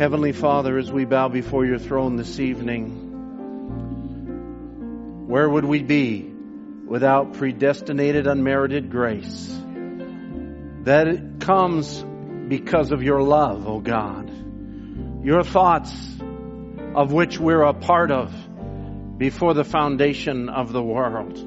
Heavenly 0.00 0.32
Father, 0.32 0.78
as 0.78 0.90
we 0.90 1.04
bow 1.04 1.28
before 1.28 1.66
your 1.66 1.78
throne 1.78 2.16
this 2.16 2.40
evening, 2.40 2.88
where 5.28 5.46
would 5.46 5.66
we 5.66 5.82
be 5.82 6.22
without 6.86 7.34
predestinated, 7.34 8.26
unmerited 8.26 8.90
grace? 8.90 9.54
That 10.84 11.06
it 11.06 11.40
comes 11.40 12.02
because 12.48 12.92
of 12.92 13.02
your 13.02 13.20
love, 13.20 13.68
O 13.68 13.72
oh 13.72 13.80
God. 13.80 14.32
Your 15.22 15.44
thoughts 15.44 15.92
of 16.94 17.12
which 17.12 17.38
we're 17.38 17.60
a 17.60 17.74
part 17.74 18.10
of 18.10 18.32
before 19.18 19.52
the 19.52 19.64
foundation 19.64 20.48
of 20.48 20.72
the 20.72 20.82
world. 20.82 21.38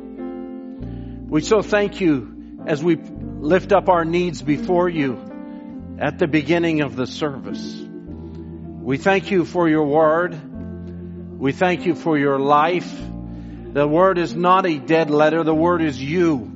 We 1.27 1.41
so 1.41 1.63
thank 1.63 2.01
you 2.01 2.61
as 2.67 2.83
we 2.83 2.97
lift 2.97 3.71
up 3.71 3.89
our 3.89 4.05
needs 4.05 4.43
before 4.43 4.89
you 4.89 5.97
at 5.97 6.19
the 6.19 6.27
beginning 6.27 6.81
of 6.81 6.95
the 6.95 7.07
service. 7.07 7.89
We 8.83 8.97
thank 8.97 9.31
you 9.31 9.45
for 9.45 9.69
your 9.69 9.85
word. 9.85 10.37
We 11.39 11.53
thank 11.53 11.85
you 11.85 11.95
for 11.95 12.17
your 12.17 12.37
life. 12.37 12.93
The 13.71 13.87
word 13.87 14.17
is 14.17 14.35
not 14.35 14.65
a 14.65 14.77
dead 14.77 15.09
letter. 15.09 15.41
The 15.45 15.55
word 15.55 15.81
is 15.81 16.03
you. 16.03 16.51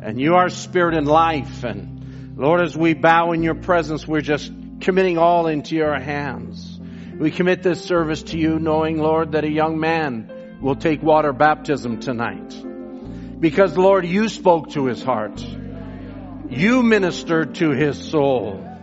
And 0.00 0.20
you 0.20 0.36
are 0.36 0.48
spirit 0.48 0.94
and 0.94 1.08
life. 1.08 1.64
And 1.64 2.36
Lord, 2.36 2.60
as 2.60 2.76
we 2.76 2.94
bow 2.94 3.32
in 3.32 3.42
your 3.42 3.56
presence, 3.56 4.06
we're 4.06 4.20
just 4.20 4.52
committing 4.78 5.18
all 5.18 5.48
into 5.48 5.74
your 5.74 5.98
hands. 5.98 6.78
We 7.18 7.32
commit 7.32 7.64
this 7.64 7.82
service 7.82 8.22
to 8.22 8.38
you 8.38 8.60
knowing, 8.60 8.98
Lord, 8.98 9.32
that 9.32 9.42
a 9.42 9.50
young 9.50 9.80
man 9.80 10.58
will 10.60 10.76
take 10.76 11.02
water 11.02 11.32
baptism 11.32 11.98
tonight. 11.98 13.40
Because 13.40 13.76
Lord, 13.76 14.06
you 14.06 14.28
spoke 14.28 14.70
to 14.70 14.86
his 14.86 15.02
heart. 15.02 15.44
You 16.48 16.84
ministered 16.84 17.56
to 17.56 17.70
his 17.70 17.98
soul. 17.98 18.75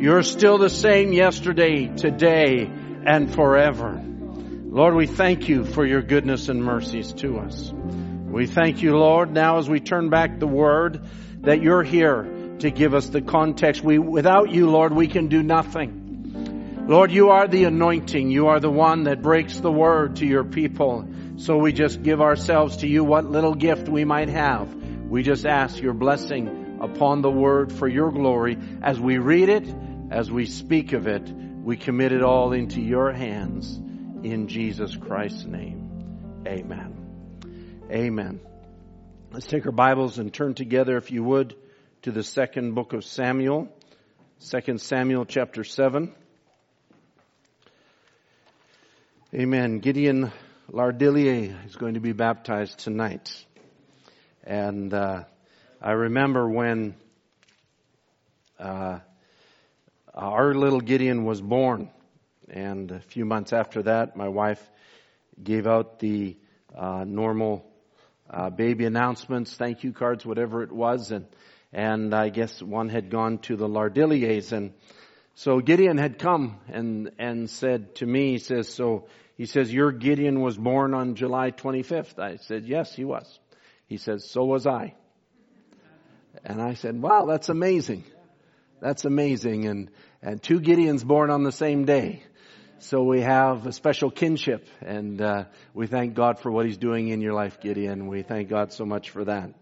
You're 0.00 0.22
still 0.22 0.56
the 0.56 0.70
same 0.70 1.12
yesterday, 1.12 1.88
today, 1.94 2.64
and 3.04 3.34
forever. 3.34 4.02
Lord, 4.02 4.94
we 4.94 5.06
thank 5.06 5.46
you 5.50 5.66
for 5.66 5.84
your 5.84 6.00
goodness 6.00 6.48
and 6.48 6.64
mercies 6.64 7.12
to 7.18 7.36
us. 7.36 7.70
We 7.70 8.46
thank 8.46 8.80
you, 8.80 8.96
Lord, 8.96 9.30
now 9.30 9.58
as 9.58 9.68
we 9.68 9.78
turn 9.78 10.08
back 10.08 10.38
the 10.38 10.46
word, 10.46 11.02
that 11.42 11.60
you're 11.60 11.82
here 11.82 12.56
to 12.60 12.70
give 12.70 12.94
us 12.94 13.10
the 13.10 13.20
context. 13.20 13.84
We, 13.84 13.98
without 13.98 14.50
you, 14.50 14.70
Lord, 14.70 14.94
we 14.94 15.06
can 15.06 15.28
do 15.28 15.42
nothing. 15.42 16.86
Lord, 16.88 17.12
you 17.12 17.28
are 17.28 17.46
the 17.46 17.64
anointing. 17.64 18.30
You 18.30 18.46
are 18.46 18.58
the 18.58 18.70
one 18.70 19.04
that 19.04 19.20
breaks 19.20 19.60
the 19.60 19.70
word 19.70 20.16
to 20.16 20.26
your 20.26 20.44
people. 20.44 21.06
So 21.36 21.58
we 21.58 21.74
just 21.74 22.02
give 22.02 22.22
ourselves 22.22 22.78
to 22.78 22.88
you, 22.88 23.04
what 23.04 23.26
little 23.26 23.54
gift 23.54 23.86
we 23.86 24.06
might 24.06 24.30
have. 24.30 24.74
We 25.10 25.22
just 25.22 25.44
ask 25.44 25.78
your 25.78 25.92
blessing 25.92 26.78
upon 26.80 27.20
the 27.20 27.30
word 27.30 27.70
for 27.70 27.86
your 27.86 28.10
glory. 28.10 28.56
As 28.82 28.98
we 28.98 29.18
read 29.18 29.50
it, 29.50 29.66
as 30.10 30.30
we 30.30 30.44
speak 30.46 30.92
of 30.92 31.06
it, 31.06 31.22
we 31.30 31.76
commit 31.76 32.10
it 32.10 32.22
all 32.22 32.52
into 32.52 32.80
your 32.80 33.12
hands. 33.12 33.76
In 34.22 34.48
Jesus 34.48 34.94
Christ's 34.96 35.44
name. 35.44 36.42
Amen. 36.46 37.86
Amen. 37.90 38.40
Let's 39.32 39.46
take 39.46 39.64
our 39.64 39.72
Bibles 39.72 40.18
and 40.18 40.34
turn 40.34 40.54
together, 40.54 40.98
if 40.98 41.10
you 41.10 41.22
would, 41.22 41.54
to 42.02 42.10
the 42.10 42.22
second 42.22 42.74
book 42.74 42.92
of 42.92 43.04
Samuel. 43.04 43.68
Second 44.38 44.80
Samuel 44.80 45.24
chapter 45.24 45.64
7. 45.64 46.12
Amen. 49.32 49.78
Gideon 49.78 50.32
Lardillier 50.70 51.66
is 51.66 51.76
going 51.76 51.94
to 51.94 52.00
be 52.00 52.12
baptized 52.12 52.80
tonight. 52.80 53.32
And 54.44 54.92
uh, 54.92 55.24
I 55.80 55.92
remember 55.92 56.48
when 56.48 56.94
uh, 58.58 58.98
our 60.20 60.54
little 60.54 60.80
Gideon 60.80 61.24
was 61.24 61.40
born, 61.40 61.90
and 62.50 62.90
a 62.90 63.00
few 63.00 63.24
months 63.24 63.54
after 63.54 63.82
that, 63.84 64.16
my 64.16 64.28
wife 64.28 64.62
gave 65.42 65.66
out 65.66 65.98
the 65.98 66.36
uh, 66.76 67.04
normal 67.04 67.64
uh, 68.28 68.50
baby 68.50 68.84
announcements, 68.84 69.56
thank 69.56 69.82
you 69.82 69.92
cards, 69.94 70.26
whatever 70.26 70.62
it 70.62 70.70
was, 70.70 71.10
and 71.10 71.26
and 71.72 72.12
I 72.12 72.28
guess 72.28 72.60
one 72.60 72.88
had 72.88 73.10
gone 73.10 73.38
to 73.38 73.56
the 73.56 73.66
Lardilliers, 73.66 74.52
and 74.52 74.74
so 75.36 75.60
Gideon 75.60 75.96
had 75.96 76.18
come 76.18 76.58
and 76.68 77.12
and 77.18 77.48
said 77.48 77.94
to 77.96 78.06
me, 78.06 78.32
he 78.32 78.38
says, 78.38 78.68
so 78.68 79.06
he 79.38 79.46
says, 79.46 79.72
your 79.72 79.90
Gideon 79.90 80.42
was 80.42 80.58
born 80.58 80.92
on 80.92 81.14
July 81.14 81.50
25th. 81.50 82.18
I 82.18 82.36
said, 82.36 82.66
yes, 82.66 82.94
he 82.94 83.06
was. 83.06 83.38
He 83.86 83.96
says, 83.96 84.28
so 84.28 84.44
was 84.44 84.66
I. 84.66 84.94
And 86.44 86.60
I 86.60 86.74
said, 86.74 87.00
wow, 87.00 87.24
that's 87.24 87.48
amazing. 87.48 88.04
That's 88.80 89.06
amazing. 89.06 89.66
And, 89.66 89.90
and 90.22 90.42
two 90.42 90.60
Gideons 90.60 91.04
born 91.04 91.30
on 91.30 91.42
the 91.42 91.52
same 91.52 91.84
day. 91.84 92.22
So 92.78 93.02
we 93.02 93.20
have 93.20 93.66
a 93.66 93.72
special 93.72 94.10
kinship 94.10 94.66
and, 94.80 95.20
uh, 95.20 95.44
we 95.74 95.86
thank 95.86 96.14
God 96.14 96.38
for 96.38 96.50
what 96.50 96.66
he's 96.66 96.78
doing 96.78 97.08
in 97.08 97.20
your 97.20 97.34
life, 97.34 97.60
Gideon. 97.60 98.06
We 98.06 98.22
thank 98.22 98.48
God 98.48 98.72
so 98.72 98.84
much 98.84 99.10
for 99.10 99.24
that. 99.24 99.52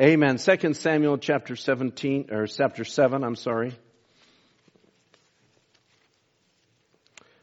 Amen. 0.00 0.38
Second 0.38 0.76
Samuel 0.76 1.18
chapter 1.18 1.56
17, 1.56 2.28
or 2.32 2.46
chapter 2.46 2.84
7, 2.84 3.22
I'm 3.22 3.36
sorry. 3.36 3.76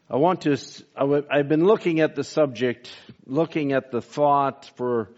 I 0.10 0.18
want 0.18 0.42
to, 0.42 0.58
I've 0.98 1.48
been 1.48 1.64
looking 1.64 2.02
at 2.02 2.16
the 2.16 2.26
subject, 2.26 2.92
looking 3.26 3.72
at 3.72 3.92
the 3.92 4.02
thought 4.02 4.70
for 4.76 5.10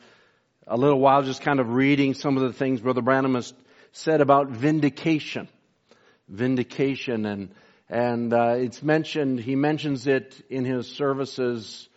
a 0.68 0.78
little 0.78 1.00
while, 1.00 1.24
just 1.24 1.42
kind 1.42 1.60
of 1.60 1.74
reading 1.74 2.14
some 2.14 2.38
of 2.38 2.44
the 2.44 2.54
things 2.54 2.82
Brother 2.82 3.02
Branham 3.02 3.34
has 3.34 3.54
said 3.92 4.22
about 4.22 4.50
vindication. 4.50 5.48
Vindication 6.28 7.26
and, 7.26 7.54
and, 7.90 8.34
uh, 8.34 8.56
it's 8.58 8.82
mentioned, 8.82 9.40
he 9.40 9.56
mentions 9.56 10.08
it 10.08 10.42
in 10.50 10.66
his 10.66 10.88
services, 10.88 11.88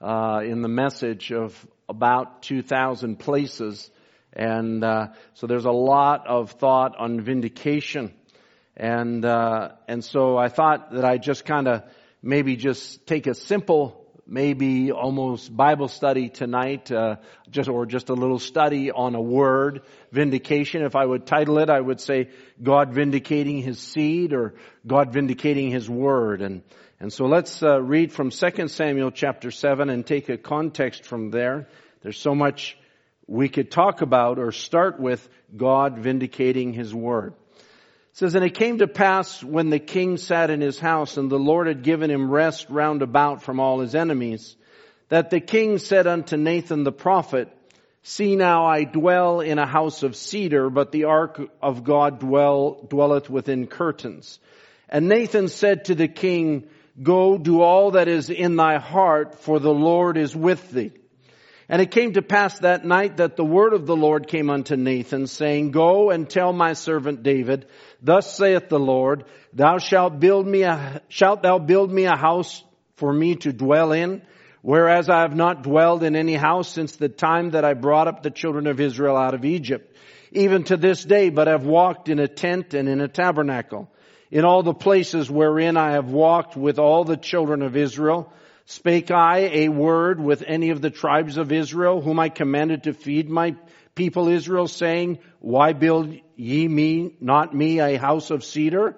uh, 0.00 0.40
in 0.44 0.62
the 0.62 0.68
message 0.68 1.32
of 1.32 1.66
about 1.88 2.42
2,000 2.42 3.16
places. 3.16 3.90
And, 4.32 4.84
uh, 4.84 5.08
so 5.34 5.46
there's 5.46 5.64
a 5.64 5.70
lot 5.70 6.26
of 6.26 6.52
thought 6.52 6.96
on 6.98 7.20
vindication. 7.20 8.12
And, 8.76 9.24
uh, 9.24 9.70
and 9.88 10.04
so 10.04 10.36
I 10.36 10.48
thought 10.48 10.92
that 10.92 11.04
I 11.04 11.16
just 11.16 11.44
kind 11.44 11.66
of 11.68 11.82
maybe 12.22 12.56
just 12.56 13.06
take 13.06 13.26
a 13.26 13.34
simple 13.34 14.05
maybe 14.26 14.90
almost 14.90 15.54
Bible 15.56 15.88
study 15.88 16.28
tonight, 16.28 16.90
uh, 16.90 17.16
just 17.50 17.68
or 17.68 17.86
just 17.86 18.08
a 18.08 18.14
little 18.14 18.38
study 18.38 18.90
on 18.90 19.14
a 19.14 19.20
word, 19.20 19.82
vindication. 20.10 20.82
If 20.82 20.96
I 20.96 21.04
would 21.04 21.26
title 21.26 21.58
it, 21.58 21.70
I 21.70 21.80
would 21.80 22.00
say 22.00 22.30
God 22.62 22.92
vindicating 22.92 23.62
His 23.62 23.78
seed 23.78 24.32
or 24.32 24.54
God 24.86 25.12
vindicating 25.12 25.70
His 25.70 25.88
word. 25.88 26.42
And 26.42 26.62
and 26.98 27.12
so 27.12 27.26
let's 27.26 27.62
uh, 27.62 27.80
read 27.80 28.12
from 28.12 28.30
2 28.30 28.68
Samuel 28.68 29.10
chapter 29.10 29.50
seven 29.50 29.90
and 29.90 30.06
take 30.06 30.28
a 30.28 30.38
context 30.38 31.04
from 31.04 31.30
there. 31.30 31.68
There's 32.02 32.18
so 32.18 32.34
much 32.34 32.76
we 33.26 33.48
could 33.48 33.70
talk 33.70 34.00
about 34.00 34.38
or 34.38 34.52
start 34.52 34.98
with 34.98 35.28
God 35.56 35.98
vindicating 35.98 36.72
His 36.72 36.94
word 36.94 37.34
says, 38.16 38.34
And 38.34 38.44
it 38.44 38.54
came 38.54 38.78
to 38.78 38.88
pass 38.88 39.44
when 39.44 39.68
the 39.68 39.78
king 39.78 40.16
sat 40.16 40.48
in 40.48 40.62
his 40.62 40.78
house 40.78 41.18
and 41.18 41.30
the 41.30 41.38
Lord 41.38 41.66
had 41.66 41.82
given 41.82 42.10
him 42.10 42.30
rest 42.30 42.70
round 42.70 43.02
about 43.02 43.42
from 43.42 43.60
all 43.60 43.80
his 43.80 43.94
enemies, 43.94 44.56
that 45.10 45.28
the 45.28 45.40
king 45.40 45.76
said 45.76 46.06
unto 46.06 46.38
Nathan 46.38 46.82
the 46.82 46.92
prophet, 46.92 47.48
See 48.02 48.34
now 48.34 48.64
I 48.64 48.84
dwell 48.84 49.40
in 49.40 49.58
a 49.58 49.66
house 49.66 50.02
of 50.02 50.16
cedar, 50.16 50.70
but 50.70 50.92
the 50.92 51.04
ark 51.04 51.42
of 51.60 51.84
God 51.84 52.20
dwell, 52.20 52.86
dwelleth 52.88 53.28
within 53.28 53.66
curtains. 53.66 54.38
And 54.88 55.08
Nathan 55.08 55.48
said 55.48 55.84
to 55.86 55.94
the 55.94 56.08
king, 56.08 56.68
Go 57.02 57.36
do 57.36 57.60
all 57.60 57.90
that 57.90 58.08
is 58.08 58.30
in 58.30 58.56
thy 58.56 58.78
heart, 58.78 59.40
for 59.40 59.58
the 59.58 59.74
Lord 59.74 60.16
is 60.16 60.34
with 60.34 60.70
thee. 60.70 60.92
And 61.68 61.82
it 61.82 61.90
came 61.90 62.12
to 62.12 62.22
pass 62.22 62.60
that 62.60 62.84
night 62.84 63.16
that 63.16 63.36
the 63.36 63.44
word 63.44 63.72
of 63.72 63.86
the 63.86 63.96
Lord 63.96 64.28
came 64.28 64.50
unto 64.50 64.76
Nathan, 64.76 65.26
saying, 65.26 65.72
Go 65.72 66.10
and 66.10 66.30
tell 66.30 66.52
my 66.52 66.74
servant 66.74 67.24
David, 67.24 67.66
Thus 68.00 68.36
saith 68.36 68.68
the 68.68 68.78
Lord, 68.78 69.24
Thou 69.52 69.78
shalt 69.78 70.20
build 70.20 70.46
me 70.46 70.62
a, 70.62 71.02
shalt 71.08 71.42
thou 71.42 71.58
build 71.58 71.90
me 71.90 72.04
a 72.04 72.16
house 72.16 72.62
for 72.94 73.12
me 73.12 73.34
to 73.36 73.52
dwell 73.52 73.90
in, 73.90 74.22
whereas 74.62 75.08
I 75.08 75.22
have 75.22 75.34
not 75.34 75.64
dwelled 75.64 76.04
in 76.04 76.14
any 76.14 76.34
house 76.34 76.68
since 76.68 76.94
the 76.96 77.08
time 77.08 77.50
that 77.50 77.64
I 77.64 77.74
brought 77.74 78.06
up 78.06 78.22
the 78.22 78.30
children 78.30 78.68
of 78.68 78.80
Israel 78.80 79.16
out 79.16 79.34
of 79.34 79.44
Egypt, 79.44 79.96
even 80.30 80.62
to 80.64 80.76
this 80.76 81.04
day, 81.04 81.30
but 81.30 81.48
have 81.48 81.66
walked 81.66 82.08
in 82.08 82.20
a 82.20 82.28
tent 82.28 82.74
and 82.74 82.88
in 82.88 83.00
a 83.00 83.08
tabernacle. 83.08 83.90
In 84.30 84.44
all 84.44 84.62
the 84.62 84.74
places 84.74 85.30
wherein 85.30 85.76
I 85.76 85.92
have 85.92 86.10
walked 86.10 86.56
with 86.56 86.78
all 86.78 87.04
the 87.04 87.16
children 87.16 87.62
of 87.62 87.76
Israel, 87.76 88.32
Spake 88.68 89.12
I 89.12 89.38
a 89.52 89.68
word 89.68 90.20
with 90.20 90.42
any 90.44 90.70
of 90.70 90.80
the 90.80 90.90
tribes 90.90 91.36
of 91.36 91.52
Israel, 91.52 92.00
whom 92.00 92.18
I 92.18 92.28
commanded 92.28 92.82
to 92.84 92.94
feed 92.94 93.30
my 93.30 93.54
people 93.94 94.28
Israel, 94.28 94.66
saying, 94.66 95.20
Why 95.38 95.72
build 95.72 96.12
ye 96.34 96.66
me, 96.66 97.16
not 97.20 97.54
me, 97.54 97.78
a 97.78 97.96
house 97.96 98.32
of 98.32 98.42
cedar? 98.42 98.96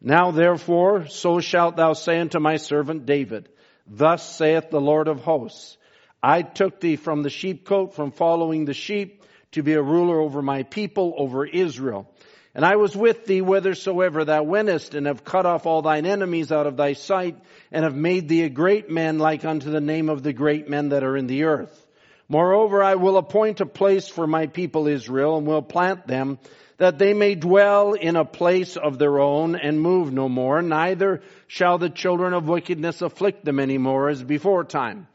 Now 0.00 0.32
therefore, 0.32 1.06
so 1.06 1.38
shalt 1.38 1.76
thou 1.76 1.92
say 1.92 2.18
unto 2.18 2.40
my 2.40 2.56
servant 2.56 3.06
David, 3.06 3.48
Thus 3.86 4.28
saith 4.36 4.70
the 4.70 4.80
Lord 4.80 5.06
of 5.06 5.20
hosts, 5.20 5.78
I 6.20 6.42
took 6.42 6.80
thee 6.80 6.96
from 6.96 7.22
the 7.22 7.30
sheepcote, 7.30 7.94
from 7.94 8.10
following 8.10 8.64
the 8.64 8.74
sheep, 8.74 9.22
to 9.52 9.62
be 9.62 9.74
a 9.74 9.82
ruler 9.82 10.20
over 10.20 10.42
my 10.42 10.64
people, 10.64 11.14
over 11.16 11.46
Israel. 11.46 12.12
And 12.56 12.64
I 12.64 12.76
was 12.76 12.96
with 12.96 13.26
thee 13.26 13.40
whithersoever 13.40 14.24
thou 14.24 14.42
wentest, 14.42 14.94
and 14.94 15.06
have 15.06 15.24
cut 15.24 15.44
off 15.44 15.66
all 15.66 15.82
thine 15.82 16.06
enemies 16.06 16.50
out 16.50 16.66
of 16.66 16.78
thy 16.78 16.94
sight, 16.94 17.36
and 17.70 17.84
have 17.84 17.94
made 17.94 18.28
thee 18.28 18.44
a 18.44 18.48
great 18.48 18.88
man 18.88 19.18
like 19.18 19.44
unto 19.44 19.70
the 19.70 19.82
name 19.82 20.08
of 20.08 20.22
the 20.22 20.32
great 20.32 20.66
men 20.66 20.88
that 20.88 21.04
are 21.04 21.18
in 21.18 21.26
the 21.26 21.44
earth. 21.44 21.86
Moreover, 22.30 22.82
I 22.82 22.94
will 22.94 23.18
appoint 23.18 23.60
a 23.60 23.66
place 23.66 24.08
for 24.08 24.26
my 24.26 24.46
people 24.46 24.88
Israel, 24.88 25.36
and 25.36 25.46
will 25.46 25.60
plant 25.60 26.06
them, 26.06 26.38
that 26.78 26.98
they 26.98 27.12
may 27.12 27.34
dwell 27.34 27.92
in 27.92 28.16
a 28.16 28.24
place 28.24 28.78
of 28.78 28.98
their 28.98 29.20
own, 29.20 29.54
and 29.54 29.78
move 29.78 30.10
no 30.10 30.26
more, 30.26 30.62
neither 30.62 31.20
shall 31.48 31.76
the 31.76 31.90
children 31.90 32.32
of 32.32 32.48
wickedness 32.48 33.02
afflict 33.02 33.44
them 33.44 33.60
any 33.60 33.76
more 33.76 34.08
as 34.08 34.22
before 34.22 34.64
time. 34.64 35.08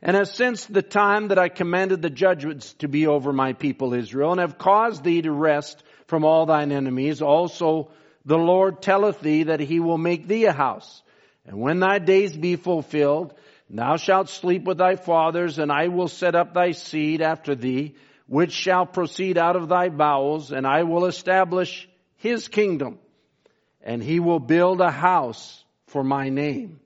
And 0.00 0.16
as 0.16 0.32
since 0.32 0.64
the 0.64 0.82
time 0.82 1.28
that 1.28 1.40
I 1.40 1.48
commanded 1.48 2.02
the 2.02 2.10
judgments 2.10 2.74
to 2.74 2.86
be 2.86 3.08
over 3.08 3.32
my 3.32 3.52
people 3.52 3.94
Israel, 3.94 4.30
and 4.30 4.40
have 4.40 4.58
caused 4.58 5.02
thee 5.02 5.22
to 5.22 5.32
rest 5.32 5.82
from 6.14 6.24
all 6.24 6.46
thine 6.46 6.70
enemies. 6.70 7.20
Also 7.22 7.90
the 8.24 8.38
Lord 8.38 8.80
telleth 8.80 9.20
thee 9.20 9.42
that 9.42 9.58
he 9.58 9.80
will 9.80 9.98
make 9.98 10.28
thee 10.28 10.44
a 10.44 10.52
house. 10.52 11.02
And 11.44 11.58
when 11.58 11.80
thy 11.80 11.98
days 11.98 12.32
be 12.36 12.54
fulfilled, 12.54 13.34
thou 13.68 13.96
shalt 13.96 14.28
sleep 14.28 14.62
with 14.62 14.78
thy 14.78 14.94
fathers, 14.94 15.58
and 15.58 15.72
I 15.72 15.88
will 15.88 16.06
set 16.06 16.36
up 16.36 16.54
thy 16.54 16.70
seed 16.70 17.20
after 17.20 17.56
thee, 17.56 17.96
which 18.28 18.52
shall 18.52 18.86
proceed 18.86 19.38
out 19.38 19.56
of 19.56 19.68
thy 19.68 19.88
bowels, 19.88 20.52
and 20.52 20.68
I 20.68 20.84
will 20.84 21.06
establish 21.06 21.88
his 22.18 22.46
kingdom. 22.46 23.00
And 23.82 24.00
he 24.00 24.20
will 24.20 24.38
build 24.38 24.80
a 24.80 24.92
house 24.92 25.64
for 25.88 26.04
my 26.04 26.28
name. 26.28 26.78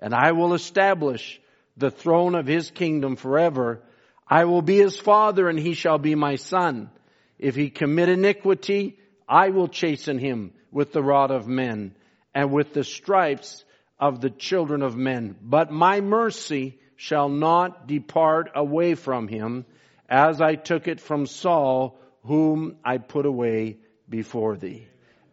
And 0.00 0.12
I 0.12 0.32
will 0.32 0.52
establish 0.52 1.40
the 1.78 1.90
throne 1.90 2.34
of 2.34 2.46
his 2.46 2.70
kingdom 2.70 3.16
forever. 3.16 3.80
I 4.28 4.44
will 4.44 4.60
be 4.60 4.76
his 4.76 4.98
father, 4.98 5.48
and 5.48 5.58
he 5.58 5.72
shall 5.72 5.96
be 5.96 6.14
my 6.14 6.36
son. 6.36 6.90
If 7.38 7.54
he 7.54 7.70
commit 7.70 8.08
iniquity, 8.08 8.98
I 9.28 9.50
will 9.50 9.68
chasten 9.68 10.18
him 10.18 10.52
with 10.70 10.92
the 10.92 11.02
rod 11.02 11.30
of 11.30 11.46
men 11.46 11.94
and 12.34 12.52
with 12.52 12.72
the 12.72 12.84
stripes 12.84 13.64
of 13.98 14.20
the 14.20 14.30
children 14.30 14.82
of 14.82 14.96
men. 14.96 15.36
But 15.42 15.70
my 15.70 16.00
mercy 16.00 16.78
shall 16.96 17.28
not 17.28 17.86
depart 17.86 18.50
away 18.54 18.94
from 18.94 19.28
him 19.28 19.64
as 20.08 20.40
I 20.40 20.54
took 20.54 20.88
it 20.88 21.00
from 21.00 21.26
Saul, 21.26 21.98
whom 22.24 22.76
I 22.84 22.98
put 22.98 23.26
away 23.26 23.78
before 24.08 24.56
thee. 24.56 24.86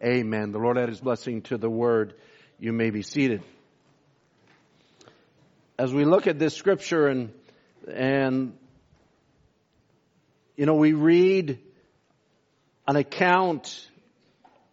Amen. 0.04 0.52
The 0.52 0.60
Lord 0.60 0.78
add 0.78 0.90
his 0.90 1.00
blessing 1.00 1.44
to 1.44 1.58
the 1.58 1.70
word. 1.70 2.16
You 2.60 2.74
may 2.74 2.90
be 2.90 3.02
seated. 3.02 3.42
As 5.78 5.94
we 5.94 6.06
look 6.06 6.28
at 6.28 6.40
this 6.40 6.56
scripture 6.56 7.08
and, 7.08 7.34
and, 7.92 8.58
you 10.58 10.66
know, 10.66 10.76
we 10.76 10.94
read 10.94 11.60
an 12.88 12.96
account 12.96 13.88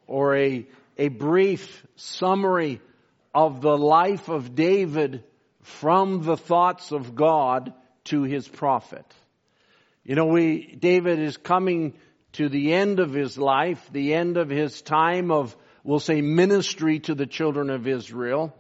or 0.07 0.37
a, 0.37 0.67
a 0.99 1.09
brief 1.09 1.87
summary 1.97 2.81
of 3.35 3.61
the 3.61 3.77
life 3.77 4.29
of 4.29 4.55
David 4.55 5.23
from 5.63 6.23
the 6.23 6.37
thoughts 6.37 6.91
of 6.91 7.15
God 7.15 7.73
to 8.05 8.23
his 8.23 8.49
prophet. 8.49 9.05
You 10.05 10.17
know, 10.17 10.27
we, 10.27 10.77
David 10.79 11.21
is 11.21 11.37
coming 11.37 11.95
to 12.33 12.49
the 12.49 12.73
end 12.73 12.99
of 12.99 13.13
his 13.13 13.39
life, 13.39 13.89
the 13.93 14.15
end 14.15 14.37
of 14.37 14.49
his 14.49 14.83
time 14.83 15.31
of, 15.31 15.57
we'll 15.85 16.01
say, 16.01 16.21
ministry 16.21 17.01
to 17.01 17.15
the 17.15 17.27
children 17.27 17.71
of 17.71 17.87
Israel. 17.87 18.55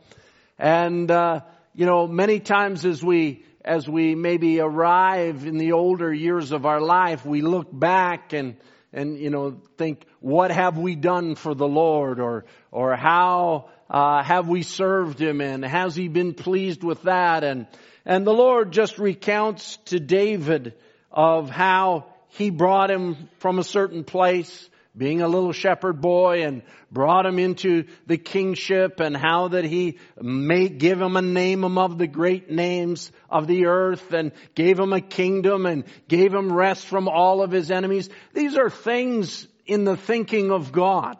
And, 0.58 1.11
uh, 1.11 1.41
you 1.75 1.87
know, 1.87 2.06
many 2.06 2.38
times 2.38 2.85
as 2.85 3.03
we, 3.03 3.44
as 3.64 3.88
we 3.88 4.14
maybe 4.14 4.61
arrive 4.61 5.46
in 5.46 5.56
the 5.56 5.73
older 5.73 6.12
years 6.12 6.53
of 6.53 6.67
our 6.67 6.81
life, 6.81 7.25
we 7.25 7.41
look 7.41 7.69
back 7.73 8.32
and, 8.32 8.56
and 8.92 9.19
you 9.19 9.31
know 9.31 9.60
think 9.76 10.04
what 10.20 10.50
have 10.50 10.78
we 10.78 10.94
done 10.94 11.34
for 11.34 11.54
the 11.54 11.69
Lord? 11.69 12.20
Or 12.20 12.44
or 12.70 12.96
how 12.96 13.70
uh, 13.88 14.22
have 14.22 14.48
we 14.48 14.62
served 14.62 15.20
Him? 15.20 15.40
And 15.40 15.64
has 15.64 15.94
He 15.94 16.08
been 16.08 16.34
pleased 16.34 16.82
with 16.82 17.02
that? 17.02 17.44
And 17.44 17.66
and 18.04 18.26
the 18.26 18.32
Lord 18.32 18.72
just 18.72 18.98
recounts 18.98 19.76
to 19.87 20.00
David 20.00 20.75
of 21.10 21.50
how 21.50 22.06
He 22.28 22.50
brought 22.50 22.90
him 22.90 23.28
from 23.38 23.58
a 23.58 23.64
certain 23.64 24.04
place 24.04 24.69
being 25.00 25.23
a 25.23 25.29
little 25.29 25.52
shepherd 25.52 25.99
boy 26.02 26.43
and 26.43 26.61
brought 26.93 27.25
him 27.25 27.38
into 27.38 27.85
the 28.06 28.19
kingship 28.19 29.00
and 29.00 29.17
how 29.17 29.49
that 29.49 29.64
he 29.64 29.97
may 30.20 30.69
give 30.69 31.00
him 31.00 31.17
a 31.17 31.23
name 31.23 31.64
among 31.64 31.97
the 31.97 32.06
great 32.06 32.50
names 32.50 33.11
of 33.31 33.47
the 33.47 33.64
earth 33.64 34.12
and 34.12 34.31
gave 34.55 34.79
him 34.79 34.93
a 34.93 35.00
kingdom 35.00 35.64
and 35.64 35.85
gave 36.06 36.35
him 36.35 36.52
rest 36.52 36.85
from 36.85 37.08
all 37.08 37.43
of 37.43 37.50
his 37.50 37.70
enemies. 37.70 38.11
These 38.35 38.58
are 38.58 38.69
things 38.69 39.49
in 39.64 39.85
the 39.85 39.97
thinking 39.97 40.50
of 40.50 40.70
God. 40.70 41.17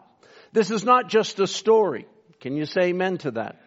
This 0.53 0.69
is 0.69 0.85
not 0.85 1.09
just 1.09 1.39
a 1.39 1.47
story. 1.47 2.05
Can 2.39 2.55
you 2.55 2.67
say 2.67 2.89
amen 2.89 3.17
to 3.19 3.31
that? 3.31 3.59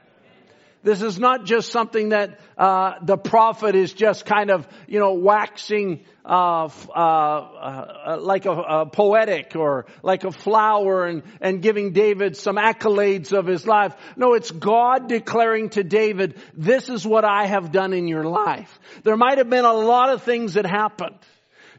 This 0.84 1.00
is 1.00 1.18
not 1.18 1.46
just 1.46 1.72
something 1.72 2.10
that 2.10 2.38
uh, 2.58 2.96
the 3.00 3.16
prophet 3.16 3.74
is 3.74 3.94
just 3.94 4.26
kind 4.26 4.50
of, 4.50 4.68
you 4.86 5.00
know, 5.00 5.14
waxing 5.14 6.04
uh, 6.26 6.68
uh, 6.94 6.98
uh, 6.98 8.18
like 8.20 8.44
a, 8.44 8.50
a, 8.50 8.86
poetic 8.86 9.56
or 9.56 9.86
like 10.02 10.24
a 10.24 10.30
flower 10.30 11.06
and, 11.06 11.22
and 11.40 11.62
giving 11.62 11.92
David 11.92 12.36
some 12.36 12.56
accolades 12.56 13.32
of 13.32 13.46
his 13.46 13.66
life. 13.66 13.94
No, 14.16 14.34
it's 14.34 14.50
God 14.50 15.08
declaring 15.08 15.70
to 15.70 15.82
David, 15.82 16.38
this 16.52 16.90
is 16.90 17.06
what 17.06 17.24
I 17.24 17.46
have 17.46 17.72
done 17.72 17.94
in 17.94 18.06
your 18.06 18.24
life. 18.24 18.78
There 19.04 19.16
might 19.16 19.38
have 19.38 19.48
been 19.48 19.64
a 19.64 19.72
lot 19.72 20.10
of 20.10 20.22
things 20.22 20.54
that 20.54 20.66
happened. 20.66 21.16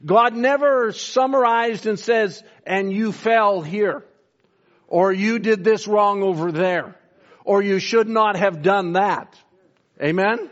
God 0.04 0.36
never 0.36 0.92
summarized 0.94 1.86
and 1.86 2.00
says, 2.00 2.44
and 2.66 2.92
you 2.92 3.12
fell 3.12 3.62
here, 3.62 4.04
or 4.88 5.14
you 5.14 5.38
did 5.38 5.64
this 5.64 5.88
wrong 5.88 6.24
over 6.24 6.52
there 6.52 6.96
or 7.46 7.62
you 7.62 7.80
should 7.80 8.10
not 8.10 8.36
have 8.36 8.62
done 8.62 8.94
that. 8.94 9.34
Amen? 10.02 10.50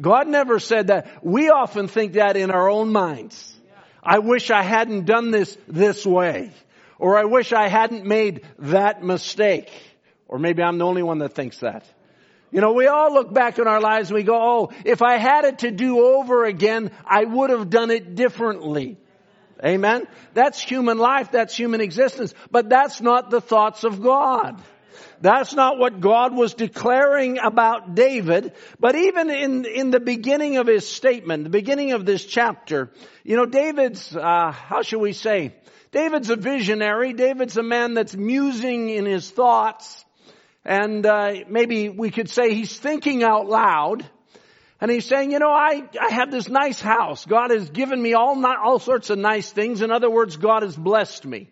God 0.00 0.28
never 0.28 0.58
said 0.58 0.86
that. 0.86 1.22
We 1.22 1.50
often 1.50 1.88
think 1.88 2.14
that 2.14 2.36
in 2.36 2.50
our 2.50 2.70
own 2.70 2.90
minds. 2.90 3.54
I 4.02 4.20
wish 4.20 4.50
I 4.50 4.62
hadn't 4.62 5.04
done 5.04 5.30
this 5.30 5.58
this 5.68 6.06
way. 6.06 6.52
Or 6.98 7.18
I 7.18 7.24
wish 7.24 7.52
I 7.52 7.68
hadn't 7.68 8.06
made 8.06 8.46
that 8.60 9.02
mistake. 9.02 9.70
Or 10.28 10.38
maybe 10.38 10.62
I'm 10.62 10.78
the 10.78 10.86
only 10.86 11.02
one 11.02 11.18
that 11.18 11.34
thinks 11.34 11.58
that. 11.58 11.84
You 12.50 12.60
know, 12.60 12.72
we 12.72 12.86
all 12.86 13.12
look 13.12 13.32
back 13.32 13.58
in 13.58 13.68
our 13.68 13.80
lives 13.80 14.10
and 14.10 14.16
we 14.16 14.22
go, 14.22 14.36
oh, 14.36 14.72
if 14.84 15.02
I 15.02 15.18
had 15.18 15.44
it 15.44 15.58
to 15.60 15.70
do 15.70 16.00
over 16.00 16.44
again, 16.44 16.90
I 17.06 17.24
would 17.24 17.50
have 17.50 17.70
done 17.70 17.90
it 17.90 18.14
differently. 18.14 18.96
Amen? 19.64 20.06
That's 20.34 20.60
human 20.60 20.98
life, 20.98 21.32
that's 21.32 21.54
human 21.56 21.80
existence, 21.80 22.34
but 22.50 22.68
that's 22.68 23.00
not 23.00 23.30
the 23.30 23.40
thoughts 23.40 23.84
of 23.84 24.02
God. 24.02 24.60
That's 25.20 25.54
not 25.54 25.78
what 25.78 26.00
God 26.00 26.34
was 26.34 26.54
declaring 26.54 27.38
about 27.38 27.94
David. 27.94 28.54
But 28.78 28.94
even 28.94 29.28
in, 29.30 29.64
in 29.66 29.90
the 29.90 30.00
beginning 30.00 30.56
of 30.56 30.66
his 30.66 30.88
statement, 30.88 31.44
the 31.44 31.50
beginning 31.50 31.92
of 31.92 32.06
this 32.06 32.24
chapter, 32.24 32.90
you 33.22 33.36
know, 33.36 33.44
David's, 33.44 34.16
uh, 34.16 34.50
how 34.50 34.82
shall 34.82 35.00
we 35.00 35.12
say? 35.12 35.54
David's 35.92 36.30
a 36.30 36.36
visionary. 36.36 37.12
David's 37.12 37.58
a 37.58 37.62
man 37.62 37.94
that's 37.94 38.16
musing 38.16 38.88
in 38.88 39.04
his 39.04 39.30
thoughts. 39.30 40.04
And, 40.64 41.04
uh, 41.04 41.34
maybe 41.48 41.90
we 41.90 42.10
could 42.10 42.30
say 42.30 42.54
he's 42.54 42.78
thinking 42.78 43.22
out 43.22 43.46
loud. 43.46 44.08
And 44.80 44.90
he's 44.90 45.04
saying, 45.04 45.32
you 45.32 45.38
know, 45.38 45.50
I, 45.50 45.82
I 46.00 46.14
have 46.14 46.30
this 46.30 46.48
nice 46.48 46.80
house. 46.80 47.26
God 47.26 47.50
has 47.50 47.68
given 47.68 48.00
me 48.00 48.14
all, 48.14 48.42
all 48.46 48.78
sorts 48.78 49.10
of 49.10 49.18
nice 49.18 49.50
things. 49.50 49.82
In 49.82 49.90
other 49.90 50.08
words, 50.08 50.38
God 50.38 50.62
has 50.62 50.74
blessed 50.74 51.26
me 51.26 51.48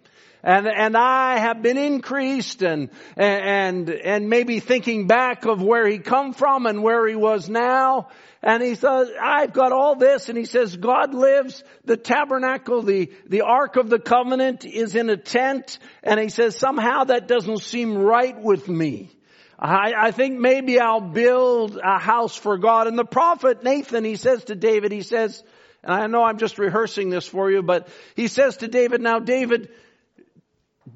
and 0.48 0.66
and 0.66 0.96
I 0.96 1.38
have 1.38 1.60
been 1.60 1.76
increased 1.76 2.62
and 2.62 2.88
and 3.16 3.90
and 3.90 4.30
maybe 4.30 4.60
thinking 4.60 5.06
back 5.06 5.44
of 5.44 5.62
where 5.62 5.86
he 5.86 5.98
come 5.98 6.32
from 6.32 6.64
and 6.64 6.82
where 6.82 7.06
he 7.06 7.14
was 7.14 7.50
now. 7.50 8.08
And 8.42 8.62
he 8.62 8.74
says 8.74 9.10
I've 9.20 9.52
got 9.52 9.72
all 9.72 9.96
this. 9.96 10.30
And 10.30 10.38
he 10.38 10.46
says 10.46 10.74
God 10.74 11.12
lives. 11.12 11.62
The 11.84 11.98
tabernacle 11.98 12.80
the 12.80 13.12
the 13.26 13.42
ark 13.42 13.76
of 13.76 13.90
the 13.90 13.98
covenant 13.98 14.64
is 14.64 14.94
in 14.94 15.10
a 15.10 15.18
tent. 15.18 15.78
And 16.02 16.18
he 16.18 16.30
says 16.30 16.56
somehow 16.56 17.04
that 17.04 17.28
doesn't 17.28 17.60
seem 17.60 17.98
right 17.98 18.40
with 18.40 18.68
me. 18.68 19.10
I, 19.58 19.92
I 19.98 20.10
think 20.12 20.38
maybe 20.38 20.80
I'll 20.80 21.00
build 21.00 21.76
a 21.76 21.98
house 21.98 22.36
for 22.36 22.56
God. 22.56 22.86
And 22.86 22.98
the 22.98 23.04
prophet 23.04 23.64
Nathan 23.64 24.02
he 24.02 24.16
says 24.16 24.44
to 24.44 24.54
David 24.54 24.92
he 24.92 25.02
says 25.02 25.42
and 25.82 25.92
I 25.92 26.06
know 26.06 26.24
I'm 26.24 26.38
just 26.38 26.58
rehearsing 26.58 27.10
this 27.10 27.26
for 27.26 27.50
you 27.50 27.62
but 27.62 27.88
he 28.16 28.28
says 28.28 28.56
to 28.58 28.68
David 28.68 29.02
now 29.02 29.18
David 29.18 29.68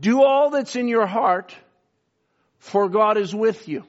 do 0.02 0.23
all 0.25 0.50
that's 0.50 0.75
in 0.75 0.88
your 0.88 1.06
heart, 1.06 1.54
for 2.59 2.88
God 2.88 3.16
is 3.16 3.32
with 3.35 3.68
you. 3.68 3.85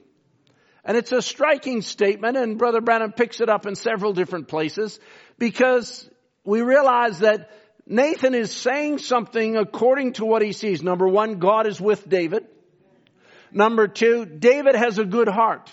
And 0.84 0.96
it's 0.96 1.12
a 1.12 1.20
striking 1.20 1.82
statement, 1.82 2.36
and 2.36 2.56
Brother 2.56 2.80
Branham 2.80 3.12
picks 3.12 3.40
it 3.40 3.48
up 3.48 3.66
in 3.66 3.74
several 3.74 4.12
different 4.12 4.46
places, 4.48 5.00
because 5.38 6.08
we 6.44 6.62
realize 6.62 7.18
that 7.18 7.50
Nathan 7.86 8.34
is 8.34 8.52
saying 8.52 8.98
something 8.98 9.56
according 9.56 10.14
to 10.14 10.24
what 10.24 10.40
he 10.40 10.52
sees. 10.52 10.82
Number 10.82 11.08
one, 11.08 11.38
God 11.38 11.66
is 11.66 11.80
with 11.80 12.08
David. 12.08 12.46
Number 13.50 13.88
two, 13.88 14.24
David 14.24 14.76
has 14.76 14.98
a 14.98 15.04
good 15.04 15.28
heart. 15.28 15.70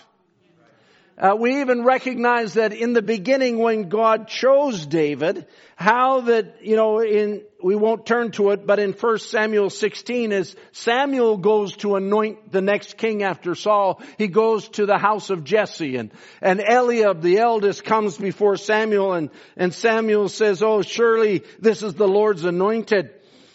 Uh, 1.22 1.36
we 1.36 1.60
even 1.60 1.84
recognize 1.84 2.54
that 2.54 2.72
in 2.72 2.94
the 2.94 3.00
beginning 3.00 3.56
when 3.56 3.88
God 3.88 4.26
chose 4.26 4.84
David, 4.84 5.46
how 5.76 6.22
that, 6.22 6.66
you 6.66 6.74
know, 6.74 6.98
in, 6.98 7.42
we 7.62 7.76
won't 7.76 8.04
turn 8.06 8.32
to 8.32 8.50
it, 8.50 8.66
but 8.66 8.80
in 8.80 8.92
1 8.92 9.18
Samuel 9.18 9.70
16 9.70 10.32
as 10.32 10.56
Samuel 10.72 11.36
goes 11.36 11.76
to 11.76 11.94
anoint 11.94 12.50
the 12.50 12.60
next 12.60 12.96
king 12.96 13.22
after 13.22 13.54
Saul, 13.54 14.02
he 14.18 14.26
goes 14.26 14.68
to 14.70 14.84
the 14.84 14.98
house 14.98 15.30
of 15.30 15.44
Jesse 15.44 15.94
and, 15.94 16.10
and 16.40 16.60
Eliab, 16.60 17.22
the 17.22 17.38
eldest, 17.38 17.84
comes 17.84 18.18
before 18.18 18.56
Samuel 18.56 19.12
and, 19.12 19.30
and 19.56 19.72
Samuel 19.72 20.28
says, 20.28 20.60
oh, 20.60 20.82
surely 20.82 21.44
this 21.60 21.84
is 21.84 21.94
the 21.94 22.08
Lord's 22.08 22.44
anointed. 22.44 23.10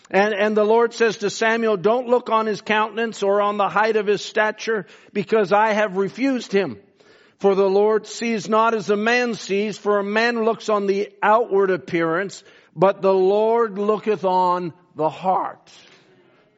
And, 0.09 0.33
and 0.33 0.55
the 0.55 0.63
Lord 0.63 0.93
says 0.93 1.17
to 1.17 1.29
Samuel, 1.29 1.75
don't 1.75 2.07
look 2.07 2.29
on 2.29 2.45
his 2.45 2.61
countenance 2.61 3.23
or 3.23 3.41
on 3.41 3.57
the 3.57 3.67
height 3.67 3.97
of 3.97 4.07
his 4.07 4.23
stature 4.23 4.85
because 5.11 5.51
I 5.51 5.73
have 5.73 5.97
refused 5.97 6.53
him. 6.53 6.79
For 7.39 7.53
the 7.53 7.69
Lord 7.69 8.07
sees 8.07 8.49
not 8.49 8.73
as 8.73 8.89
a 8.89 8.95
man 8.95 9.35
sees, 9.35 9.77
for 9.77 9.99
a 9.99 10.03
man 10.03 10.43
looks 10.43 10.69
on 10.69 10.87
the 10.87 11.11
outward 11.21 11.69
appearance, 11.69 12.43
but 12.75 13.01
the 13.01 13.13
Lord 13.13 13.77
looketh 13.77 14.25
on 14.25 14.73
the 14.95 15.09
heart. 15.09 15.71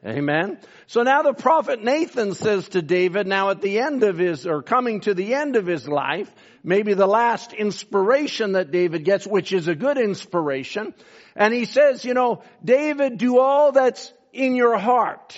Amen. 0.06 0.58
So 0.86 1.02
now 1.02 1.20
the 1.20 1.34
prophet 1.34 1.84
Nathan 1.84 2.34
says 2.34 2.66
to 2.70 2.80
David, 2.80 3.26
now 3.26 3.50
at 3.50 3.60
the 3.60 3.78
end 3.80 4.02
of 4.02 4.16
his, 4.16 4.46
or 4.46 4.62
coming 4.62 5.00
to 5.00 5.12
the 5.12 5.34
end 5.34 5.56
of 5.56 5.66
his 5.66 5.86
life, 5.86 6.34
maybe 6.64 6.94
the 6.94 7.06
last 7.06 7.52
inspiration 7.52 8.52
that 8.52 8.70
David 8.70 9.04
gets, 9.04 9.26
which 9.26 9.52
is 9.52 9.68
a 9.68 9.74
good 9.74 9.98
inspiration, 9.98 10.94
and 11.36 11.52
he 11.52 11.66
says, 11.66 12.06
you 12.06 12.14
know, 12.14 12.42
David, 12.64 13.18
do 13.18 13.38
all 13.38 13.72
that's 13.72 14.10
in 14.32 14.56
your 14.56 14.78
heart, 14.78 15.36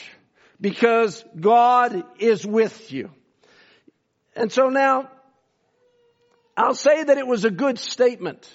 because 0.61 1.25
God 1.39 2.05
is 2.21 2.47
with 2.47 2.93
you. 2.93 3.11
And 4.37 4.53
so 4.53 4.69
now, 4.69 5.11
I'll 6.57 6.75
say 6.75 7.05
that 7.05 7.19
it 7.19 7.27
was 7.27 7.45
a 7.45 7.51
good 7.51 7.79
statement. 7.79 8.49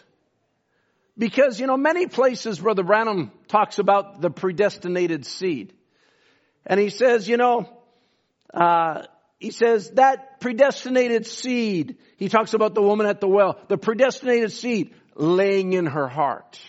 Because, 1.18 1.60
you 1.60 1.66
know, 1.66 1.78
many 1.78 2.06
places 2.06 2.60
Brother 2.60 2.84
Branham 2.84 3.32
talks 3.48 3.80
about 3.80 4.22
the 4.22 4.30
predestinated 4.30 5.26
seed. 5.26 5.74
And 6.66 6.80
he 6.80 6.90
says, 6.90 7.28
you 7.28 7.38
know, 7.38 7.68
uh, 8.54 9.04
he 9.40 9.52
says 9.52 9.92
that 9.92 10.40
predestinated 10.40 11.26
seed, 11.26 11.98
he 12.18 12.30
talks 12.30 12.54
about 12.54 12.76
the 12.76 12.82
woman 12.82 13.08
at 13.08 13.20
the 13.20 13.28
well, 13.28 13.60
the 13.68 13.78
predestinated 13.78 14.52
seed 14.52 14.94
laying 15.16 15.74
in 15.74 15.88
her 15.88 16.08
heart. 16.08 16.60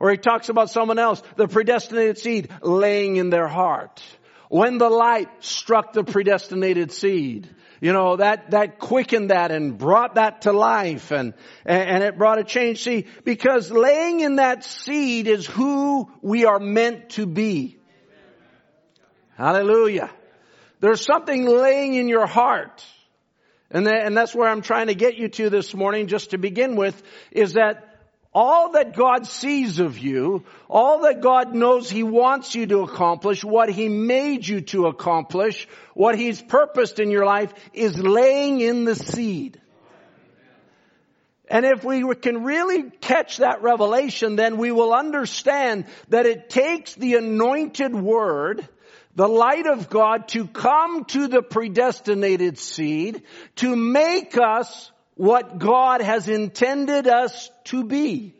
Or 0.00 0.10
he 0.10 0.16
talks 0.16 0.48
about 0.48 0.70
someone 0.70 0.98
else, 0.98 1.22
the 1.36 1.48
predestinated 1.48 2.18
seed 2.18 2.50
laying 2.62 3.16
in 3.16 3.30
their 3.30 3.48
heart. 3.48 4.02
When 4.48 4.78
the 4.78 4.88
light 4.88 5.28
struck 5.40 5.92
the 5.92 6.04
predestinated 6.04 6.92
seed, 6.92 7.48
you 7.80 7.92
know, 7.92 8.16
that, 8.16 8.50
that 8.50 8.78
quickened 8.78 9.30
that 9.30 9.50
and 9.50 9.78
brought 9.78 10.16
that 10.16 10.42
to 10.42 10.52
life 10.52 11.10
and, 11.10 11.34
and 11.64 12.02
it 12.02 12.18
brought 12.18 12.38
a 12.38 12.44
change. 12.44 12.82
See, 12.82 13.06
because 13.24 13.70
laying 13.70 14.20
in 14.20 14.36
that 14.36 14.64
seed 14.64 15.26
is 15.26 15.46
who 15.46 16.10
we 16.20 16.44
are 16.44 16.58
meant 16.58 17.10
to 17.10 17.26
be. 17.26 17.78
Hallelujah. 19.36 20.10
There's 20.80 21.04
something 21.04 21.46
laying 21.46 21.94
in 21.94 22.08
your 22.08 22.26
heart. 22.26 22.84
And, 23.70 23.86
and 23.86 24.16
that's 24.16 24.34
where 24.34 24.48
I'm 24.48 24.62
trying 24.62 24.86
to 24.86 24.94
get 24.94 25.16
you 25.16 25.28
to 25.28 25.50
this 25.50 25.74
morning, 25.74 26.06
just 26.06 26.30
to 26.30 26.38
begin 26.38 26.74
with, 26.74 27.00
is 27.30 27.52
that 27.52 27.87
all 28.38 28.70
that 28.70 28.94
God 28.94 29.26
sees 29.26 29.80
of 29.80 29.98
you, 29.98 30.44
all 30.70 31.00
that 31.00 31.20
God 31.20 31.56
knows 31.56 31.90
He 31.90 32.04
wants 32.04 32.54
you 32.54 32.68
to 32.68 32.82
accomplish, 32.82 33.42
what 33.42 33.68
He 33.68 33.88
made 33.88 34.46
you 34.46 34.60
to 34.60 34.86
accomplish, 34.86 35.66
what 35.94 36.16
He's 36.16 36.40
purposed 36.40 37.00
in 37.00 37.10
your 37.10 37.26
life 37.26 37.52
is 37.72 37.98
laying 37.98 38.60
in 38.60 38.84
the 38.84 38.94
seed. 38.94 39.60
And 41.50 41.66
if 41.66 41.82
we 41.82 42.14
can 42.14 42.44
really 42.44 42.84
catch 43.00 43.38
that 43.38 43.62
revelation, 43.62 44.36
then 44.36 44.56
we 44.56 44.70
will 44.70 44.94
understand 44.94 45.86
that 46.10 46.26
it 46.26 46.48
takes 46.48 46.94
the 46.94 47.16
anointed 47.16 47.92
word, 47.92 48.68
the 49.16 49.26
light 49.28 49.66
of 49.66 49.90
God 49.90 50.28
to 50.28 50.46
come 50.46 51.06
to 51.06 51.26
the 51.26 51.42
predestinated 51.42 52.56
seed 52.56 53.24
to 53.56 53.74
make 53.74 54.38
us 54.38 54.92
what 55.18 55.58
God 55.58 56.00
has 56.00 56.28
intended 56.28 57.08
us 57.08 57.50
to 57.64 57.84
be. 57.84 58.34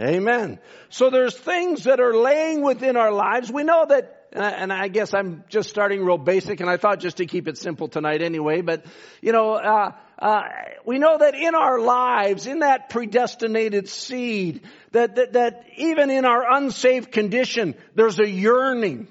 Amen. 0.00 0.58
So 0.88 1.10
there's 1.10 1.36
things 1.36 1.84
that 1.84 2.00
are 2.00 2.16
laying 2.16 2.62
within 2.62 2.96
our 2.96 3.12
lives. 3.12 3.52
We 3.52 3.64
know 3.64 3.84
that, 3.86 4.28
and 4.32 4.72
I 4.72 4.88
guess 4.88 5.12
I'm 5.14 5.44
just 5.48 5.68
starting 5.68 6.04
real 6.04 6.18
basic, 6.18 6.60
and 6.60 6.68
I 6.68 6.78
thought 6.78 7.00
just 7.00 7.18
to 7.18 7.26
keep 7.26 7.46
it 7.48 7.58
simple 7.58 7.88
tonight 7.88 8.22
anyway, 8.22 8.62
but, 8.62 8.84
you 9.20 9.32
know, 9.32 9.52
uh, 9.52 9.92
uh, 10.18 10.40
we 10.86 10.98
know 10.98 11.18
that 11.18 11.34
in 11.34 11.54
our 11.54 11.78
lives, 11.78 12.46
in 12.46 12.60
that 12.60 12.88
predestinated 12.88 13.88
seed, 13.88 14.62
that, 14.92 15.16
that, 15.16 15.34
that 15.34 15.66
even 15.76 16.10
in 16.10 16.24
our 16.24 16.50
unsaved 16.50 17.12
condition, 17.12 17.74
there's 17.94 18.18
a 18.18 18.28
yearning. 18.28 19.06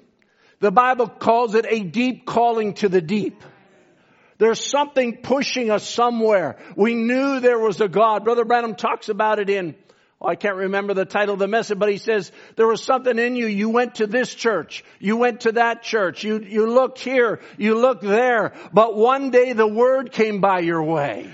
The 0.59 0.71
Bible 0.71 1.07
calls 1.07 1.53
it 1.53 1.67
a 1.69 1.81
deep 1.81 2.25
calling 2.25 2.73
to 2.75 2.89
the 2.89 3.01
deep. 3.01 3.43
There's 4.43 4.59
something 4.59 5.15
pushing 5.21 5.71
us 5.71 5.87
somewhere. 5.87 6.57
We 6.75 6.95
knew 6.95 7.39
there 7.39 7.59
was 7.59 7.79
a 7.79 7.87
God. 7.87 8.25
Brother 8.25 8.43
Branham 8.43 8.75
talks 8.75 9.07
about 9.07 9.39
it 9.39 9.49
in, 9.49 9.73
oh, 10.19 10.27
I 10.27 10.35
can't 10.35 10.57
remember 10.57 10.93
the 10.93 11.05
title 11.05 11.35
of 11.35 11.39
the 11.39 11.47
message, 11.47 11.79
but 11.79 11.89
he 11.89 11.95
says, 11.95 12.29
there 12.57 12.67
was 12.67 12.83
something 12.83 13.17
in 13.17 13.37
you. 13.37 13.47
You 13.47 13.69
went 13.69 13.95
to 13.95 14.05
this 14.05 14.35
church. 14.35 14.83
You 14.99 15.15
went 15.15 15.41
to 15.41 15.53
that 15.53 15.81
church. 15.81 16.25
You, 16.25 16.39
you 16.39 16.69
looked 16.69 16.99
here. 16.99 17.39
You 17.57 17.79
looked 17.79 18.03
there. 18.03 18.51
But 18.73 18.97
one 18.97 19.29
day 19.29 19.53
the 19.53 19.65
word 19.65 20.11
came 20.11 20.41
by 20.41 20.59
your 20.59 20.83
way. 20.83 21.31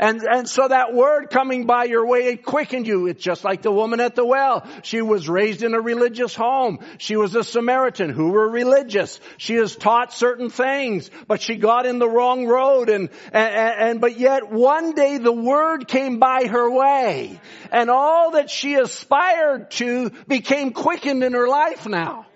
And, 0.00 0.22
and 0.22 0.48
so 0.48 0.66
that 0.66 0.94
word 0.94 1.28
coming 1.28 1.66
by 1.66 1.84
your 1.84 2.06
way, 2.06 2.28
it 2.28 2.42
quickened 2.42 2.86
you. 2.86 3.06
It's 3.06 3.22
just 3.22 3.44
like 3.44 3.60
the 3.60 3.70
woman 3.70 4.00
at 4.00 4.14
the 4.14 4.24
well. 4.24 4.66
She 4.82 5.02
was 5.02 5.28
raised 5.28 5.62
in 5.62 5.74
a 5.74 5.80
religious 5.80 6.34
home. 6.34 6.78
She 6.96 7.16
was 7.16 7.34
a 7.34 7.44
Samaritan 7.44 8.08
who 8.08 8.30
were 8.30 8.48
religious. 8.48 9.20
She 9.36 9.56
is 9.56 9.76
taught 9.76 10.14
certain 10.14 10.48
things, 10.48 11.10
but 11.28 11.42
she 11.42 11.56
got 11.56 11.84
in 11.84 11.98
the 11.98 12.08
wrong 12.08 12.46
road 12.46 12.88
and, 12.88 13.10
and, 13.30 13.54
and, 13.54 14.00
but 14.00 14.18
yet 14.18 14.50
one 14.50 14.94
day 14.94 15.18
the 15.18 15.32
word 15.32 15.86
came 15.86 16.18
by 16.18 16.46
her 16.46 16.70
way 16.70 17.38
and 17.70 17.90
all 17.90 18.30
that 18.30 18.48
she 18.48 18.76
aspired 18.76 19.70
to 19.72 20.08
became 20.26 20.72
quickened 20.72 21.22
in 21.22 21.34
her 21.34 21.46
life 21.46 21.86
now. 21.86 22.26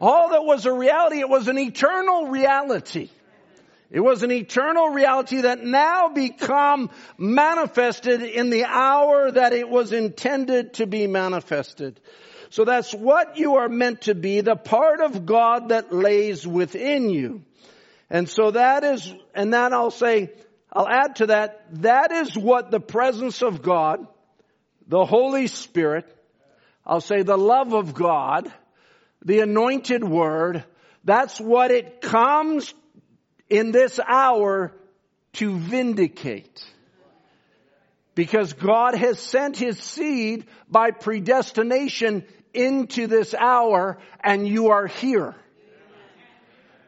All 0.00 0.30
that 0.30 0.42
was 0.42 0.66
a 0.66 0.72
reality, 0.72 1.20
it 1.20 1.28
was 1.28 1.46
an 1.46 1.56
eternal 1.56 2.26
reality. 2.26 3.10
It 3.92 4.00
was 4.00 4.22
an 4.22 4.32
eternal 4.32 4.88
reality 4.88 5.42
that 5.42 5.62
now 5.62 6.08
become 6.08 6.88
manifested 7.18 8.22
in 8.22 8.48
the 8.48 8.64
hour 8.64 9.30
that 9.30 9.52
it 9.52 9.68
was 9.68 9.92
intended 9.92 10.74
to 10.74 10.86
be 10.86 11.06
manifested. 11.06 12.00
So 12.48 12.64
that's 12.64 12.94
what 12.94 13.36
you 13.36 13.56
are 13.56 13.68
meant 13.68 14.02
to 14.02 14.14
be, 14.14 14.40
the 14.40 14.56
part 14.56 15.02
of 15.02 15.26
God 15.26 15.68
that 15.68 15.92
lays 15.92 16.46
within 16.46 17.10
you. 17.10 17.42
And 18.08 18.30
so 18.30 18.52
that 18.52 18.82
is, 18.82 19.14
and 19.34 19.52
then 19.52 19.74
I'll 19.74 19.90
say, 19.90 20.32
I'll 20.72 20.88
add 20.88 21.16
to 21.16 21.26
that, 21.26 21.66
that 21.82 22.12
is 22.12 22.34
what 22.34 22.70
the 22.70 22.80
presence 22.80 23.42
of 23.42 23.60
God, 23.60 24.06
the 24.88 25.04
Holy 25.04 25.48
Spirit, 25.48 26.06
I'll 26.86 27.02
say 27.02 27.22
the 27.22 27.36
love 27.36 27.74
of 27.74 27.92
God, 27.92 28.50
the 29.22 29.40
anointed 29.40 30.02
word, 30.02 30.64
that's 31.04 31.38
what 31.38 31.70
it 31.70 32.00
comes 32.00 32.72
in 33.52 33.70
this 33.70 34.00
hour 34.00 34.72
to 35.34 35.58
vindicate. 35.58 36.64
Because 38.14 38.54
God 38.54 38.94
has 38.94 39.18
sent 39.18 39.58
His 39.58 39.78
seed 39.78 40.46
by 40.70 40.90
predestination 40.90 42.24
into 42.54 43.06
this 43.06 43.34
hour 43.34 43.98
and 44.24 44.48
you 44.48 44.68
are 44.68 44.86
here. 44.86 45.34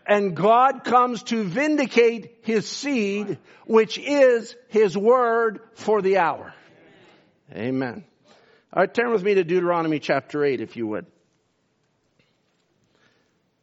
And 0.07 0.35
God 0.35 0.85
comes 0.85 1.23
to 1.25 1.45
vindicate 1.45 2.39
His 2.43 2.67
seed, 2.67 3.39
which 3.67 3.99
is 3.99 4.57
His 4.69 4.97
word 4.97 5.61
for 5.75 6.01
the 6.01 6.17
hour. 6.17 6.55
Amen. 7.53 8.05
All 8.73 8.81
right, 8.81 8.93
turn 8.93 9.13
with 9.13 9.23
me 9.23 9.35
to 9.35 9.45
Deuteronomy 9.45 9.99
chapter 9.99 10.43
8 10.43 10.63
if 10.63 10.77
you 10.77 10.87
would. 10.87 11.05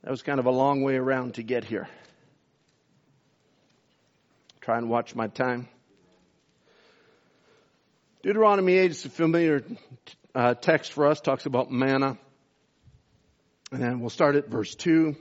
That 0.04 0.12
was 0.12 0.22
kind 0.22 0.40
of 0.40 0.46
a 0.46 0.52
long 0.52 0.84
way 0.84 0.98
around 0.98 1.36
to 1.36 1.44
get 1.44 1.64
here. 1.64 1.88
Try 4.62 4.78
and 4.78 4.90
watch 4.90 5.16
my 5.16 5.28
time. 5.28 5.68
Deuteronomy 8.22 8.78
8 8.78 8.92
is 8.92 9.06
a 9.06 9.10
familiar 9.10 9.64
uh, 10.36 10.54
text 10.54 10.94
for 10.94 11.08
us, 11.08 11.20
talks 11.20 11.48
about 11.48 11.72
manna. 11.72 12.20
And 13.72 13.82
then 13.82 14.00
we'll 14.02 14.12
start 14.12 14.36
at 14.36 14.50
verse 14.50 14.76
2. 14.76 15.16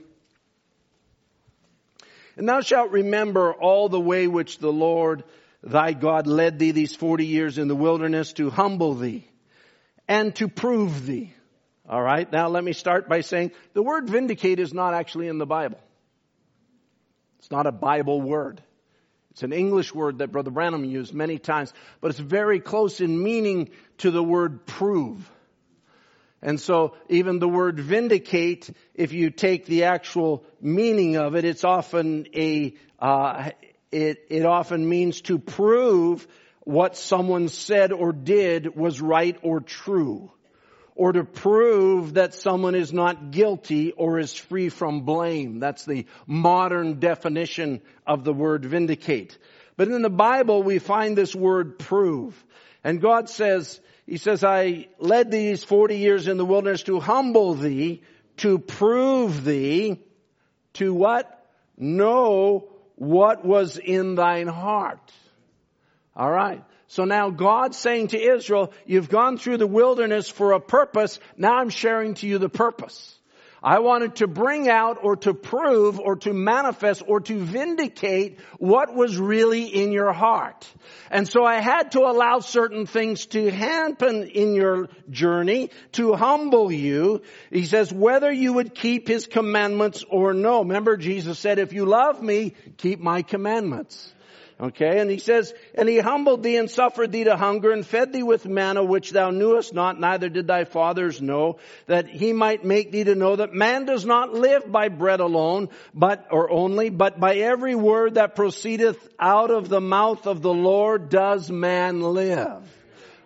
And 2.37 2.47
thou 2.47 2.61
shalt 2.61 2.91
remember 2.91 3.51
all 3.51 3.89
the 3.89 3.99
way 3.99 4.27
which 4.27 4.59
the 4.59 4.71
Lord 4.71 5.23
thy 5.63 5.93
God 5.93 6.27
led 6.27 6.59
thee 6.59 6.71
these 6.71 6.95
40 6.95 7.25
years 7.25 7.57
in 7.57 7.67
the 7.67 7.75
wilderness 7.75 8.33
to 8.33 8.51
humble 8.51 8.93
thee 8.93 9.27
and 10.07 10.35
to 10.35 10.47
prove 10.47 11.07
thee. 11.07 11.33
All 11.89 12.01
right. 12.01 12.31
Now 12.31 12.47
let 12.49 12.63
me 12.63 12.73
start 12.73 13.09
by 13.09 13.21
saying 13.21 13.51
the 13.73 13.81
word 13.81 14.07
vindicate 14.07 14.59
is 14.59 14.71
not 14.71 14.93
actually 14.93 15.27
in 15.27 15.39
the 15.39 15.47
Bible. 15.47 15.79
It's 17.39 17.49
not 17.49 17.65
a 17.65 17.71
Bible 17.71 18.21
word. 18.21 18.61
It's 19.31 19.43
an 19.43 19.53
English 19.53 19.95
word 19.95 20.19
that 20.19 20.31
Brother 20.31 20.51
Branham 20.51 20.83
used 20.83 21.13
many 21.13 21.39
times, 21.39 21.73
but 22.01 22.11
it's 22.11 22.19
very 22.19 22.59
close 22.59 22.99
in 22.99 23.21
meaning 23.21 23.69
to 23.99 24.11
the 24.11 24.23
word 24.23 24.65
prove. 24.65 25.29
And 26.41 26.59
so 26.59 26.95
even 27.07 27.39
the 27.39 27.47
word 27.47 27.79
vindicate, 27.79 28.69
if 28.93 29.13
you 29.13 29.29
take 29.29 29.65
the 29.65 29.85
actual 29.85 30.43
meaning 30.59 31.15
of 31.15 31.35
it, 31.35 31.45
it's 31.45 31.63
often 31.63 32.27
a, 32.35 32.73
uh, 32.99 33.51
it, 33.91 34.25
it 34.29 34.45
often 34.45 34.87
means 34.87 35.21
to 35.21 35.39
prove 35.39 36.27
what 36.61 36.97
someone 36.97 37.47
said 37.47 37.91
or 37.91 38.11
did 38.11 38.75
was 38.75 39.01
right 39.01 39.37
or 39.43 39.61
true. 39.61 40.31
Or 40.95 41.13
to 41.13 41.23
prove 41.23 42.15
that 42.15 42.33
someone 42.33 42.75
is 42.75 42.91
not 42.91 43.31
guilty 43.31 43.91
or 43.91 44.19
is 44.19 44.33
free 44.33 44.69
from 44.69 45.01
blame. 45.01 45.59
That's 45.59 45.85
the 45.85 46.05
modern 46.27 46.99
definition 46.99 47.81
of 48.05 48.23
the 48.23 48.33
word 48.33 48.65
vindicate. 48.65 49.37
But 49.77 49.87
in 49.87 50.01
the 50.01 50.09
Bible 50.09 50.63
we 50.63 50.79
find 50.79 51.17
this 51.17 51.33
word 51.33 51.79
prove. 51.79 52.35
And 52.83 53.01
God 53.01 53.29
says, 53.29 53.79
he 54.05 54.17
says, 54.17 54.43
I 54.43 54.87
led 54.99 55.31
these 55.31 55.63
40 55.63 55.97
years 55.97 56.27
in 56.27 56.37
the 56.37 56.45
wilderness 56.45 56.83
to 56.83 56.99
humble 56.99 57.53
thee, 57.53 58.01
to 58.37 58.59
prove 58.59 59.43
thee, 59.43 59.99
to 60.73 60.93
what? 60.93 61.37
Know 61.77 62.69
what 62.95 63.45
was 63.45 63.77
in 63.77 64.15
thine 64.15 64.47
heart. 64.47 65.11
Alright. 66.15 66.63
So 66.91 67.05
now 67.05 67.29
God's 67.29 67.77
saying 67.77 68.09
to 68.09 68.21
Israel, 68.21 68.73
you've 68.85 69.07
gone 69.07 69.37
through 69.37 69.59
the 69.59 69.65
wilderness 69.65 70.27
for 70.27 70.51
a 70.51 70.59
purpose, 70.59 71.21
now 71.37 71.55
I'm 71.55 71.69
sharing 71.69 72.15
to 72.15 72.27
you 72.27 72.37
the 72.37 72.49
purpose. 72.49 73.17
I 73.63 73.79
wanted 73.79 74.17
to 74.17 74.27
bring 74.27 74.67
out 74.67 74.97
or 75.01 75.15
to 75.17 75.33
prove 75.33 76.01
or 76.01 76.17
to 76.17 76.33
manifest 76.33 77.01
or 77.07 77.21
to 77.21 77.39
vindicate 77.39 78.39
what 78.57 78.93
was 78.93 79.17
really 79.17 79.67
in 79.67 79.93
your 79.93 80.11
heart. 80.11 80.67
And 81.09 81.25
so 81.25 81.45
I 81.45 81.61
had 81.61 81.93
to 81.93 82.01
allow 82.01 82.39
certain 82.39 82.85
things 82.85 83.25
to 83.27 83.49
happen 83.49 84.23
in 84.23 84.53
your 84.53 84.89
journey 85.09 85.69
to 85.93 86.15
humble 86.15 86.73
you. 86.73 87.21
He 87.51 87.67
says, 87.67 87.93
whether 87.93 88.29
you 88.29 88.51
would 88.51 88.75
keep 88.75 89.07
his 89.07 89.27
commandments 89.27 90.03
or 90.09 90.33
no. 90.33 90.59
Remember 90.59 90.97
Jesus 90.97 91.39
said, 91.39 91.57
if 91.57 91.71
you 91.71 91.85
love 91.85 92.21
me, 92.21 92.53
keep 92.75 92.99
my 92.99 93.21
commandments. 93.21 94.13
Okay, 94.61 94.99
and 94.99 95.09
he 95.09 95.17
says, 95.17 95.55
and 95.73 95.89
he 95.89 95.97
humbled 95.97 96.43
thee 96.43 96.57
and 96.57 96.69
suffered 96.69 97.11
thee 97.11 97.23
to 97.23 97.35
hunger 97.35 97.71
and 97.71 97.83
fed 97.83 98.13
thee 98.13 98.21
with 98.21 98.45
manna 98.45 98.83
which 98.83 99.09
thou 99.09 99.31
knewest 99.31 99.73
not, 99.73 99.99
neither 99.99 100.29
did 100.29 100.45
thy 100.45 100.65
fathers 100.65 101.19
know, 101.19 101.57
that 101.87 102.07
he 102.07 102.31
might 102.31 102.63
make 102.63 102.91
thee 102.91 103.03
to 103.03 103.15
know 103.15 103.35
that 103.35 103.53
man 103.53 103.85
does 103.85 104.05
not 104.05 104.33
live 104.33 104.71
by 104.71 104.89
bread 104.89 105.19
alone, 105.19 105.69
but, 105.95 106.27
or 106.29 106.51
only, 106.51 106.91
but 106.91 107.19
by 107.19 107.37
every 107.37 107.73
word 107.73 108.15
that 108.15 108.35
proceedeth 108.35 108.99
out 109.19 109.49
of 109.49 109.67
the 109.67 109.81
mouth 109.81 110.27
of 110.27 110.43
the 110.43 110.53
Lord 110.53 111.09
does 111.09 111.49
man 111.49 112.01
live. 112.01 112.61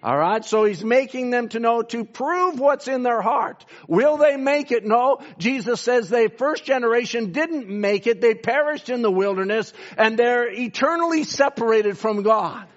Alright, 0.06 0.46
so 0.46 0.66
he's 0.66 0.84
making 0.84 1.32
them 1.32 1.50
to 1.50 1.60
know 1.60 1.82
to 1.82 2.06
prove 2.06 2.60
what's 2.60 2.88
in 2.88 3.02
their 3.02 3.22
heart. 3.22 3.66
Will 3.88 4.18
they 4.18 4.38
make 4.38 4.72
it? 4.72 4.86
No. 4.86 5.18
Jesus 5.40 5.82
says 5.82 6.10
the 6.10 6.32
first 6.38 6.64
generation 6.64 7.32
didn't 7.32 7.68
make 7.68 8.06
it. 8.06 8.22
They 8.22 8.36
perished 8.36 8.90
in 8.90 9.02
the 9.02 9.10
wilderness 9.10 9.74
and 9.98 10.16
they're 10.16 10.48
eternally 10.48 11.24
separated 11.24 11.98
from 11.98 12.22
God. 12.22 12.68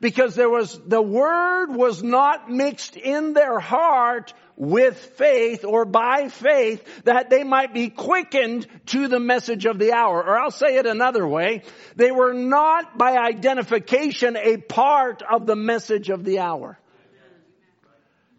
Because 0.00 0.34
there 0.34 0.48
was, 0.48 0.80
the 0.86 1.02
word 1.02 1.74
was 1.74 2.02
not 2.02 2.50
mixed 2.50 2.96
in 2.96 3.34
their 3.34 3.58
heart 3.58 4.32
with 4.58 4.98
faith 5.16 5.64
or 5.64 5.84
by 5.84 6.28
faith 6.28 6.84
that 7.04 7.30
they 7.30 7.44
might 7.44 7.72
be 7.72 7.88
quickened 7.88 8.66
to 8.86 9.06
the 9.06 9.20
message 9.20 9.64
of 9.66 9.78
the 9.78 9.92
hour. 9.92 10.22
Or 10.22 10.36
I'll 10.36 10.50
say 10.50 10.76
it 10.76 10.86
another 10.86 11.26
way. 11.26 11.62
They 11.94 12.10
were 12.10 12.34
not 12.34 12.98
by 12.98 13.16
identification 13.16 14.36
a 14.36 14.56
part 14.56 15.22
of 15.22 15.46
the 15.46 15.56
message 15.56 16.10
of 16.10 16.24
the 16.24 16.40
hour. 16.40 16.78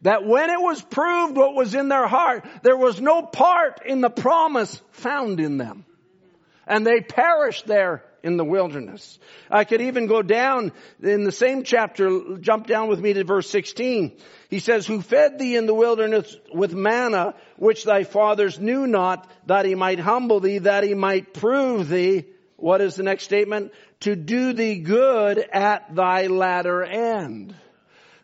That 0.02 0.26
when 0.26 0.50
it 0.50 0.60
was 0.60 0.82
proved 0.82 1.36
what 1.36 1.56
was 1.56 1.74
in 1.74 1.88
their 1.88 2.08
heart, 2.08 2.46
there 2.64 2.78
was 2.78 3.02
no 3.02 3.22
part 3.22 3.82
in 3.86 4.02
the 4.02 4.10
promise 4.10 4.82
found 4.92 5.40
in 5.40 5.58
them. 5.58 5.86
And 6.68 6.86
they 6.86 7.02
perished 7.02 7.66
there 7.66 8.04
in 8.24 8.38
the 8.38 8.46
wilderness. 8.46 9.20
I 9.50 9.64
could 9.64 9.82
even 9.82 10.08
go 10.08 10.22
down 10.22 10.72
in 11.02 11.24
the 11.24 11.32
same 11.32 11.64
chapter, 11.64 12.38
jump 12.40 12.68
down 12.68 12.90
with 12.90 13.00
me 13.00 13.14
to 13.14 13.24
verse 13.24 13.50
16. 13.50 14.18
He 14.50 14.60
says, 14.60 14.88
who 14.88 15.02
fed 15.02 15.38
thee 15.38 15.56
in 15.56 15.68
the 15.68 15.76
wilderness 15.76 16.36
with 16.52 16.74
manna, 16.74 17.36
which 17.58 17.84
thy 17.84 18.04
fathers 18.04 18.60
knew 18.60 18.88
not, 18.88 19.30
that 19.46 19.66
he 19.66 19.76
might 19.76 20.00
humble 20.00 20.40
thee, 20.40 20.58
that 20.60 20.84
he 20.84 20.96
might 20.96 21.36
prove 21.36 21.88
thee. 21.88 22.26
What 22.56 22.82
is 22.82 22.96
the 22.96 23.04
next 23.04 23.26
statement? 23.26 23.72
To 24.02 24.16
do 24.16 24.54
thee 24.54 24.80
good 24.80 25.38
at 25.38 25.96
thy 25.96 26.28
latter 26.28 26.84
end. 26.84 27.54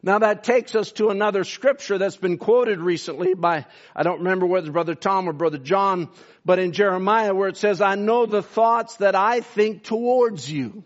Now 0.02 0.20
that 0.20 0.44
takes 0.44 0.76
us 0.76 0.92
to 0.94 1.10
another 1.10 1.44
scripture 1.44 2.00
that's 2.00 2.18
been 2.18 2.38
quoted 2.38 2.80
recently 2.80 3.36
by, 3.36 3.66
I 3.96 4.04
don't 4.04 4.20
remember 4.20 4.48
whether 4.48 4.72
Brother 4.72 4.96
Tom 4.96 5.30
or 5.30 5.34
Brother 5.34 5.58
John, 5.60 6.10
but 6.44 6.60
in 6.60 6.74
Jeremiah 6.74 7.36
where 7.36 7.50
it 7.50 7.58
says, 7.58 7.82
I 7.82 7.96
know 7.96 8.26
the 8.26 8.44
thoughts 8.44 8.98
that 8.98 9.16
I 9.16 9.42
think 9.42 9.84
towards 9.84 10.52
you. 10.52 10.84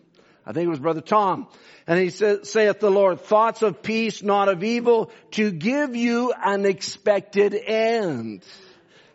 I 0.50 0.52
think 0.52 0.66
it 0.66 0.72
was 0.72 0.80
Brother 0.80 1.02
Tom. 1.02 1.48
And 1.86 2.00
he 2.00 2.10
saith 2.10 2.80
the 2.80 2.90
Lord, 2.90 3.22
thoughts 3.22 3.62
of 3.62 3.84
peace, 3.84 4.24
not 4.24 4.50
of 4.50 4.64
evil, 4.64 5.12
to 5.32 5.52
give 5.52 5.96
you 5.96 6.34
an 6.34 6.66
expected 6.66 7.54
end. 7.54 8.44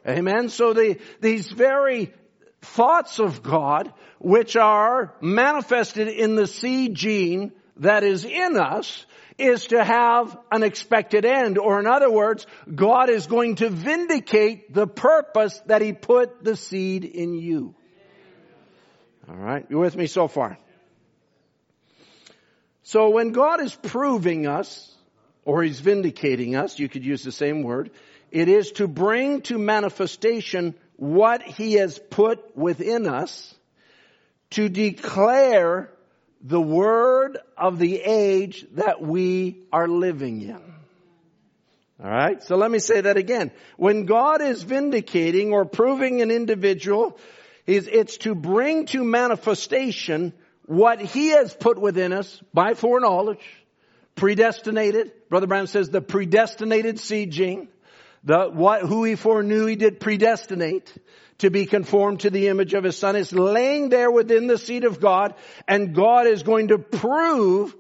Amen. 0.07 0.49
So 0.49 0.75
the, 0.75 0.97
these 1.21 1.51
very 1.51 2.15
thoughts 2.63 3.19
of 3.19 3.43
God, 3.43 3.93
which 4.21 4.55
are 4.55 5.13
manifested 5.21 6.07
in 6.07 6.37
the 6.37 6.47
seed 6.47 6.95
gene 6.95 7.51
that 7.79 8.05
is 8.05 8.25
in 8.25 8.57
us, 8.57 9.05
is 9.37 9.67
to 9.69 9.83
have 9.83 10.39
an 10.53 10.63
expected 10.63 11.25
end. 11.25 11.59
Or 11.59 11.81
in 11.81 11.89
other 11.89 12.13
words, 12.13 12.47
God 12.73 13.11
is 13.11 13.27
going 13.27 13.57
to 13.57 13.71
vindicate 13.71 14.73
the 14.73 14.87
purpose 14.87 15.61
that 15.67 15.83
He 15.83 15.95
put 15.95 16.45
the 16.45 16.55
seed 16.55 17.05
in 17.05 17.35
you. 17.35 17.75
Alright, 19.29 19.67
you 19.69 19.81
with 19.81 19.97
me 19.97 20.07
so 20.07 20.29
far? 20.29 20.59
So 22.85 23.09
when 23.09 23.33
God 23.33 23.63
is 23.63 23.75
proving 23.75 24.47
us, 24.47 24.95
or 25.45 25.63
He's 25.63 25.81
vindicating 25.81 26.55
us, 26.55 26.79
you 26.79 26.89
could 26.89 27.05
use 27.05 27.25
the 27.25 27.33
same 27.33 27.63
word, 27.63 27.91
it 28.31 28.49
is 28.49 28.73
to 28.73 28.87
bring 28.87 29.41
to 29.43 29.59
manifestation 29.59 30.75
what 30.97 31.43
He 31.43 31.75
has 31.75 31.99
put 31.99 32.57
within 32.57 33.09
us, 33.09 33.55
to 34.51 34.69
declare 34.69 35.91
the 36.43 36.61
word 36.61 37.39
of 37.57 37.79
the 37.79 38.01
age 38.03 38.67
that 38.73 39.01
we 39.01 39.63
are 39.73 39.89
living 39.89 40.43
in. 40.43 40.61
Alright, 42.03 42.43
so 42.43 42.57
let 42.57 42.71
me 42.71 42.81
say 42.81 43.01
that 43.01 43.17
again. 43.17 43.51
When 43.79 44.05
God 44.05 44.43
is 44.43 44.63
vindicating 44.63 45.53
or 45.53 45.65
proving 45.65 46.21
an 46.21 46.31
individual, 46.31 47.19
it's 47.67 48.19
to 48.19 48.35
bring 48.35 48.85
to 48.87 49.03
manifestation 49.03 50.35
what 50.67 51.01
He 51.01 51.29
has 51.29 51.55
put 51.55 51.79
within 51.79 52.13
us 52.13 52.43
by 52.53 52.75
foreknowledge, 52.75 53.45
predestinated. 54.15 55.13
Brother 55.29 55.47
Branham 55.47 55.67
says 55.67 55.91
the 55.91 56.01
predestinated 56.01 56.99
seed 56.99 57.31
gene. 57.31 57.69
The, 58.25 58.49
what, 58.49 58.83
who 58.83 59.05
He 59.05 59.17
foreknew 59.17 59.67
He 59.67 59.77
did 59.77 60.01
predestinate 60.01 60.93
to 61.39 61.51
be 61.51 61.67
conformed 61.67 62.21
to 62.21 62.31
the 62.31 62.49
image 62.49 62.75
of 62.75 62.85
his 62.85 62.97
son 62.97 63.17
is 63.17 63.33
laying 63.33 63.89
there 63.89 64.11
within 64.11 64.47
the 64.47 64.59
seed 64.59 64.85
of 64.85 65.01
God 65.01 65.35
and 65.67 65.95
God 65.95 66.27
is 66.27 66.43
going 66.43 66.69
to 66.69 66.79
prove 66.79 67.75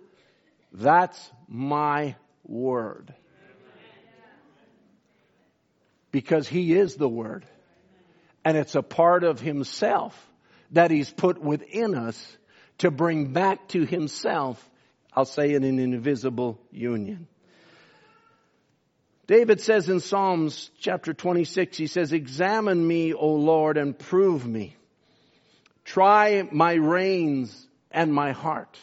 that's 0.73 1.31
my 1.49 2.17
word. 2.45 3.15
Because 6.11 6.49
he 6.49 6.75
is 6.75 6.97
the 6.97 7.09
word. 7.09 7.45
And 8.45 8.57
it's 8.57 8.75
a 8.75 8.83
part 8.83 9.25
of 9.25 9.41
himself 9.41 10.31
that 10.73 10.91
he's 10.91 11.11
put 11.11 11.41
within 11.41 11.95
us 11.95 12.37
to 12.79 12.91
bring 12.91 13.33
back 13.33 13.69
to 13.69 13.85
himself, 13.85 14.63
I'll 15.13 15.25
say 15.25 15.51
it 15.51 15.65
in 15.65 15.79
an 15.79 15.79
invisible 15.79 16.61
union. 16.71 17.29
David 19.27 19.61
says 19.61 19.89
in 19.89 20.01
Psalms 20.01 20.71
chapter 20.79 21.15
26, 21.15 21.77
he 21.79 21.87
says, 21.87 22.13
examine 22.13 22.87
me, 22.87 23.15
O 23.15 23.29
Lord, 23.35 23.79
and 23.79 23.99
prove 23.99 24.47
me. 24.47 24.77
Try 25.85 26.47
my 26.51 26.75
reins 26.75 27.67
and 27.91 28.13
my 28.13 28.33
heart. 28.33 28.79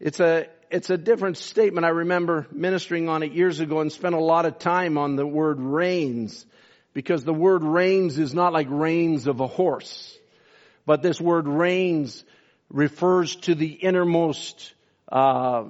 It's 0.00 0.20
a, 0.20 0.46
it's 0.70 0.90
a 0.90 0.96
different 0.96 1.36
statement. 1.36 1.84
I 1.84 1.90
remember 1.90 2.46
ministering 2.52 3.08
on 3.08 3.22
it 3.22 3.32
years 3.32 3.60
ago 3.60 3.80
and 3.80 3.92
spent 3.92 4.14
a 4.14 4.20
lot 4.20 4.46
of 4.46 4.58
time 4.58 4.96
on 4.96 5.16
the 5.16 5.26
word 5.26 5.60
reins 5.60 6.46
because 6.94 7.24
the 7.24 7.34
word 7.34 7.64
reins 7.64 8.18
is 8.18 8.32
not 8.32 8.52
like 8.52 8.68
reins 8.70 9.26
of 9.26 9.40
a 9.40 9.46
horse, 9.46 10.16
but 10.86 11.02
this 11.02 11.20
word 11.20 11.48
reins 11.48 12.24
refers 12.68 13.36
to 13.36 13.54
the 13.54 13.68
innermost, 13.68 14.74
uh, 15.10 15.64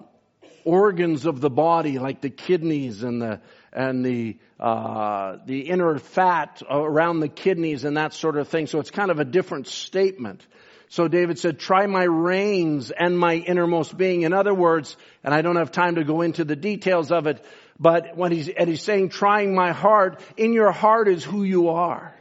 organs 0.64 1.26
of 1.26 1.40
the 1.40 1.50
body, 1.50 1.98
like 1.98 2.20
the 2.20 2.30
kidneys 2.30 3.02
and 3.02 3.20
the 3.20 3.40
and 3.72 4.04
the 4.04 4.38
uh, 4.58 5.36
the 5.46 5.68
inner 5.68 5.98
fat 5.98 6.62
around 6.70 7.20
the 7.20 7.28
kidneys 7.28 7.84
and 7.84 7.96
that 7.96 8.14
sort 8.14 8.36
of 8.36 8.48
thing. 8.48 8.66
So 8.66 8.78
it's 8.80 8.90
kind 8.90 9.10
of 9.10 9.18
a 9.18 9.24
different 9.24 9.66
statement. 9.66 10.46
So 10.88 11.08
David 11.08 11.38
said, 11.38 11.58
try 11.58 11.86
my 11.86 12.04
reins 12.04 12.92
and 12.92 13.18
my 13.18 13.34
innermost 13.34 13.96
being. 13.96 14.22
In 14.22 14.32
other 14.32 14.54
words, 14.54 14.96
and 15.24 15.34
I 15.34 15.42
don't 15.42 15.56
have 15.56 15.72
time 15.72 15.96
to 15.96 16.04
go 16.04 16.20
into 16.20 16.44
the 16.44 16.54
details 16.54 17.10
of 17.10 17.26
it, 17.26 17.44
but 17.80 18.16
when 18.16 18.30
he's, 18.30 18.48
and 18.48 18.68
he's 18.68 18.82
saying 18.82 19.08
trying 19.08 19.54
my 19.56 19.72
heart, 19.72 20.20
in 20.36 20.52
your 20.52 20.70
heart 20.70 21.08
is 21.08 21.24
who 21.24 21.42
you 21.42 21.70
are. 21.70 22.13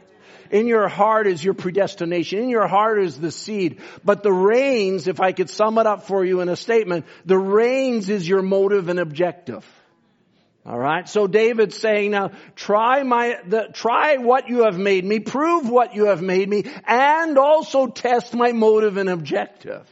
In 0.54 0.68
your 0.68 0.86
heart 0.86 1.26
is 1.26 1.44
your 1.44 1.54
predestination. 1.54 2.38
In 2.38 2.48
your 2.48 2.68
heart 2.68 3.02
is 3.02 3.18
the 3.18 3.32
seed. 3.32 3.80
But 4.04 4.22
the 4.22 4.32
reins, 4.32 5.08
if 5.08 5.20
I 5.20 5.32
could 5.32 5.50
sum 5.50 5.78
it 5.78 5.86
up 5.88 6.06
for 6.06 6.24
you 6.24 6.42
in 6.42 6.48
a 6.48 6.54
statement, 6.54 7.06
the 7.24 7.36
reins 7.36 8.08
is 8.08 8.28
your 8.28 8.40
motive 8.40 8.88
and 8.88 9.00
objective. 9.00 9.66
All 10.64 10.78
right. 10.78 11.08
So 11.08 11.26
David's 11.26 11.76
saying 11.76 12.12
now, 12.12 12.30
try 12.54 13.02
my, 13.02 13.40
the, 13.48 13.70
try 13.72 14.18
what 14.18 14.48
you 14.48 14.62
have 14.62 14.78
made 14.78 15.04
me, 15.04 15.18
prove 15.18 15.68
what 15.68 15.96
you 15.96 16.06
have 16.06 16.22
made 16.22 16.48
me, 16.48 16.62
and 16.86 17.36
also 17.36 17.88
test 17.88 18.32
my 18.32 18.52
motive 18.52 18.96
and 18.96 19.08
objective. 19.08 19.84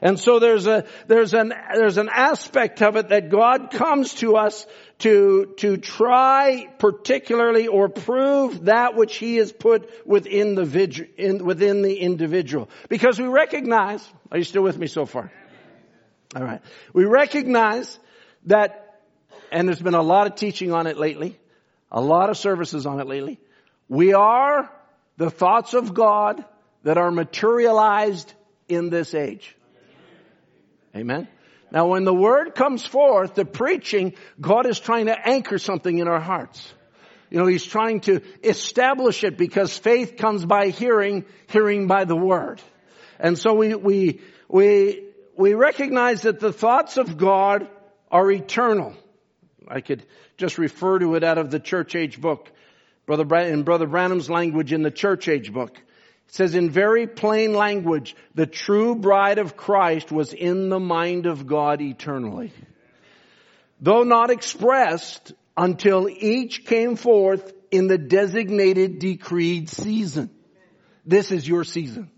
And 0.00 0.18
so 0.18 0.38
there's 0.38 0.66
a, 0.66 0.86
there's 1.06 1.34
an, 1.34 1.52
there's 1.74 1.98
an 1.98 2.08
aspect 2.10 2.80
of 2.80 2.96
it 2.96 3.10
that 3.10 3.28
God 3.28 3.72
comes 3.72 4.14
to 4.14 4.36
us 4.36 4.66
to, 4.98 5.54
to 5.58 5.76
try 5.76 6.68
particularly 6.78 7.68
or 7.68 7.88
prove 7.88 8.64
that 8.64 8.96
which 8.96 9.16
He 9.16 9.36
has 9.36 9.52
put 9.52 9.88
within 10.06 10.54
the, 10.54 11.08
in, 11.16 11.44
within 11.44 11.82
the 11.82 11.96
individual. 11.98 12.68
Because 12.88 13.18
we 13.18 13.26
recognize, 13.26 14.06
are 14.32 14.38
you 14.38 14.44
still 14.44 14.62
with 14.62 14.76
me 14.76 14.88
so 14.88 15.06
far? 15.06 15.30
Alright. 16.36 16.62
We 16.92 17.04
recognize 17.04 17.98
that, 18.46 19.00
and 19.52 19.68
there's 19.68 19.80
been 19.80 19.94
a 19.94 20.02
lot 20.02 20.26
of 20.26 20.34
teaching 20.34 20.72
on 20.72 20.86
it 20.86 20.98
lately, 20.98 21.38
a 21.90 22.00
lot 22.00 22.28
of 22.28 22.36
services 22.36 22.84
on 22.84 23.00
it 23.00 23.06
lately, 23.06 23.38
we 23.88 24.14
are 24.14 24.70
the 25.16 25.30
thoughts 25.30 25.74
of 25.74 25.94
God 25.94 26.44
that 26.82 26.98
are 26.98 27.10
materialized 27.10 28.32
in 28.68 28.90
this 28.90 29.14
age. 29.14 29.56
Amen. 30.94 31.28
Now 31.70 31.88
when 31.88 32.04
the 32.04 32.14
word 32.14 32.54
comes 32.54 32.84
forth, 32.84 33.34
the 33.34 33.44
preaching, 33.44 34.14
God 34.40 34.66
is 34.66 34.80
trying 34.80 35.06
to 35.06 35.28
anchor 35.28 35.58
something 35.58 35.98
in 35.98 36.08
our 36.08 36.20
hearts. 36.20 36.72
You 37.30 37.38
know, 37.38 37.46
He's 37.46 37.64
trying 37.64 38.00
to 38.02 38.22
establish 38.42 39.22
it 39.24 39.36
because 39.36 39.76
faith 39.76 40.16
comes 40.16 40.44
by 40.44 40.68
hearing, 40.68 41.24
hearing 41.48 41.86
by 41.86 42.04
the 42.04 42.16
word. 42.16 42.62
And 43.18 43.38
so 43.38 43.54
we, 43.54 43.74
we, 43.74 44.20
we, 44.48 45.04
we 45.36 45.54
recognize 45.54 46.22
that 46.22 46.40
the 46.40 46.52
thoughts 46.52 46.96
of 46.96 47.18
God 47.18 47.68
are 48.10 48.30
eternal. 48.30 48.94
I 49.66 49.80
could 49.82 50.04
just 50.38 50.56
refer 50.56 50.98
to 51.00 51.14
it 51.16 51.24
out 51.24 51.36
of 51.36 51.50
the 51.50 51.60
church 51.60 51.94
age 51.94 52.20
book. 52.20 52.50
Brother, 53.04 53.36
in 53.36 53.62
Brother 53.62 53.86
Branham's 53.86 54.30
language 54.30 54.72
in 54.72 54.82
the 54.82 54.90
church 54.90 55.28
age 55.28 55.52
book. 55.52 55.78
It 56.28 56.34
says 56.34 56.54
in 56.54 56.70
very 56.70 57.06
plain 57.06 57.54
language, 57.54 58.14
the 58.34 58.46
true 58.46 58.94
bride 58.94 59.38
of 59.38 59.56
Christ 59.56 60.12
was 60.12 60.34
in 60.34 60.68
the 60.68 60.78
mind 60.78 61.26
of 61.26 61.46
God 61.46 61.80
eternally. 61.80 62.52
Though 63.80 64.02
not 64.02 64.30
expressed 64.30 65.32
until 65.56 66.08
each 66.08 66.66
came 66.66 66.96
forth 66.96 67.52
in 67.70 67.86
the 67.86 67.98
designated 67.98 68.98
decreed 68.98 69.70
season. 69.70 70.30
This 71.06 71.32
is 71.32 71.48
your 71.48 71.64
season. 71.64 72.10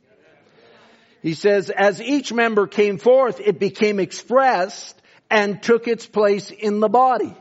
He 1.22 1.34
says, 1.34 1.70
as 1.70 2.02
each 2.02 2.32
member 2.32 2.66
came 2.66 2.98
forth, 2.98 3.40
it 3.40 3.60
became 3.60 4.00
expressed 4.00 5.00
and 5.30 5.62
took 5.62 5.86
its 5.86 6.06
place 6.06 6.50
in 6.50 6.80
the 6.80 6.88
body. 6.88 7.34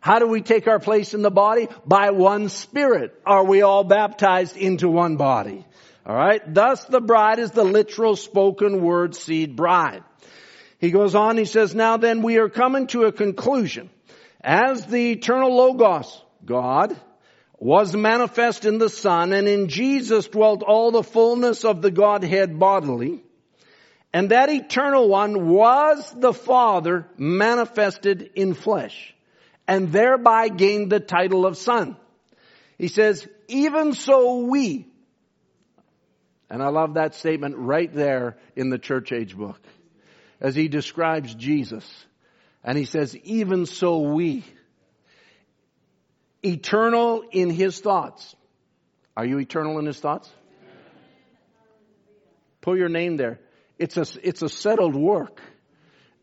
How 0.00 0.18
do 0.18 0.26
we 0.26 0.42
take 0.42 0.66
our 0.66 0.80
place 0.80 1.14
in 1.14 1.22
the 1.22 1.30
body? 1.30 1.68
By 1.86 2.10
one 2.10 2.48
spirit. 2.48 3.14
Are 3.24 3.44
we 3.44 3.62
all 3.62 3.84
baptized 3.84 4.56
into 4.56 4.88
one 4.88 5.16
body? 5.16 5.64
Alright? 6.06 6.54
Thus 6.54 6.84
the 6.84 7.00
bride 7.00 7.38
is 7.38 7.50
the 7.50 7.64
literal 7.64 8.16
spoken 8.16 8.82
word 8.82 9.14
seed 9.14 9.56
bride. 9.56 10.02
He 10.78 10.90
goes 10.90 11.14
on, 11.14 11.36
he 11.36 11.44
says, 11.44 11.74
now 11.74 11.98
then 11.98 12.22
we 12.22 12.38
are 12.38 12.48
coming 12.48 12.86
to 12.88 13.04
a 13.04 13.12
conclusion. 13.12 13.90
As 14.42 14.86
the 14.86 15.12
eternal 15.12 15.54
Logos, 15.54 16.22
God, 16.44 16.96
was 17.58 17.94
manifest 17.94 18.64
in 18.64 18.78
the 18.78 18.88
Son, 18.88 19.34
and 19.34 19.46
in 19.46 19.68
Jesus 19.68 20.26
dwelt 20.28 20.62
all 20.62 20.90
the 20.90 21.02
fullness 21.02 21.64
of 21.66 21.82
the 21.82 21.90
Godhead 21.90 22.58
bodily, 22.58 23.22
and 24.14 24.30
that 24.30 24.48
eternal 24.48 25.08
one 25.08 25.48
was 25.48 26.10
the 26.16 26.32
Father 26.32 27.06
manifested 27.18 28.30
in 28.34 28.54
flesh, 28.54 29.14
and 29.68 29.92
thereby 29.92 30.48
gained 30.48 30.90
the 30.90 31.00
title 31.00 31.44
of 31.44 31.58
Son. 31.58 31.98
He 32.78 32.88
says, 32.88 33.28
even 33.48 33.92
so 33.92 34.46
we, 34.46 34.86
and 36.50 36.62
I 36.62 36.68
love 36.68 36.94
that 36.94 37.14
statement 37.14 37.56
right 37.56 37.92
there 37.94 38.36
in 38.56 38.70
the 38.70 38.78
church 38.78 39.12
age 39.12 39.36
book 39.36 39.60
as 40.40 40.56
he 40.56 40.66
describes 40.66 41.32
Jesus. 41.34 41.88
And 42.64 42.76
he 42.76 42.84
says, 42.84 43.16
even 43.18 43.66
so 43.66 44.00
we, 44.00 44.44
eternal 46.42 47.22
in 47.30 47.50
his 47.50 47.78
thoughts. 47.78 48.34
Are 49.16 49.24
you 49.24 49.38
eternal 49.38 49.78
in 49.78 49.86
his 49.86 49.98
thoughts? 50.00 50.28
Put 52.60 52.78
your 52.78 52.88
name 52.88 53.16
there. 53.16 53.38
It's 53.78 53.96
a, 53.96 54.04
it's 54.22 54.42
a 54.42 54.48
settled 54.48 54.94
work. 54.94 55.40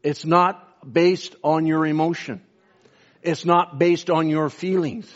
It's 0.04 0.26
not 0.26 0.94
based 0.94 1.36
on 1.44 1.66
your 1.66 1.86
emotion. 1.86 2.42
It's 3.24 3.46
not 3.46 3.80
based 3.80 4.10
on 4.10 4.30
your 4.30 4.50
feelings. 4.50 5.12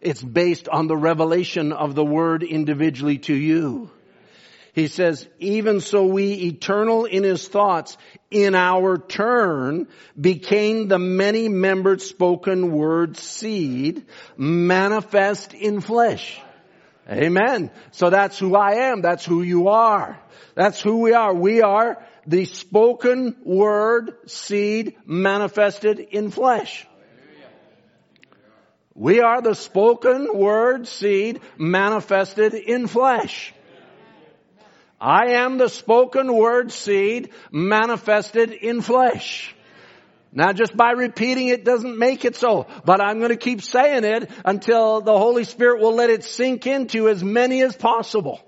It's 0.00 0.22
based 0.22 0.68
on 0.68 0.86
the 0.86 0.96
revelation 0.96 1.72
of 1.72 1.94
the 1.94 2.04
word 2.04 2.42
individually 2.42 3.18
to 3.18 3.34
you. 3.34 3.90
He 4.74 4.88
says, 4.88 5.28
even 5.38 5.80
so 5.80 6.06
we 6.06 6.32
eternal 6.32 7.04
in 7.04 7.22
his 7.22 7.46
thoughts 7.46 7.96
in 8.28 8.56
our 8.56 8.98
turn 8.98 9.86
became 10.20 10.88
the 10.88 10.98
many 10.98 11.48
membered 11.48 12.02
spoken 12.02 12.72
word 12.72 13.16
seed 13.16 14.04
manifest 14.36 15.54
in 15.54 15.80
flesh. 15.80 16.40
Amen. 17.08 17.70
So 17.92 18.10
that's 18.10 18.36
who 18.36 18.56
I 18.56 18.90
am. 18.90 19.00
That's 19.00 19.24
who 19.24 19.42
you 19.42 19.68
are. 19.68 20.18
That's 20.56 20.80
who 20.80 21.02
we 21.02 21.12
are. 21.12 21.32
We 21.32 21.62
are 21.62 22.04
the 22.26 22.44
spoken 22.44 23.36
word 23.44 24.16
seed 24.26 24.96
manifested 25.06 26.00
in 26.00 26.32
flesh. 26.32 26.84
We 28.92 29.20
are 29.20 29.40
the 29.40 29.54
spoken 29.54 30.36
word 30.36 30.88
seed 30.88 31.42
manifested 31.58 32.54
in 32.54 32.88
flesh. 32.88 33.53
I 35.04 35.32
am 35.32 35.58
the 35.58 35.68
spoken 35.68 36.34
word 36.34 36.72
seed 36.72 37.28
manifested 37.52 38.52
in 38.52 38.80
flesh. 38.80 39.54
Now 40.32 40.54
just 40.54 40.74
by 40.74 40.92
repeating 40.92 41.48
it 41.48 41.62
doesn't 41.62 41.98
make 41.98 42.24
it 42.24 42.36
so, 42.36 42.66
but 42.86 43.02
I'm 43.02 43.18
going 43.18 43.28
to 43.28 43.36
keep 43.36 43.60
saying 43.60 44.04
it 44.04 44.30
until 44.46 45.02
the 45.02 45.16
Holy 45.16 45.44
Spirit 45.44 45.82
will 45.82 45.94
let 45.94 46.08
it 46.08 46.24
sink 46.24 46.66
into 46.66 47.10
as 47.10 47.22
many 47.22 47.62
as 47.62 47.76
possible 47.76 48.40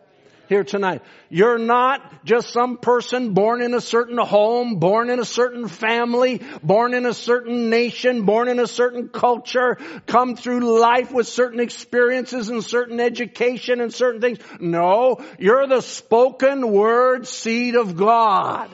here 0.48 0.64
tonight. 0.64 1.02
You're 1.28 1.58
not 1.58 2.24
just 2.24 2.52
some 2.52 2.78
person 2.78 3.34
born 3.34 3.62
in 3.62 3.74
a 3.74 3.80
certain 3.80 4.18
home, 4.18 4.76
born 4.76 5.10
in 5.10 5.20
a 5.20 5.24
certain 5.24 5.68
family, 5.68 6.40
born 6.62 6.94
in 6.94 7.06
a 7.06 7.14
certain 7.14 7.70
nation, 7.70 8.22
born 8.22 8.48
in 8.48 8.60
a 8.60 8.66
certain 8.66 9.08
culture, 9.08 9.78
come 10.06 10.36
through 10.36 10.80
life 10.80 11.12
with 11.12 11.26
certain 11.26 11.60
experiences 11.60 12.48
and 12.48 12.64
certain 12.64 13.00
education 13.00 13.80
and 13.80 13.92
certain 13.92 14.20
things. 14.20 14.38
No, 14.60 15.24
you're 15.38 15.66
the 15.66 15.82
spoken 15.82 16.70
word 16.70 17.26
seed 17.26 17.74
of 17.74 17.96
God. 17.96 18.70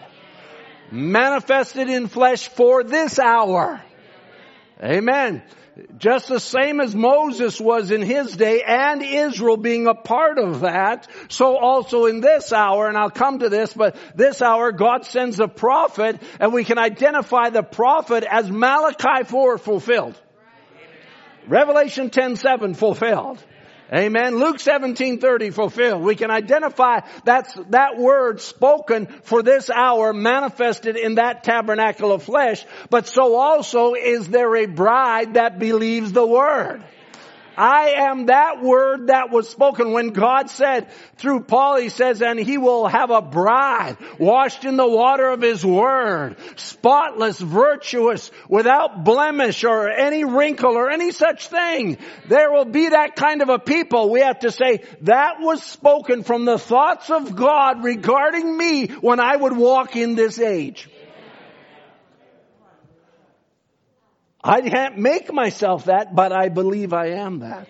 Manifested 0.90 1.88
in 1.88 2.08
flesh 2.08 2.48
for 2.48 2.84
this 2.84 3.18
hour. 3.18 3.82
Amen. 4.82 5.42
Just 5.96 6.28
the 6.28 6.40
same 6.40 6.80
as 6.80 6.94
Moses 6.94 7.58
was 7.58 7.90
in 7.90 8.02
his 8.02 8.36
day 8.36 8.62
and 8.62 9.02
Israel 9.02 9.56
being 9.56 9.86
a 9.86 9.94
part 9.94 10.38
of 10.38 10.60
that, 10.60 11.08
so 11.28 11.56
also 11.56 12.04
in 12.04 12.20
this 12.20 12.52
hour, 12.52 12.88
and 12.88 12.96
I'll 12.96 13.10
come 13.10 13.38
to 13.38 13.48
this, 13.48 13.72
but 13.72 13.96
this 14.14 14.42
hour 14.42 14.72
God 14.72 15.06
sends 15.06 15.40
a 15.40 15.48
prophet 15.48 16.20
and 16.38 16.52
we 16.52 16.64
can 16.64 16.78
identify 16.78 17.48
the 17.48 17.62
prophet 17.62 18.24
as 18.24 18.50
Malachi 18.50 19.24
4 19.24 19.56
fulfilled. 19.56 20.20
Revelation 21.48 22.10
10 22.10 22.36
7 22.36 22.74
fulfilled. 22.74 23.42
Amen. 23.94 24.36
Luke 24.36 24.58
1730 24.58 25.50
fulfilled. 25.50 26.02
We 26.02 26.16
can 26.16 26.30
identify 26.30 27.00
that's, 27.24 27.52
that 27.68 27.98
word 27.98 28.40
spoken 28.40 29.06
for 29.24 29.42
this 29.42 29.68
hour 29.68 30.14
manifested 30.14 30.96
in 30.96 31.16
that 31.16 31.44
tabernacle 31.44 32.10
of 32.10 32.22
flesh, 32.22 32.64
but 32.88 33.06
so 33.06 33.34
also 33.34 33.92
is 33.92 34.28
there 34.28 34.56
a 34.56 34.64
bride 34.64 35.34
that 35.34 35.58
believes 35.58 36.12
the 36.12 36.26
word. 36.26 36.82
I 37.56 37.94
am 38.10 38.26
that 38.26 38.62
word 38.62 39.08
that 39.08 39.30
was 39.30 39.48
spoken 39.48 39.92
when 39.92 40.10
God 40.10 40.50
said 40.50 40.88
through 41.16 41.44
Paul, 41.44 41.78
he 41.78 41.88
says, 41.88 42.22
and 42.22 42.38
he 42.38 42.58
will 42.58 42.86
have 42.86 43.10
a 43.10 43.22
bride 43.22 43.96
washed 44.18 44.64
in 44.64 44.76
the 44.76 44.88
water 44.88 45.28
of 45.30 45.42
his 45.42 45.64
word, 45.64 46.36
spotless, 46.56 47.38
virtuous, 47.38 48.30
without 48.48 49.04
blemish 49.04 49.64
or 49.64 49.90
any 49.90 50.24
wrinkle 50.24 50.76
or 50.76 50.90
any 50.90 51.12
such 51.12 51.48
thing. 51.48 51.98
There 52.28 52.52
will 52.52 52.64
be 52.64 52.88
that 52.88 53.16
kind 53.16 53.42
of 53.42 53.48
a 53.48 53.58
people. 53.58 54.10
We 54.10 54.20
have 54.20 54.40
to 54.40 54.50
say 54.50 54.82
that 55.02 55.40
was 55.40 55.62
spoken 55.62 56.22
from 56.22 56.44
the 56.44 56.58
thoughts 56.58 57.10
of 57.10 57.36
God 57.36 57.84
regarding 57.84 58.56
me 58.56 58.86
when 58.86 59.20
I 59.20 59.36
would 59.36 59.56
walk 59.56 59.96
in 59.96 60.14
this 60.14 60.38
age. 60.38 60.88
I 64.44 64.60
can't 64.60 64.98
make 64.98 65.32
myself 65.32 65.84
that, 65.84 66.14
but 66.14 66.32
I 66.32 66.48
believe 66.48 66.92
I 66.92 67.10
am 67.10 67.40
that. 67.40 67.68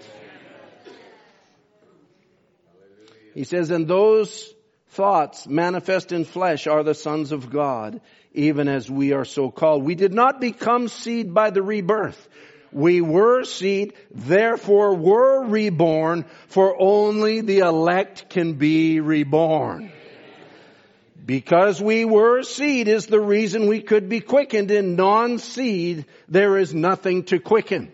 He 3.34 3.44
says, 3.44 3.70
and 3.70 3.86
those 3.86 4.52
thoughts 4.88 5.46
manifest 5.46 6.12
in 6.12 6.24
flesh 6.24 6.66
are 6.66 6.82
the 6.82 6.94
sons 6.94 7.32
of 7.32 7.50
God, 7.50 8.00
even 8.32 8.68
as 8.68 8.90
we 8.90 9.12
are 9.12 9.24
so 9.24 9.50
called. 9.50 9.84
We 9.84 9.94
did 9.94 10.12
not 10.12 10.40
become 10.40 10.88
seed 10.88 11.32
by 11.32 11.50
the 11.50 11.62
rebirth. 11.62 12.28
We 12.72 13.02
were 13.02 13.44
seed, 13.44 13.94
therefore 14.10 14.94
were 14.94 15.44
reborn, 15.44 16.24
for 16.48 16.74
only 16.80 17.42
the 17.42 17.58
elect 17.58 18.30
can 18.30 18.54
be 18.54 19.00
reborn. 19.00 19.92
Because 21.24 21.80
we 21.80 22.04
were 22.04 22.42
seed 22.42 22.88
is 22.88 23.06
the 23.06 23.20
reason 23.20 23.68
we 23.68 23.80
could 23.80 24.08
be 24.08 24.20
quickened. 24.20 24.70
In 24.70 24.96
non-seed, 24.96 26.06
there 26.28 26.58
is 26.58 26.74
nothing 26.74 27.24
to 27.24 27.38
quicken. 27.38 27.92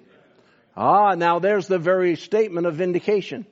Ah, 0.76 1.14
now 1.14 1.38
there's 1.38 1.66
the 1.66 1.78
very 1.78 2.16
statement 2.16 2.66
of 2.66 2.76
vindication. 2.76 3.44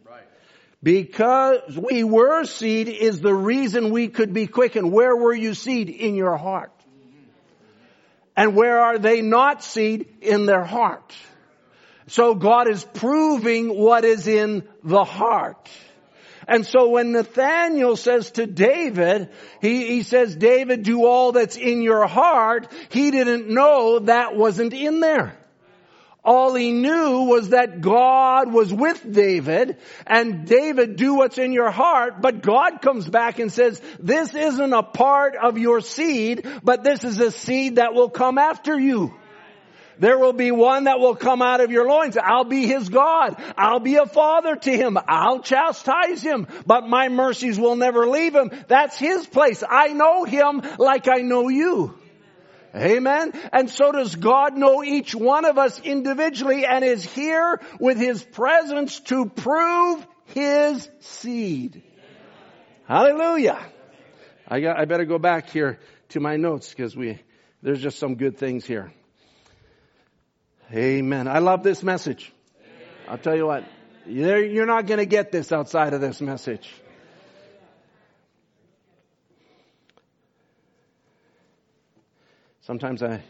Because 0.83 1.77
we 1.77 2.05
were 2.05 2.45
seed 2.45 2.89
is 2.89 3.21
the 3.21 3.35
reason 3.35 3.91
we 3.91 4.09
could 4.09 4.33
be 4.33 4.47
quickened. 4.47 4.93
Where 4.93 5.17
were 5.17 5.35
you 5.35 5.55
seed? 5.55 5.91
In 5.91 6.15
your 6.15 6.37
heart. 6.37 6.73
And 8.37 8.55
where 8.55 8.79
are 8.81 8.99
they 8.99 9.23
not 9.23 9.65
seed? 9.65 10.07
In 10.21 10.47
their 10.47 10.65
heart. 10.65 11.15
So 12.09 12.35
God 12.35 12.69
is 12.69 12.85
proving 12.85 13.77
what 13.77 14.05
is 14.05 14.29
in 14.29 14.69
the 14.85 15.05
heart. 15.05 15.69
And 16.49 16.65
so 16.65 16.91
when 16.91 17.13
Nathaniel 17.13 17.97
says 17.97 18.31
to 18.33 18.47
David, 18.47 19.31
he, 19.61 19.89
he 19.89 20.03
says, 20.03 20.35
David, 20.35 20.85
do 20.85 21.05
all 21.05 21.33
that's 21.33 21.57
in 21.57 21.83
your 21.83 22.07
heart, 22.07 22.73
he 22.89 23.11
didn't 23.11 23.49
know 23.49 23.99
that 24.01 24.37
wasn't 24.37 24.73
in 24.73 25.01
there. 25.01 25.37
All 26.25 26.55
he 26.55 26.73
knew 26.73 27.23
was 27.23 27.51
that 27.51 27.81
God 27.81 28.53
was 28.53 28.73
with 28.73 29.13
David 29.13 29.77
and 30.09 30.45
David 30.45 30.97
do 30.97 31.15
what's 31.15 31.39
in 31.39 31.53
your 31.53 31.71
heart, 31.71 32.21
but 32.21 32.43
God 32.43 32.83
comes 32.83 33.09
back 33.09 33.39
and 33.39 33.53
says, 33.53 33.81
this 34.01 34.35
isn't 34.35 34.73
a 34.73 34.83
part 34.83 35.37
of 35.37 35.57
your 35.57 35.81
seed, 35.81 36.45
but 36.65 36.83
this 36.83 37.05
is 37.05 37.21
a 37.21 37.31
seed 37.31 37.77
that 37.77 37.95
will 37.95 38.11
come 38.11 38.39
after 38.39 38.79
you. 38.79 39.15
There 39.99 40.19
will 40.19 40.33
be 40.33 40.51
one 40.51 40.85
that 40.85 41.01
will 41.01 41.17
come 41.17 41.43
out 41.43 41.61
of 41.61 41.71
your 41.71 41.89
loins. 41.89 42.17
I'll 42.17 42.45
be 42.45 42.67
his 42.67 42.89
God. 42.89 43.37
I'll 43.57 43.81
be 43.81 43.97
a 43.97 44.07
father 44.07 44.57
to 44.57 44.71
him. 44.71 44.99
I'll 45.09 45.41
chastise 45.41 46.23
him, 46.23 46.47
but 46.67 46.89
my 46.89 47.09
mercies 47.09 47.59
will 47.59 47.77
never 47.77 48.07
leave 48.07 48.35
him. 48.35 48.51
That's 48.69 48.99
his 48.99 49.27
place. 49.27 49.63
I 49.69 49.89
know 49.89 50.25
him 50.25 50.63
like 50.79 51.09
I 51.09 51.19
know 51.23 51.49
you. 51.49 51.99
Amen. 52.75 53.33
And 53.53 53.71
so 53.71 53.91
does 53.91 54.15
God 54.15 54.55
know 54.55 54.85
each 54.85 55.15
one 55.15 55.47
of 55.47 55.57
us 55.57 55.81
individually 55.81 56.67
and 56.67 56.85
is 56.85 57.03
here 57.03 57.61
with 57.81 57.97
his 57.97 58.23
presence 58.23 59.01
to 59.01 59.27
prove 59.31 60.07
his 60.27 60.89
seed. 61.01 61.83
Hallelujah. 62.87 63.59
I 64.47 64.61
got, 64.61 64.79
I 64.79 64.85
better 64.85 65.07
go 65.07 65.19
back 65.19 65.49
here 65.49 65.79
to 66.11 66.21
my 66.21 66.37
notes 66.37 66.69
because 66.69 66.95
we, 66.95 67.19
there's 67.63 67.81
just 67.81 67.99
some 67.99 68.17
good 68.17 68.37
things 68.37 68.67
here. 68.67 68.93
Amen. 70.73 71.29
I 71.29 71.39
love 71.39 71.63
this 71.63 71.83
message. 71.85 72.33
I'll 73.07 73.19
tell 73.19 73.37
you 73.37 73.47
what, 73.47 73.65
you're 74.05 74.67
not 74.67 74.87
going 74.87 74.99
to 74.99 75.07
get 75.07 75.31
this 75.31 75.53
outside 75.53 75.95
of 75.95 76.01
this 76.01 76.21
message. 76.21 76.69
Sometimes 82.63 83.01
I 83.01 83.23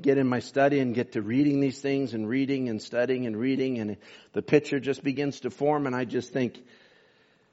get 0.00 0.16
in 0.16 0.28
my 0.28 0.38
study 0.38 0.78
and 0.78 0.94
get 0.94 1.12
to 1.12 1.22
reading 1.22 1.58
these 1.58 1.80
things 1.80 2.14
and 2.14 2.28
reading 2.28 2.68
and 2.68 2.80
studying 2.80 3.26
and 3.26 3.36
reading 3.36 3.78
and 3.78 3.96
the 4.32 4.42
picture 4.42 4.78
just 4.78 5.02
begins 5.02 5.40
to 5.40 5.50
form 5.50 5.88
and 5.88 5.96
I 5.96 6.04
just 6.04 6.32
think, 6.32 6.62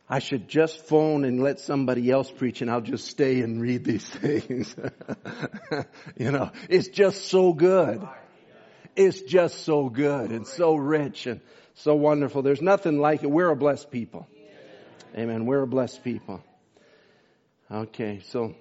I 0.07 0.19
should 0.19 0.47
just 0.47 0.85
phone 0.85 1.25
and 1.25 1.41
let 1.41 1.59
somebody 1.59 2.11
else 2.11 2.29
preach 2.29 2.61
and 2.61 2.69
I'll 2.69 2.81
just 2.81 3.07
stay 3.07 3.41
and 3.41 3.59
read 3.59 3.83
these 3.83 4.07
things. 4.09 4.75
you 6.17 6.29
know, 6.29 6.51
it's 6.69 6.89
just 6.89 7.29
so 7.29 7.51
good. 7.53 8.07
It's 8.95 9.21
just 9.21 9.63
so 9.63 9.89
good 9.89 10.31
and 10.31 10.45
so 10.47 10.75
rich 10.75 11.27
and 11.27 11.41
so 11.75 11.95
wonderful. 11.95 12.41
There's 12.41 12.61
nothing 12.61 12.99
like 12.99 13.23
it. 13.23 13.31
We're 13.31 13.49
a 13.49 13.55
blessed 13.55 13.91
people. 13.91 14.27
Amen. 15.15 15.45
We're 15.45 15.63
a 15.63 15.67
blessed 15.67 16.03
people. 16.03 16.43
Okay, 17.71 18.21
so 18.29 18.55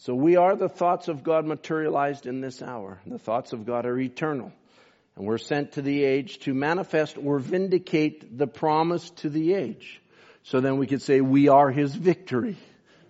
So 0.00 0.14
we 0.14 0.36
are 0.36 0.56
the 0.56 0.70
thoughts 0.70 1.08
of 1.08 1.22
God 1.22 1.44
materialized 1.44 2.26
in 2.26 2.40
this 2.40 2.62
hour. 2.62 2.98
The 3.06 3.18
thoughts 3.18 3.52
of 3.52 3.66
God 3.66 3.84
are 3.84 3.98
eternal. 3.98 4.50
And 5.14 5.26
we're 5.26 5.36
sent 5.36 5.72
to 5.72 5.82
the 5.82 6.04
age 6.04 6.38
to 6.40 6.54
manifest 6.54 7.18
or 7.22 7.38
vindicate 7.38 8.38
the 8.38 8.46
promise 8.46 9.10
to 9.16 9.28
the 9.28 9.52
age. 9.52 10.00
So 10.42 10.60
then 10.60 10.78
we 10.78 10.86
could 10.86 11.02
say 11.02 11.20
we 11.20 11.48
are 11.48 11.70
His 11.70 11.94
victory. 11.94 12.56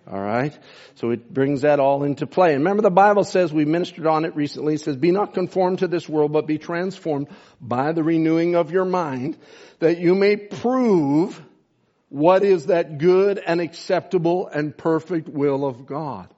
Alright? 0.09 0.59
So 0.97 1.11
it 1.11 1.33
brings 1.33 1.63
that 1.63 1.81
all 1.81 2.03
into 2.03 2.27
play. 2.27 2.55
And 2.55 2.65
remember 2.65 2.83
the 2.83 2.91
Bible 2.91 3.25
says, 3.25 3.53
we 3.53 3.65
ministered 3.65 4.07
on 4.07 4.25
it 4.25 4.35
recently, 4.35 4.75
it 4.75 4.81
says, 4.81 4.97
be 4.97 5.11
not 5.11 5.35
conformed 5.35 5.81
to 5.81 5.89
this 5.89 6.09
world, 6.09 6.33
but 6.33 6.47
be 6.47 6.59
transformed 6.59 7.29
by 7.61 7.93
the 7.93 8.03
renewing 8.03 8.57
of 8.57 8.71
your 8.71 8.85
mind, 8.85 9.37
that 9.79 9.99
you 9.99 10.15
may 10.15 10.37
prove 10.37 11.41
what 12.09 12.43
is 12.43 12.67
that 12.67 12.99
good 12.99 13.39
and 13.39 13.61
acceptable 13.61 14.49
and 14.49 14.77
perfect 14.77 15.29
will 15.29 15.65
of 15.65 15.87
God. 15.87 16.29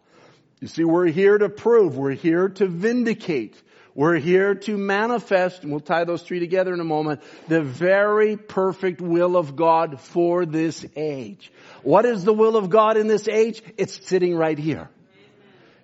You 0.60 0.68
see, 0.68 0.84
we're 0.84 1.06
here 1.06 1.38
to 1.38 1.48
prove, 1.48 1.96
we're 1.96 2.10
here 2.12 2.50
to 2.50 2.66
vindicate, 2.66 3.60
we're 3.94 4.18
here 4.18 4.54
to 4.54 4.76
manifest, 4.78 5.62
and 5.62 5.70
we'll 5.70 5.80
tie 5.80 6.04
those 6.04 6.22
three 6.22 6.40
together 6.40 6.72
in 6.72 6.80
a 6.80 6.84
moment, 6.84 7.20
the 7.48 7.62
very 7.62 8.36
perfect 8.36 9.00
will 9.00 9.36
of 9.36 9.54
God 9.54 10.00
for 10.00 10.46
this 10.46 10.86
age. 10.96 11.52
What 11.82 12.06
is 12.06 12.24
the 12.24 12.32
will 12.32 12.56
of 12.56 12.70
God 12.70 12.96
in 12.96 13.06
this 13.06 13.28
age? 13.28 13.62
It's 13.76 14.06
sitting 14.06 14.34
right 14.34 14.58
here. 14.58 14.88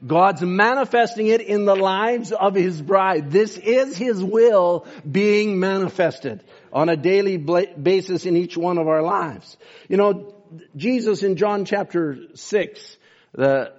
God's 0.07 0.43
manifesting 0.43 1.27
it 1.27 1.41
in 1.41 1.65
the 1.65 1.75
lives 1.75 2.33
of 2.33 2.55
His 2.55 2.81
bride. 2.81 3.31
This 3.31 3.59
is 3.59 3.97
His 3.97 4.23
will 4.23 4.87
being 5.11 5.59
manifested 5.59 6.43
on 6.73 6.89
a 6.89 6.97
daily 6.97 7.37
basis 7.37 8.25
in 8.25 8.37
each 8.37 8.57
one 8.57 8.79
of 8.79 8.87
our 8.87 9.03
lives. 9.03 9.57
You 9.89 9.97
know, 9.97 10.35
Jesus 10.77 11.23
in 11.23 11.37
John 11.37 11.65
chapter 11.65 12.17
6, 12.35 12.97
the, 13.33 13.73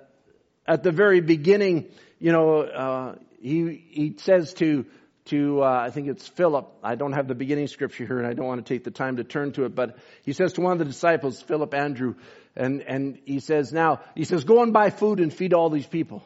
at 0.67 0.83
the 0.83 0.91
very 0.91 1.21
beginning, 1.21 1.89
you 2.19 2.31
know, 2.31 2.61
uh, 2.61 3.15
he, 3.41 3.83
he 3.89 4.15
says 4.17 4.53
to, 4.55 4.85
to, 5.25 5.63
uh, 5.63 5.83
I 5.85 5.91
think 5.91 6.07
it's 6.07 6.27
Philip. 6.27 6.71
I 6.83 6.95
don't 6.95 7.13
have 7.13 7.27
the 7.27 7.35
beginning 7.35 7.67
scripture 7.67 8.05
here 8.05 8.17
and 8.17 8.27
I 8.27 8.33
don't 8.33 8.45
want 8.45 8.65
to 8.65 8.73
take 8.73 8.83
the 8.83 8.91
time 8.91 9.17
to 9.17 9.23
turn 9.23 9.51
to 9.53 9.65
it, 9.65 9.75
but 9.75 9.97
he 10.23 10.33
says 10.33 10.53
to 10.53 10.61
one 10.61 10.73
of 10.73 10.79
the 10.79 10.85
disciples, 10.85 11.41
Philip 11.41 11.73
Andrew, 11.73 12.15
and, 12.55 12.81
and 12.81 13.19
he 13.25 13.39
says, 13.39 13.71
now, 13.71 14.01
he 14.15 14.25
says, 14.25 14.43
go 14.43 14.63
and 14.63 14.73
buy 14.73 14.89
food 14.89 15.19
and 15.19 15.33
feed 15.33 15.53
all 15.53 15.69
these 15.69 15.85
people. 15.85 16.23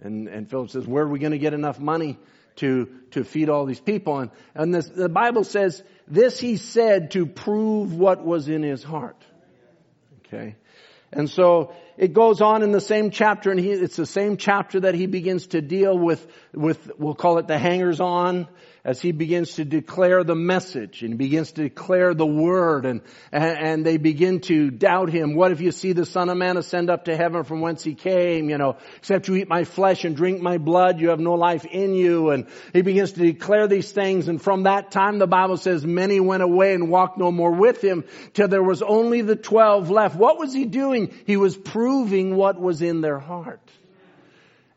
And, 0.00 0.28
and 0.28 0.48
Philip 0.48 0.70
says, 0.70 0.86
where 0.86 1.04
are 1.04 1.08
we 1.08 1.18
going 1.18 1.32
to 1.32 1.38
get 1.38 1.54
enough 1.54 1.78
money 1.78 2.18
to, 2.56 2.88
to 3.12 3.24
feed 3.24 3.48
all 3.48 3.66
these 3.66 3.80
people? 3.80 4.18
And, 4.18 4.30
and 4.54 4.74
this, 4.74 4.88
the 4.88 5.08
Bible 5.08 5.44
says, 5.44 5.82
this 6.08 6.40
he 6.40 6.56
said 6.56 7.12
to 7.12 7.26
prove 7.26 7.94
what 7.94 8.24
was 8.24 8.48
in 8.48 8.62
his 8.62 8.82
heart. 8.82 9.22
Okay. 10.26 10.56
And 11.12 11.28
so 11.28 11.74
it 11.96 12.12
goes 12.12 12.40
on 12.40 12.62
in 12.62 12.72
the 12.72 12.80
same 12.80 13.10
chapter 13.10 13.50
and 13.50 13.58
he, 13.58 13.70
it's 13.70 13.96
the 13.96 14.06
same 14.06 14.36
chapter 14.36 14.80
that 14.80 14.94
he 14.94 15.06
begins 15.06 15.48
to 15.48 15.60
deal 15.60 15.98
with, 15.98 16.26
with, 16.54 16.90
we'll 16.98 17.14
call 17.14 17.38
it 17.38 17.46
the 17.46 17.58
hangers 17.58 18.00
on 18.00 18.46
as 18.84 19.00
he 19.00 19.12
begins 19.12 19.54
to 19.54 19.64
declare 19.64 20.24
the 20.24 20.34
message 20.34 21.02
and 21.02 21.18
begins 21.18 21.52
to 21.52 21.62
declare 21.62 22.14
the 22.14 22.26
word 22.26 22.86
and, 22.86 23.02
and, 23.32 23.84
they 23.84 23.96
begin 23.96 24.40
to 24.40 24.70
doubt 24.70 25.10
him. 25.10 25.34
What 25.34 25.52
if 25.52 25.60
you 25.60 25.72
see 25.72 25.92
the 25.92 26.04
son 26.04 26.28
of 26.28 26.36
man 26.36 26.56
ascend 26.56 26.90
up 26.90 27.06
to 27.06 27.16
heaven 27.16 27.44
from 27.44 27.60
whence 27.60 27.82
he 27.82 27.94
came? 27.94 28.50
You 28.50 28.58
know, 28.58 28.76
except 28.96 29.26
you 29.28 29.36
eat 29.36 29.48
my 29.48 29.64
flesh 29.64 30.04
and 30.04 30.14
drink 30.14 30.42
my 30.42 30.58
blood, 30.58 31.00
you 31.00 31.08
have 31.08 31.20
no 31.20 31.34
life 31.34 31.64
in 31.64 31.94
you. 31.94 32.30
And 32.30 32.46
he 32.74 32.82
begins 32.82 33.12
to 33.12 33.20
declare 33.20 33.68
these 33.68 33.90
things. 33.90 34.28
And 34.28 34.40
from 34.40 34.64
that 34.64 34.90
time, 34.90 35.18
the 35.18 35.26
Bible 35.26 35.56
says 35.56 35.84
many 35.84 36.20
went 36.20 36.42
away 36.42 36.74
and 36.74 36.90
walked 36.90 37.18
no 37.18 37.32
more 37.32 37.52
with 37.52 37.82
him 37.82 38.04
till 38.34 38.48
there 38.48 38.62
was 38.62 38.82
only 38.82 39.22
the 39.22 39.36
twelve 39.36 39.90
left. 39.90 40.14
What 40.14 40.38
was 40.38 40.52
he 40.52 40.66
doing? 40.66 41.14
He 41.26 41.36
was 41.36 41.56
proving 41.56 42.36
what 42.36 42.60
was 42.60 42.82
in 42.82 43.00
their 43.00 43.18
heart. 43.18 43.60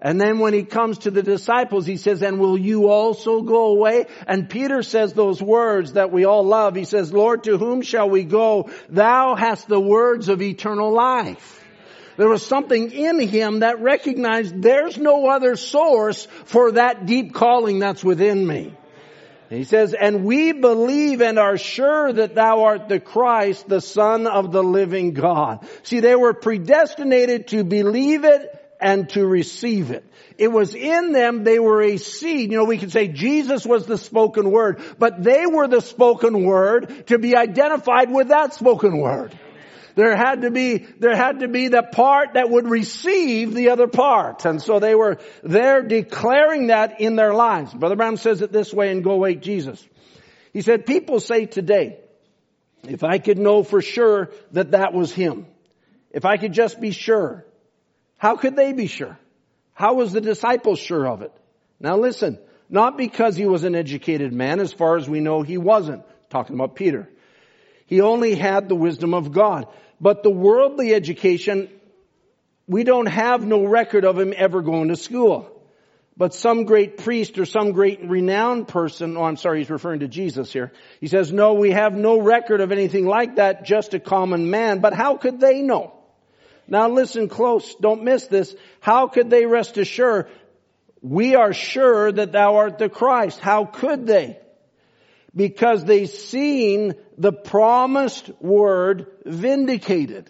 And 0.04 0.20
then 0.20 0.40
when 0.40 0.54
he 0.54 0.64
comes 0.64 1.00
to 1.00 1.12
the 1.12 1.24
disciples, 1.24 1.86
he 1.86 1.96
says, 1.96 2.22
and 2.22 2.38
will 2.38 2.58
you 2.58 2.90
also 2.90 3.42
go 3.42 3.68
away? 3.68 4.08
And 4.28 4.50
Peter 4.50 4.84
says 4.84 5.14
those 5.14 5.42
words 5.42 5.94
that 5.94 6.12
we 6.12 6.26
all 6.26 6.44
love. 6.44 6.76
He 6.76 6.84
says, 6.84 7.14
Lord, 7.14 7.46
to 7.46 7.58
whom 7.58 7.82
shall 7.82 8.10
we 8.10 8.26
go? 8.26 8.70
Thou 8.90 9.36
hast 9.36 9.70
the 9.70 9.80
words 9.80 10.28
of 10.28 10.42
eternal 10.42 10.92
life. 10.92 11.66
There 12.18 12.28
was 12.28 12.46
something 12.46 12.92
in 12.92 13.18
him 13.22 13.62
that 13.62 13.80
recognized 13.80 14.62
there's 14.62 14.98
no 14.98 15.28
other 15.28 15.56
source 15.56 16.26
for 16.46 16.74
that 16.74 17.06
deep 17.06 17.34
calling 17.34 17.80
that's 17.80 18.04
within 18.04 18.46
me. 18.46 18.76
He 19.50 19.64
says, 19.64 19.94
and 19.94 20.26
we 20.26 20.52
believe 20.52 21.22
and 21.22 21.40
are 21.40 21.58
sure 21.58 22.12
that 22.12 22.36
thou 22.36 22.64
art 22.64 22.90
the 22.90 23.00
Christ, 23.00 23.70
the 23.70 23.82
Son 23.82 24.28
of 24.28 24.52
the 24.52 24.64
living 24.64 25.14
God. 25.14 25.66
See, 25.84 26.02
they 26.02 26.16
were 26.16 26.34
predestinated 26.34 27.48
to 27.50 27.64
believe 27.64 28.26
it 28.26 28.60
and 28.84 29.10
to 29.10 29.26
receive 29.26 29.92
it. 29.92 30.06
It 30.38 30.50
was 30.50 30.76
in 30.76 31.14
them, 31.14 31.44
they 31.44 31.58
were 31.58 31.82
a 31.82 31.98
seed. 31.98 32.52
You 32.52 32.58
know, 32.58 32.66
we 32.66 32.78
could 32.78 32.92
say 32.92 33.08
Jesus 33.08 33.66
was 33.66 33.86
the 33.86 33.98
spoken 33.98 34.52
word, 34.52 34.84
but 35.00 35.24
they 35.24 35.46
were 35.46 35.68
the 35.68 35.82
spoken 35.82 36.44
word 36.44 37.08
to 37.08 37.18
be 37.18 37.36
identified 37.36 38.12
with 38.12 38.28
that 38.28 38.54
spoken 38.54 38.98
word. 38.98 39.38
There 39.96 40.16
had 40.16 40.42
to 40.42 40.50
be, 40.50 40.80
there 40.80 41.16
had 41.16 41.42
to 41.42 41.48
be 41.48 41.68
the 41.68 41.84
part 41.84 42.34
that 42.34 42.50
would 42.50 42.68
receive 42.68 43.54
the 43.54 43.70
other 43.70 43.88
part. 43.88 44.44
And 44.44 44.62
so 44.62 44.80
they 44.80 44.96
were 44.96 45.20
there 45.44 45.84
declaring 45.84 46.68
that 46.68 47.00
in 47.00 47.16
their 47.16 47.34
lives. 47.34 47.74
Brother 47.74 47.96
Branham 47.96 48.18
says 48.18 48.42
it 48.42 48.52
this 48.52 48.74
way 48.74 48.92
in 48.92 49.04
Go 49.04 49.18
Wake 49.18 49.42
Jesus. 49.42 49.88
He 50.52 50.62
said, 50.62 50.86
people 50.86 51.20
say 51.20 51.46
today, 51.46 52.00
if 52.84 53.04
I 53.04 53.20
could 53.20 53.38
know 53.38 53.64
for 53.64 53.82
sure 53.82 54.32
that 54.52 54.72
that 54.72 54.94
was 54.94 55.14
him, 55.14 55.46
if 56.12 56.26
I 56.26 56.38
could 56.38 56.54
just 56.54 56.82
be 56.82 56.92
sure, 56.92 57.46
how 58.24 58.38
could 58.38 58.56
they 58.56 58.72
be 58.72 58.88
sure? 58.88 59.20
How 59.74 59.96
was 59.96 60.14
the 60.14 60.22
disciples 60.22 60.80
sure 60.80 61.06
of 61.06 61.24
it? 61.24 61.34
Now 61.82 61.98
listen, 61.98 62.40
not 62.70 62.98
because 62.98 63.36
he 63.36 63.46
was 63.46 63.66
an 63.66 63.76
educated 63.76 64.32
man, 64.32 64.62
as 64.62 64.72
far 64.72 64.96
as 64.96 65.10
we 65.10 65.20
know 65.20 65.42
he 65.42 65.58
wasn't, 65.58 66.04
talking 66.30 66.56
about 66.56 66.78
Peter. 66.78 67.10
He 67.86 68.00
only 68.00 68.36
had 68.36 68.70
the 68.70 68.76
wisdom 68.76 69.14
of 69.14 69.34
God. 69.34 69.68
But 70.00 70.24
the 70.24 70.30
worldly 70.30 70.94
education, 70.94 71.68
we 72.66 72.86
don't 72.86 73.08
have 73.08 73.46
no 73.46 73.66
record 73.66 74.06
of 74.06 74.18
him 74.18 74.34
ever 74.38 74.62
going 74.62 74.88
to 74.88 74.96
school. 74.96 75.52
But 76.16 76.34
some 76.34 76.64
great 76.64 77.00
priest 77.00 77.38
or 77.40 77.46
some 77.46 77.74
great 77.74 78.06
renowned 78.06 78.70
person, 78.70 79.18
oh 79.18 79.24
I'm 79.24 79.36
sorry, 79.36 79.60
he's 79.60 79.70
referring 79.70 80.00
to 80.00 80.08
Jesus 80.08 80.54
here. 80.54 80.72
He 81.02 81.08
says, 81.08 81.34
no, 81.34 81.56
we 81.56 81.72
have 81.72 81.94
no 81.94 82.22
record 82.22 82.62
of 82.62 82.72
anything 82.72 83.06
like 83.06 83.36
that, 83.36 83.66
just 83.66 83.94
a 83.94 84.00
common 84.00 84.50
man. 84.50 84.80
But 84.80 84.94
how 84.94 85.18
could 85.18 85.42
they 85.42 85.62
know? 85.62 86.00
Now 86.74 86.90
listen 86.90 87.30
close, 87.30 87.76
don't 87.76 88.04
miss 88.04 88.28
this. 88.28 88.54
How 88.82 89.08
could 89.08 89.30
they 89.30 89.46
rest 89.46 89.78
assured? 89.78 90.28
We 91.02 91.36
are 91.36 91.54
sure 91.54 92.12
that 92.12 92.34
thou 92.34 92.56
art 92.56 92.78
the 92.80 92.90
Christ. 92.90 93.40
How 93.40 93.66
could 93.66 94.08
they? 94.08 94.40
because 95.36 95.84
they 95.84 96.06
seen 96.06 96.94
the 97.18 97.34
promised 97.34 98.30
word 98.40 99.08
vindicated. 99.26 100.30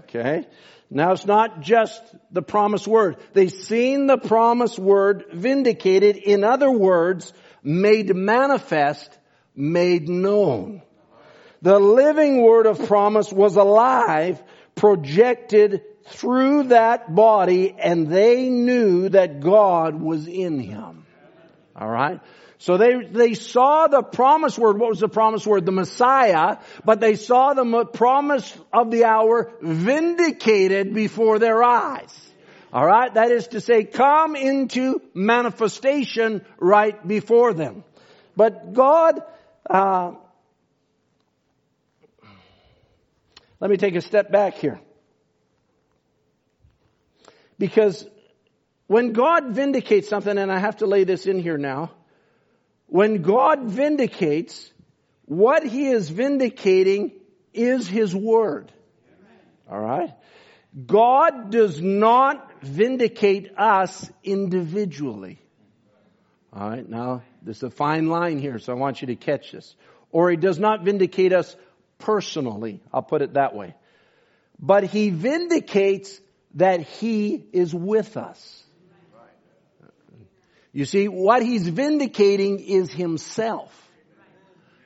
Okay? 0.00 0.46
Now 0.90 1.12
it's 1.12 1.26
not 1.26 1.60
just 1.60 2.02
the 2.30 2.42
promised 2.42 2.86
word. 2.86 3.16
They 3.32 3.48
seen 3.48 4.06
the 4.06 4.18
promised 4.18 4.78
word 4.78 5.26
vindicated. 5.32 6.16
In 6.16 6.44
other 6.44 6.70
words, 6.70 7.32
made 7.62 8.14
manifest, 8.14 9.10
made 9.54 10.08
known. 10.08 10.82
The 11.60 11.78
living 11.78 12.42
word 12.42 12.66
of 12.66 12.86
promise 12.86 13.32
was 13.32 13.56
alive, 13.56 14.42
projected 14.78 15.82
through 16.06 16.64
that 16.68 17.14
body, 17.14 17.74
and 17.78 18.08
they 18.08 18.48
knew 18.48 19.10
that 19.10 19.40
God 19.40 20.00
was 20.00 20.26
in 20.26 20.58
him. 20.58 21.04
Alright? 21.78 22.20
So 22.60 22.76
they, 22.76 23.04
they 23.04 23.34
saw 23.34 23.86
the 23.86 24.02
promised 24.02 24.58
word. 24.58 24.78
What 24.78 24.90
was 24.90 25.00
the 25.00 25.08
promised 25.08 25.46
word? 25.46 25.66
The 25.66 25.72
Messiah. 25.72 26.56
But 26.84 27.00
they 27.00 27.14
saw 27.14 27.54
the 27.54 27.84
promise 27.84 28.56
of 28.72 28.90
the 28.90 29.04
hour 29.04 29.52
vindicated 29.60 30.94
before 30.94 31.38
their 31.38 31.62
eyes. 31.62 32.32
Alright? 32.72 33.14
That 33.14 33.30
is 33.30 33.48
to 33.48 33.60
say, 33.60 33.84
come 33.84 34.34
into 34.34 35.00
manifestation 35.14 36.44
right 36.58 37.06
before 37.06 37.52
them. 37.52 37.84
But 38.36 38.72
God, 38.72 39.22
uh, 39.68 40.12
let 43.60 43.70
me 43.70 43.76
take 43.76 43.94
a 43.94 44.00
step 44.00 44.30
back 44.30 44.54
here. 44.54 44.80
Because 47.58 48.06
when 48.86 49.12
God 49.12 49.50
vindicates 49.50 50.08
something, 50.08 50.36
and 50.36 50.50
I 50.50 50.58
have 50.58 50.78
to 50.78 50.86
lay 50.86 51.04
this 51.04 51.26
in 51.26 51.40
here 51.40 51.58
now, 51.58 51.90
when 52.86 53.22
God 53.22 53.64
vindicates, 53.64 54.72
what 55.26 55.64
He 55.64 55.88
is 55.88 56.08
vindicating 56.08 57.12
is 57.52 57.86
His 57.86 58.14
Word. 58.14 58.72
Alright? 59.70 60.14
God 60.86 61.50
does 61.50 61.80
not 61.80 62.62
vindicate 62.62 63.58
us 63.58 64.10
individually. 64.22 65.38
Alright, 66.56 66.88
now 66.88 67.22
there's 67.42 67.62
a 67.62 67.70
fine 67.70 68.08
line 68.08 68.38
here, 68.38 68.58
so 68.58 68.72
I 68.72 68.76
want 68.76 69.02
you 69.02 69.08
to 69.08 69.16
catch 69.16 69.52
this. 69.52 69.74
Or 70.10 70.30
He 70.30 70.36
does 70.36 70.58
not 70.58 70.84
vindicate 70.84 71.32
us 71.32 71.54
personally. 71.98 72.80
I'll 72.92 73.02
put 73.02 73.22
it 73.22 73.34
that 73.34 73.54
way. 73.54 73.74
But 74.58 74.84
He 74.84 75.10
vindicates 75.10 76.20
that 76.54 76.80
He 76.80 77.44
is 77.52 77.74
with 77.74 78.16
us. 78.16 78.64
You 80.72 80.84
see, 80.84 81.08
what 81.08 81.42
he's 81.42 81.66
vindicating 81.66 82.60
is 82.60 82.92
himself. 82.92 83.72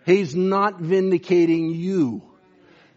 He's 0.07 0.35
not 0.35 0.81
vindicating 0.81 1.75
you. 1.75 2.23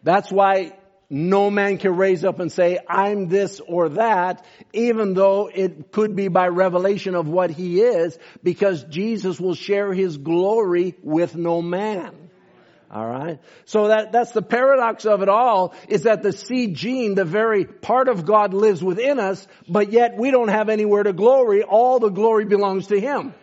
That's 0.04 0.32
why 0.32 0.78
no 1.10 1.51
man 1.51 1.78
can 1.78 1.95
raise 1.95 2.23
up 2.23 2.39
and 2.39 2.51
say, 2.51 2.80
I'm 2.88 3.28
this 3.28 3.60
or 3.60 3.89
that, 3.89 4.45
even 4.73 5.13
though 5.13 5.49
it 5.54 5.91
could 5.91 6.15
be 6.15 6.30
by 6.30 6.47
revelation 6.47 7.15
of 7.15 7.28
what 7.28 7.51
he 7.51 7.82
is, 7.82 8.17
because 8.43 8.84
Jesus 8.86 9.39
will 9.39 9.56
share 9.56 9.93
his 9.93 10.17
glory 10.17 10.95
with 11.04 11.36
no 11.36 11.62
man. 11.62 12.24
Alright? 12.95 13.39
So 13.65 13.89
that, 13.89 14.13
that's 14.13 14.31
the 14.31 14.41
paradox 14.41 15.05
of 15.05 15.21
it 15.21 15.27
all, 15.27 15.73
is 15.89 16.03
that 16.03 16.23
the 16.23 16.31
seed 16.31 16.75
gene, 16.75 17.13
the 17.13 17.25
very 17.25 17.65
part 17.65 18.08
of 18.08 18.25
God 18.25 18.53
lives 18.53 18.81
within 18.81 19.19
us, 19.19 19.45
but 19.67 19.91
yet 19.91 20.15
we 20.17 20.31
don't 20.31 20.47
have 20.47 20.69
anywhere 20.69 21.03
to 21.03 21.12
glory. 21.12 21.62
All 21.62 21.99
the 21.99 22.10
glory 22.10 22.45
belongs 22.45 22.88
to 22.88 22.99
Him. 22.99 23.34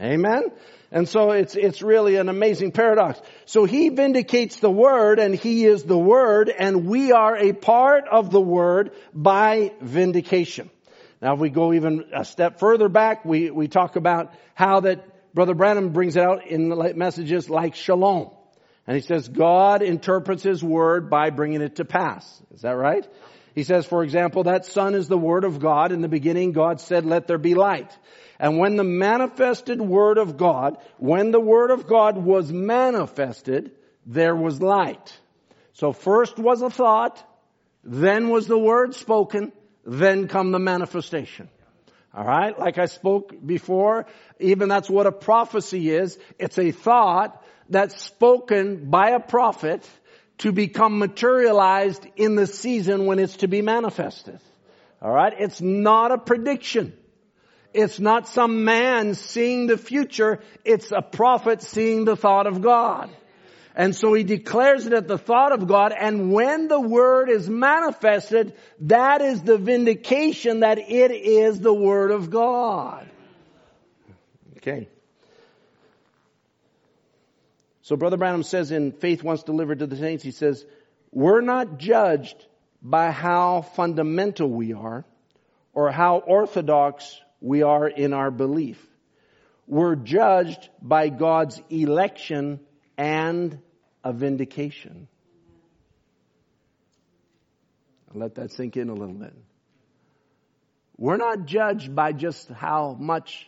Amen? 0.00 0.44
And 0.90 1.06
so 1.06 1.32
it's, 1.32 1.54
it's 1.54 1.82
really 1.82 2.16
an 2.16 2.30
amazing 2.30 2.72
paradox. 2.72 3.20
So 3.44 3.66
He 3.66 3.90
vindicates 3.90 4.58
the 4.60 4.70
Word 4.70 5.18
and 5.18 5.34
He 5.34 5.66
is 5.66 5.82
the 5.82 5.98
Word 5.98 6.48
and 6.48 6.86
we 6.86 7.12
are 7.12 7.36
a 7.36 7.52
part 7.52 8.04
of 8.10 8.30
the 8.30 8.40
Word 8.40 8.92
by 9.12 9.72
vindication. 9.82 10.70
Now 11.20 11.34
if 11.34 11.40
we 11.40 11.50
go 11.50 11.74
even 11.74 12.06
a 12.16 12.24
step 12.24 12.58
further 12.58 12.88
back, 12.88 13.26
we, 13.26 13.50
we 13.50 13.68
talk 13.68 13.96
about 13.96 14.32
how 14.54 14.80
that 14.80 15.34
Brother 15.34 15.54
Branham 15.54 15.90
brings 15.90 16.16
it 16.16 16.22
out 16.22 16.46
in 16.46 16.70
the 16.70 16.94
messages 16.94 17.50
like 17.50 17.74
shalom. 17.74 18.30
And 18.86 18.96
he 18.96 19.02
says 19.02 19.28
God 19.28 19.82
interprets 19.82 20.42
his 20.42 20.62
word 20.62 21.08
by 21.08 21.30
bringing 21.30 21.62
it 21.62 21.76
to 21.76 21.84
pass. 21.84 22.42
Is 22.54 22.62
that 22.62 22.76
right? 22.76 23.06
He 23.54 23.62
says, 23.62 23.86
for 23.86 24.02
example, 24.02 24.44
that 24.44 24.66
son 24.66 24.94
is 24.94 25.08
the 25.08 25.18
word 25.18 25.44
of 25.44 25.60
God. 25.60 25.92
In 25.92 26.00
the 26.00 26.08
beginning, 26.08 26.52
God 26.52 26.80
said, 26.80 27.06
let 27.06 27.28
there 27.28 27.38
be 27.38 27.54
light. 27.54 27.96
And 28.38 28.58
when 28.58 28.76
the 28.76 28.84
manifested 28.84 29.80
word 29.80 30.18
of 30.18 30.36
God, 30.36 30.78
when 30.98 31.30
the 31.30 31.40
word 31.40 31.70
of 31.70 31.86
God 31.86 32.18
was 32.18 32.52
manifested, 32.52 33.70
there 34.06 34.34
was 34.34 34.60
light. 34.60 35.16
So 35.74 35.92
first 35.92 36.36
was 36.36 36.62
a 36.62 36.70
thought, 36.70 37.22
then 37.84 38.28
was 38.28 38.46
the 38.46 38.58
word 38.58 38.94
spoken, 38.94 39.52
then 39.84 40.26
come 40.26 40.50
the 40.50 40.58
manifestation. 40.58 41.48
Alright? 42.12 42.58
Like 42.58 42.78
I 42.78 42.86
spoke 42.86 43.34
before, 43.44 44.06
even 44.40 44.68
that's 44.68 44.90
what 44.90 45.06
a 45.06 45.12
prophecy 45.12 45.90
is. 45.90 46.18
It's 46.38 46.58
a 46.58 46.70
thought 46.70 47.40
that's 47.68 48.00
spoken 48.00 48.90
by 48.90 49.10
a 49.10 49.20
prophet 49.20 49.88
to 50.38 50.52
become 50.52 50.98
materialized 50.98 52.06
in 52.16 52.34
the 52.34 52.46
season 52.46 53.06
when 53.06 53.18
it's 53.18 53.36
to 53.38 53.48
be 53.48 53.62
manifested. 53.62 54.38
Alright? 55.02 55.34
It's 55.38 55.60
not 55.60 56.12
a 56.12 56.18
prediction. 56.18 56.96
It's 57.72 57.98
not 57.98 58.28
some 58.28 58.64
man 58.64 59.14
seeing 59.14 59.66
the 59.66 59.76
future. 59.76 60.40
It's 60.64 60.92
a 60.92 61.02
prophet 61.02 61.62
seeing 61.62 62.04
the 62.04 62.16
thought 62.16 62.46
of 62.46 62.62
God. 62.62 63.10
And 63.76 63.94
so 63.94 64.14
he 64.14 64.22
declares 64.22 64.86
it 64.86 64.92
at 64.92 65.08
the 65.08 65.18
thought 65.18 65.50
of 65.50 65.66
God, 65.66 65.92
and 65.92 66.32
when 66.32 66.68
the 66.68 66.80
word 66.80 67.28
is 67.28 67.50
manifested, 67.50 68.54
that 68.82 69.20
is 69.20 69.42
the 69.42 69.58
vindication 69.58 70.60
that 70.60 70.78
it 70.78 71.10
is 71.10 71.58
the 71.58 71.74
word 71.74 72.12
of 72.12 72.30
God. 72.30 73.10
Okay. 74.58 74.88
So 77.84 77.96
Brother 77.96 78.16
Branham 78.16 78.42
says 78.42 78.70
in 78.70 78.92
Faith 78.92 79.22
Once 79.22 79.42
Delivered 79.42 79.80
to 79.80 79.86
the 79.86 79.96
Saints, 79.96 80.24
he 80.24 80.30
says, 80.30 80.64
we're 81.12 81.42
not 81.42 81.76
judged 81.76 82.46
by 82.80 83.10
how 83.10 83.60
fundamental 83.60 84.48
we 84.48 84.72
are 84.72 85.04
or 85.74 85.90
how 85.90 86.16
orthodox 86.16 87.20
we 87.42 87.62
are 87.62 87.86
in 87.86 88.14
our 88.14 88.30
belief. 88.30 88.82
We're 89.66 89.96
judged 89.96 90.70
by 90.80 91.10
God's 91.10 91.60
election 91.68 92.60
and 92.96 93.58
a 94.02 94.14
vindication. 94.14 95.06
Let 98.14 98.36
that 98.36 98.52
sink 98.52 98.78
in 98.78 98.88
a 98.88 98.94
little 98.94 99.14
bit. 99.14 99.34
We're 100.96 101.18
not 101.18 101.44
judged 101.44 101.94
by 101.94 102.12
just 102.12 102.48
how 102.48 102.96
much 102.98 103.46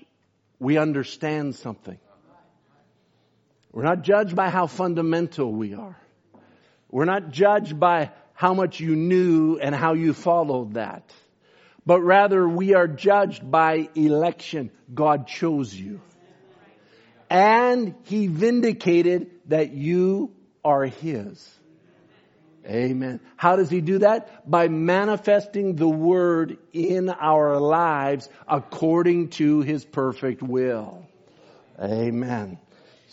we 0.58 0.76
understand 0.76 1.54
something. 1.54 1.98
We're 3.76 3.82
not 3.82 4.00
judged 4.00 4.34
by 4.34 4.48
how 4.48 4.68
fundamental 4.68 5.52
we 5.52 5.74
are. 5.74 6.00
We're 6.90 7.04
not 7.04 7.30
judged 7.30 7.78
by 7.78 8.10
how 8.32 8.54
much 8.54 8.80
you 8.80 8.96
knew 8.96 9.58
and 9.58 9.74
how 9.74 9.92
you 9.92 10.14
followed 10.14 10.74
that. 10.74 11.12
But 11.84 12.00
rather 12.00 12.48
we 12.48 12.72
are 12.72 12.88
judged 12.88 13.50
by 13.50 13.90
election. 13.94 14.70
God 14.94 15.26
chose 15.26 15.74
you. 15.74 16.00
And 17.28 17.94
He 18.04 18.28
vindicated 18.28 19.30
that 19.48 19.74
you 19.74 20.32
are 20.64 20.86
His. 20.86 21.46
Amen. 22.66 23.20
How 23.36 23.56
does 23.56 23.68
He 23.68 23.82
do 23.82 23.98
that? 23.98 24.50
By 24.50 24.68
manifesting 24.68 25.76
the 25.76 25.86
Word 25.86 26.56
in 26.72 27.10
our 27.10 27.60
lives 27.60 28.26
according 28.48 29.28
to 29.32 29.60
His 29.60 29.84
perfect 29.84 30.42
will. 30.42 31.06
Amen. 31.78 32.58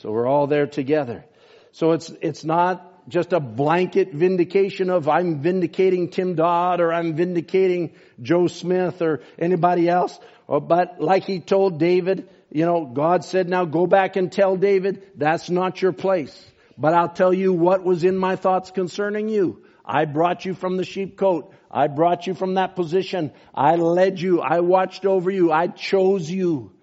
So 0.03 0.11
we're 0.11 0.27
all 0.27 0.47
there 0.47 0.67
together. 0.67 1.23
So 1.71 1.93
it's, 1.93 2.09
it's 2.21 2.43
not 2.43 3.07
just 3.07 3.31
a 3.31 3.39
blanket 3.39 4.11
vindication 4.11 4.89
of 4.89 5.07
I'm 5.07 5.39
vindicating 5.39 6.09
Tim 6.09 6.35
Dodd 6.35 6.81
or 6.81 6.91
I'm 6.91 7.15
vindicating 7.15 7.93
Joe 8.21 8.47
Smith 8.47 9.01
or 9.01 9.21
anybody 9.39 9.87
else. 9.87 10.19
Uh, 10.49 10.59
but 10.59 10.99
like 10.99 11.23
he 11.23 11.39
told 11.39 11.79
David, 11.79 12.27
you 12.51 12.65
know, 12.65 12.83
God 12.83 13.23
said, 13.23 13.47
now 13.47 13.63
go 13.63 13.87
back 13.87 14.17
and 14.17 14.29
tell 14.29 14.57
David, 14.57 15.07
that's 15.15 15.49
not 15.49 15.81
your 15.81 15.93
place. 15.93 16.37
But 16.77 16.93
I'll 16.93 17.13
tell 17.13 17.33
you 17.33 17.53
what 17.53 17.85
was 17.85 18.03
in 18.03 18.17
my 18.17 18.35
thoughts 18.35 18.71
concerning 18.71 19.29
you. 19.29 19.63
I 19.85 20.03
brought 20.03 20.43
you 20.43 20.53
from 20.53 20.75
the 20.75 20.83
sheepcote. 20.83 21.49
I 21.71 21.87
brought 21.87 22.27
you 22.27 22.33
from 22.33 22.55
that 22.55 22.75
position. 22.75 23.31
I 23.55 23.77
led 23.77 24.19
you. 24.19 24.41
I 24.41 24.59
watched 24.59 25.05
over 25.05 25.31
you. 25.31 25.49
I 25.49 25.67
chose 25.67 26.29
you. 26.29 26.73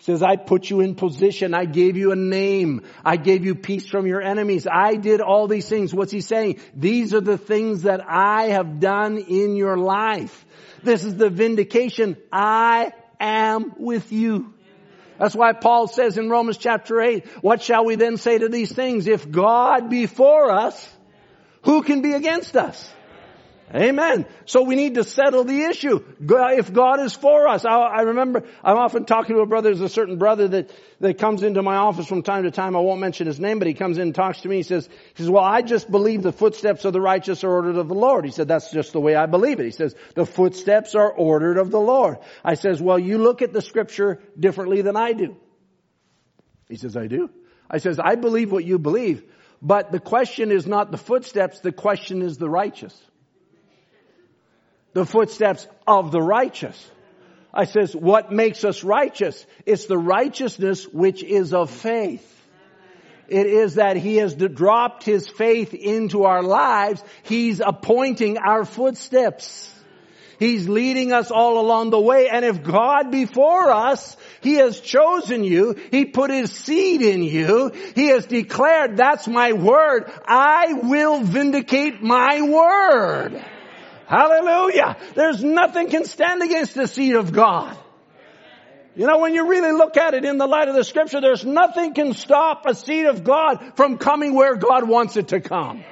Says, 0.00 0.22
I 0.22 0.36
put 0.36 0.70
you 0.70 0.80
in 0.80 0.94
position. 0.94 1.54
I 1.54 1.64
gave 1.64 1.96
you 1.96 2.12
a 2.12 2.16
name. 2.16 2.82
I 3.04 3.16
gave 3.16 3.44
you 3.44 3.56
peace 3.56 3.86
from 3.86 4.06
your 4.06 4.22
enemies. 4.22 4.66
I 4.70 4.94
did 4.94 5.20
all 5.20 5.48
these 5.48 5.68
things. 5.68 5.92
What's 5.92 6.12
he 6.12 6.20
saying? 6.20 6.60
These 6.74 7.14
are 7.14 7.20
the 7.20 7.36
things 7.36 7.82
that 7.82 8.08
I 8.08 8.50
have 8.50 8.78
done 8.78 9.18
in 9.18 9.56
your 9.56 9.76
life. 9.76 10.46
This 10.84 11.04
is 11.04 11.16
the 11.16 11.30
vindication. 11.30 12.16
I 12.32 12.92
am 13.18 13.74
with 13.76 14.12
you. 14.12 14.54
That's 15.18 15.34
why 15.34 15.52
Paul 15.52 15.88
says 15.88 16.16
in 16.16 16.30
Romans 16.30 16.58
chapter 16.58 17.00
8, 17.00 17.26
what 17.42 17.60
shall 17.60 17.84
we 17.84 17.96
then 17.96 18.18
say 18.18 18.38
to 18.38 18.48
these 18.48 18.72
things? 18.72 19.08
If 19.08 19.28
God 19.28 19.90
be 19.90 20.06
for 20.06 20.52
us, 20.52 20.88
who 21.62 21.82
can 21.82 22.02
be 22.02 22.12
against 22.12 22.56
us? 22.56 22.92
Amen. 23.74 24.24
So 24.46 24.62
we 24.62 24.76
need 24.76 24.94
to 24.94 25.04
settle 25.04 25.44
the 25.44 25.64
issue. 25.64 26.02
If 26.20 26.72
God 26.72 27.00
is 27.00 27.12
for 27.12 27.46
us, 27.48 27.66
I, 27.66 28.00
remember 28.02 28.44
I'm 28.64 28.78
often 28.78 29.04
talking 29.04 29.36
to 29.36 29.42
a 29.42 29.46
brother. 29.46 29.68
There's 29.68 29.82
a 29.82 29.90
certain 29.90 30.16
brother 30.16 30.48
that 30.48 30.70
that 31.00 31.18
comes 31.18 31.42
into 31.42 31.62
my 31.62 31.76
office 31.76 32.06
from 32.06 32.22
time 32.22 32.44
to 32.44 32.50
time. 32.50 32.74
I 32.76 32.80
won't 32.80 33.00
mention 33.00 33.26
his 33.26 33.38
name, 33.38 33.58
but 33.58 33.68
he 33.68 33.74
comes 33.74 33.98
in 33.98 34.04
and 34.04 34.14
talks 34.14 34.40
to 34.40 34.48
me. 34.48 34.56
He 34.56 34.62
says, 34.62 34.88
he 35.14 35.22
says, 35.22 35.30
"Well, 35.30 35.44
I 35.44 35.60
just 35.60 35.90
believe 35.90 36.22
the 36.22 36.32
footsteps 36.32 36.86
of 36.86 36.94
the 36.94 37.00
righteous 37.00 37.44
are 37.44 37.50
ordered 37.50 37.76
of 37.76 37.88
the 37.88 37.94
Lord." 37.94 38.24
He 38.24 38.30
said, 38.30 38.48
"That's 38.48 38.70
just 38.70 38.94
the 38.94 39.00
way 39.00 39.14
I 39.14 39.26
believe 39.26 39.60
it." 39.60 39.64
He 39.64 39.70
says, 39.70 39.94
"The 40.14 40.24
footsteps 40.24 40.94
are 40.94 41.10
ordered 41.12 41.58
of 41.58 41.70
the 41.70 41.80
Lord." 41.80 42.18
I 42.42 42.54
says, 42.54 42.80
"Well, 42.80 42.98
you 42.98 43.18
look 43.18 43.42
at 43.42 43.52
the 43.52 43.60
Scripture 43.60 44.18
differently 44.38 44.80
than 44.80 44.96
I 44.96 45.12
do." 45.12 45.36
He 46.70 46.76
says, 46.76 46.96
"I 46.96 47.06
do." 47.06 47.28
I 47.70 47.78
says, 47.78 47.98
"I 47.98 48.14
believe 48.14 48.50
what 48.50 48.64
you 48.64 48.78
believe." 48.78 49.24
But 49.60 49.92
the 49.92 50.00
question 50.00 50.52
is 50.52 50.66
not 50.66 50.90
the 50.90 50.96
footsteps, 50.96 51.60
the 51.60 51.72
question 51.72 52.22
is 52.22 52.38
the 52.38 52.48
righteous 52.48 52.98
the 54.92 55.04
footsteps 55.04 55.66
of 55.86 56.10
the 56.12 56.20
righteous. 56.20 56.90
I 57.52 57.64
says, 57.64 57.94
what 57.94 58.30
makes 58.30 58.64
us 58.64 58.84
righteous? 58.84 59.44
It's 59.64 59.86
the 59.86 59.98
righteousness 59.98 60.86
which 60.86 61.22
is 61.22 61.54
of 61.54 61.70
faith. 61.70 62.24
It 63.28 63.46
is 63.46 63.74
that 63.74 63.96
He 63.96 64.16
has 64.16 64.34
dropped 64.34 65.04
His 65.04 65.28
faith 65.28 65.74
into 65.74 66.24
our 66.24 66.42
lives. 66.42 67.02
He's 67.24 67.60
appointing 67.60 68.38
our 68.38 68.64
footsteps. 68.64 69.74
He's 70.38 70.68
leading 70.68 71.12
us 71.12 71.30
all 71.30 71.60
along 71.60 71.90
the 71.90 72.00
way. 72.00 72.28
And 72.28 72.44
if 72.44 72.62
God 72.62 73.10
before 73.10 73.70
us, 73.70 74.16
He 74.40 74.54
has 74.54 74.80
chosen 74.80 75.42
you. 75.44 75.74
He 75.90 76.04
put 76.06 76.30
His 76.30 76.52
seed 76.52 77.02
in 77.02 77.22
you. 77.22 77.72
He 77.94 78.08
has 78.08 78.24
declared, 78.24 78.96
that's 78.96 79.26
my 79.26 79.52
word. 79.52 80.10
I 80.26 80.72
will 80.74 81.20
vindicate 81.20 82.02
my 82.02 82.40
word. 82.40 83.44
Hallelujah. 84.08 84.96
There's 85.14 85.44
nothing 85.44 85.90
can 85.90 86.06
stand 86.06 86.42
against 86.42 86.74
the 86.74 86.86
seed 86.86 87.14
of 87.14 87.30
God. 87.30 87.76
You 88.96 89.06
know, 89.06 89.18
when 89.18 89.34
you 89.34 89.46
really 89.46 89.70
look 89.70 89.98
at 89.98 90.14
it 90.14 90.24
in 90.24 90.38
the 90.38 90.46
light 90.46 90.68
of 90.68 90.74
the 90.74 90.82
scripture, 90.82 91.20
there's 91.20 91.44
nothing 91.44 91.92
can 91.92 92.14
stop 92.14 92.64
a 92.66 92.74
seed 92.74 93.04
of 93.04 93.22
God 93.22 93.74
from 93.76 93.98
coming 93.98 94.34
where 94.34 94.56
God 94.56 94.88
wants 94.88 95.18
it 95.18 95.28
to 95.28 95.40
come. 95.40 95.84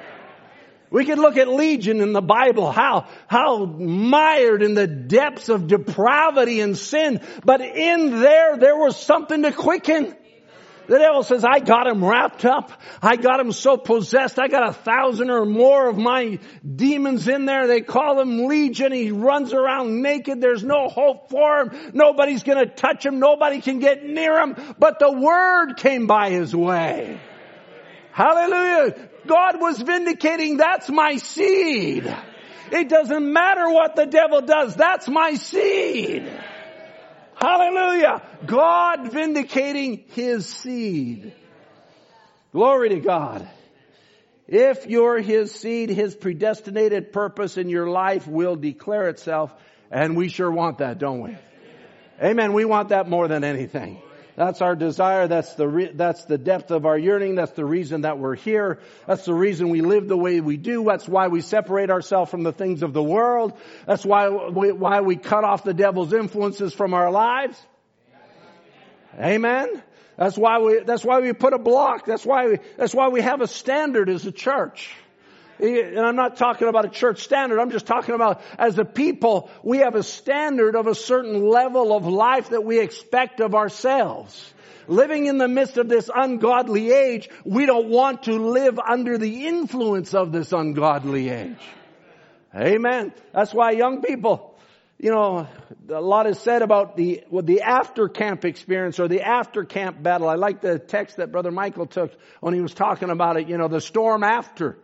We 0.89 1.05
could 1.05 1.19
look 1.19 1.37
at 1.37 1.47
Legion 1.47 2.01
in 2.01 2.11
the 2.11 2.21
Bible, 2.21 2.71
how, 2.71 3.07
how 3.27 3.65
mired 3.65 4.63
in 4.63 4.73
the 4.73 4.87
depths 4.87 5.49
of 5.49 5.67
depravity 5.67 6.59
and 6.59 6.75
sin, 6.75 7.21
but 7.45 7.61
in 7.61 8.19
there, 8.19 8.57
there 8.57 8.77
was 8.77 8.99
something 8.99 9.43
to 9.43 9.51
quicken. 9.51 10.15
The 10.87 10.97
devil 10.97 11.23
says, 11.23 11.43
I 11.43 11.59
got 11.59 11.87
him 11.87 12.03
wrapped 12.03 12.45
up. 12.45 12.71
I 13.01 13.17
got 13.17 13.39
him 13.39 13.51
so 13.51 13.75
possessed. 13.75 14.39
I 14.39 14.47
got 14.47 14.69
a 14.69 14.73
thousand 14.73 15.29
or 15.29 15.45
more 15.45 15.89
of 15.89 15.97
my 15.97 16.39
demons 16.65 17.27
in 17.27 17.45
there. 17.45 17.67
They 17.67 17.81
call 17.81 18.21
him 18.21 18.47
Legion. 18.47 18.93
He 18.93 19.11
runs 19.11 19.53
around 19.53 20.01
naked. 20.01 20.39
There's 20.39 20.63
no 20.63 20.87
hope 20.87 21.29
for 21.29 21.61
him. 21.61 21.91
Nobody's 21.93 22.43
going 22.43 22.59
to 22.59 22.73
touch 22.73 23.05
him. 23.05 23.19
Nobody 23.19 23.59
can 23.59 23.79
get 23.79 24.05
near 24.05 24.39
him. 24.39 24.55
But 24.79 24.99
the 24.99 25.11
word 25.11 25.75
came 25.75 26.07
by 26.07 26.29
his 26.29 26.55
way. 26.55 27.19
Hallelujah. 28.13 29.09
God 29.27 29.59
was 29.59 29.81
vindicating, 29.81 30.57
that's 30.57 30.89
my 30.89 31.17
seed. 31.17 32.15
It 32.71 32.89
doesn't 32.89 33.31
matter 33.31 33.69
what 33.69 33.95
the 33.95 34.05
devil 34.05 34.41
does. 34.41 34.75
That's 34.75 35.07
my 35.07 35.35
seed. 35.35 36.27
Hallelujah. 37.39 38.21
God 38.45 39.11
vindicating 39.11 40.05
His 40.09 40.47
seed. 40.47 41.33
Glory 42.51 42.89
to 42.89 42.99
God. 42.99 43.47
If 44.47 44.87
you're 44.87 45.19
His 45.19 45.51
seed, 45.53 45.89
His 45.89 46.15
predestinated 46.15 47.11
purpose 47.11 47.57
in 47.57 47.69
your 47.69 47.89
life 47.89 48.27
will 48.27 48.55
declare 48.55 49.09
itself. 49.09 49.53
And 49.91 50.17
we 50.17 50.29
sure 50.29 50.51
want 50.51 50.79
that, 50.79 50.97
don't 50.97 51.21
we? 51.21 51.37
Amen. 52.21 52.53
We 52.53 52.65
want 52.65 52.89
that 52.89 53.07
more 53.07 53.27
than 53.27 53.43
anything. 53.43 54.01
That's 54.37 54.61
our 54.61 54.75
desire. 54.75 55.27
That's 55.27 55.55
the, 55.55 55.67
re- 55.67 55.91
that's 55.91 56.25
the 56.25 56.37
depth 56.37 56.69
of 56.69 56.85
our 56.85 56.97
yearning. 56.97 57.33
That's 57.33 57.53
the 57.53 57.65
reason 57.65 58.01
that 58.01 58.19
we're 58.19 58.35
here. 58.35 58.79
That's 59.07 59.25
the 59.25 59.33
reason 59.33 59.69
we 59.69 59.81
live 59.81 60.07
the 60.07 60.15
way 60.15 60.41
we 60.41 60.57
do. 60.57 60.83
That's 60.83 61.09
why 61.09 61.27
we 61.27 61.41
separate 61.41 61.89
ourselves 61.89 62.29
from 62.29 62.43
the 62.43 62.53
things 62.53 62.83
of 62.83 62.93
the 62.93 63.01
world. 63.01 63.57
That's 63.87 64.05
why 64.05 64.29
we, 64.29 64.71
why 64.71 65.01
we 65.01 65.15
cut 65.15 65.43
off 65.43 65.63
the 65.63 65.73
devil's 65.73 66.13
influences 66.13 66.71
from 66.71 66.93
our 66.93 67.09
lives. 67.09 67.59
Amen. 69.19 69.81
That's 70.17 70.37
why 70.37 70.59
we, 70.59 70.81
that's 70.81 71.03
why 71.03 71.19
we 71.19 71.33
put 71.33 71.53
a 71.53 71.59
block. 71.59 72.05
That's 72.05 72.25
why 72.25 72.47
we, 72.47 72.59
that's 72.77 72.93
why 72.93 73.07
we 73.07 73.21
have 73.21 73.41
a 73.41 73.47
standard 73.47 74.07
as 74.07 74.23
a 74.27 74.31
church. 74.31 74.93
And 75.59 75.99
I'm 75.99 76.15
not 76.15 76.37
talking 76.37 76.67
about 76.67 76.85
a 76.85 76.89
church 76.89 77.23
standard. 77.23 77.59
I'm 77.59 77.71
just 77.71 77.87
talking 77.87 78.13
about 78.13 78.41
as 78.57 78.77
a 78.77 78.85
people, 78.85 79.49
we 79.63 79.79
have 79.79 79.95
a 79.95 80.03
standard 80.03 80.75
of 80.75 80.87
a 80.87 80.95
certain 80.95 81.47
level 81.47 81.95
of 81.95 82.05
life 82.05 82.49
that 82.49 82.63
we 82.63 82.79
expect 82.79 83.39
of 83.39 83.55
ourselves. 83.55 84.53
Living 84.87 85.25
in 85.25 85.37
the 85.37 85.47
midst 85.47 85.77
of 85.77 85.89
this 85.89 86.09
ungodly 86.13 86.91
age, 86.91 87.29
we 87.43 87.65
don't 87.65 87.89
want 87.89 88.23
to 88.23 88.33
live 88.33 88.79
under 88.79 89.17
the 89.17 89.47
influence 89.47 90.13
of 90.13 90.31
this 90.31 90.53
ungodly 90.53 91.29
age. 91.29 91.59
Amen. 92.55 93.13
That's 93.33 93.53
why 93.53 93.71
young 93.71 94.01
people, 94.01 94.57
you 94.97 95.11
know, 95.11 95.47
a 95.89 96.01
lot 96.01 96.27
is 96.27 96.39
said 96.39 96.61
about 96.61 96.95
the, 96.95 97.23
the 97.43 97.61
after 97.61 98.07
camp 98.07 98.45
experience 98.45 98.99
or 98.99 99.07
the 99.07 99.23
after 99.23 99.65
camp 99.65 100.01
battle. 100.01 100.29
I 100.29 100.35
like 100.35 100.61
the 100.61 100.79
text 100.79 101.17
that 101.17 101.31
Brother 101.31 101.51
Michael 101.51 101.87
took 101.87 102.13
when 102.39 102.53
he 102.53 102.61
was 102.61 102.73
talking 102.73 103.09
about 103.09 103.37
it, 103.37 103.49
you 103.49 103.57
know, 103.57 103.67
the 103.67 103.81
storm 103.81 104.23
after 104.23 104.77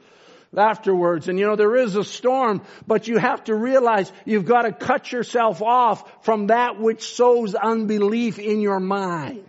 afterwards. 0.58 1.28
And 1.28 1.39
you 1.39 1.45
know, 1.45 1.56
there 1.56 1.76
is 1.76 1.95
a 1.95 2.04
storm, 2.04 2.62
but 2.88 3.08
you 3.08 3.18
have 3.18 3.43
to 3.45 3.56
realize 3.56 4.12
you've 4.26 4.45
got 4.45 4.64
to 4.64 4.72
cut 4.72 5.12
yourself 5.12 5.62
off 5.62 6.26
from 6.26 6.47
that 6.47 6.80
which 6.80 7.16
sows 7.16 7.56
unbelief 7.56 8.39
in 8.39 8.62
your 8.62 8.80
mind. 8.80 9.45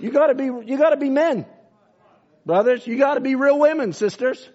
You 0.00 0.10
gotta 0.10 0.34
be, 0.34 0.44
you 0.44 0.78
gotta 0.78 0.96
be 0.96 1.10
men. 1.10 1.44
Brothers, 2.46 2.86
you 2.86 2.98
gotta 2.98 3.20
be 3.20 3.34
real 3.34 3.58
women, 3.58 3.92
sisters. 3.92 4.48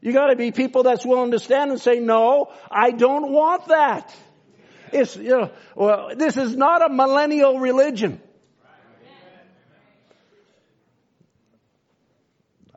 You 0.00 0.12
gotta 0.12 0.36
be 0.36 0.52
people 0.52 0.84
that's 0.84 1.04
willing 1.04 1.32
to 1.32 1.38
stand 1.38 1.72
and 1.72 1.80
say, 1.80 1.98
no, 1.98 2.52
I 2.70 2.92
don't 2.92 3.32
want 3.32 3.66
that. 3.66 4.14
It's, 4.92 5.16
you 5.16 5.30
know, 5.30 5.50
well, 5.74 6.10
this 6.16 6.36
is 6.36 6.56
not 6.56 6.88
a 6.88 6.92
millennial 6.92 7.58
religion. 7.58 8.20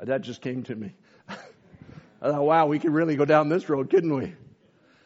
That 0.02 0.22
just 0.22 0.42
came 0.42 0.64
to 0.64 0.76
me. 0.76 0.94
I 2.22 2.32
thought, 2.32 2.44
wow, 2.44 2.68
we 2.68 2.80
could 2.80 2.92
really 2.92 3.16
go 3.16 3.26
down 3.26 3.50
this 3.50 3.70
road, 3.70 3.90
couldn't 3.90 4.14
we? 4.14 4.34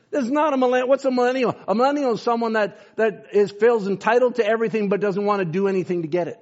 This 0.10 0.26
is 0.26 0.32
not 0.32 0.54
a 0.54 0.58
millennial. 0.58 0.88
What's 0.88 1.06
a 1.06 1.12
millennial? 1.12 1.56
A 1.68 1.76
millennial 1.76 2.14
is 2.14 2.22
someone 2.22 2.54
that, 2.54 2.80
that 2.98 3.28
is, 3.34 3.52
feels 3.52 3.88
entitled 3.88 4.36
to 4.36 4.46
everything 4.46 4.90
but 4.90 5.00
doesn't 5.00 5.24
want 5.24 5.40
to 5.40 5.46
do 5.46 5.68
anything 5.68 6.04
to 6.04 6.08
get 6.08 6.28
it. 6.28 6.40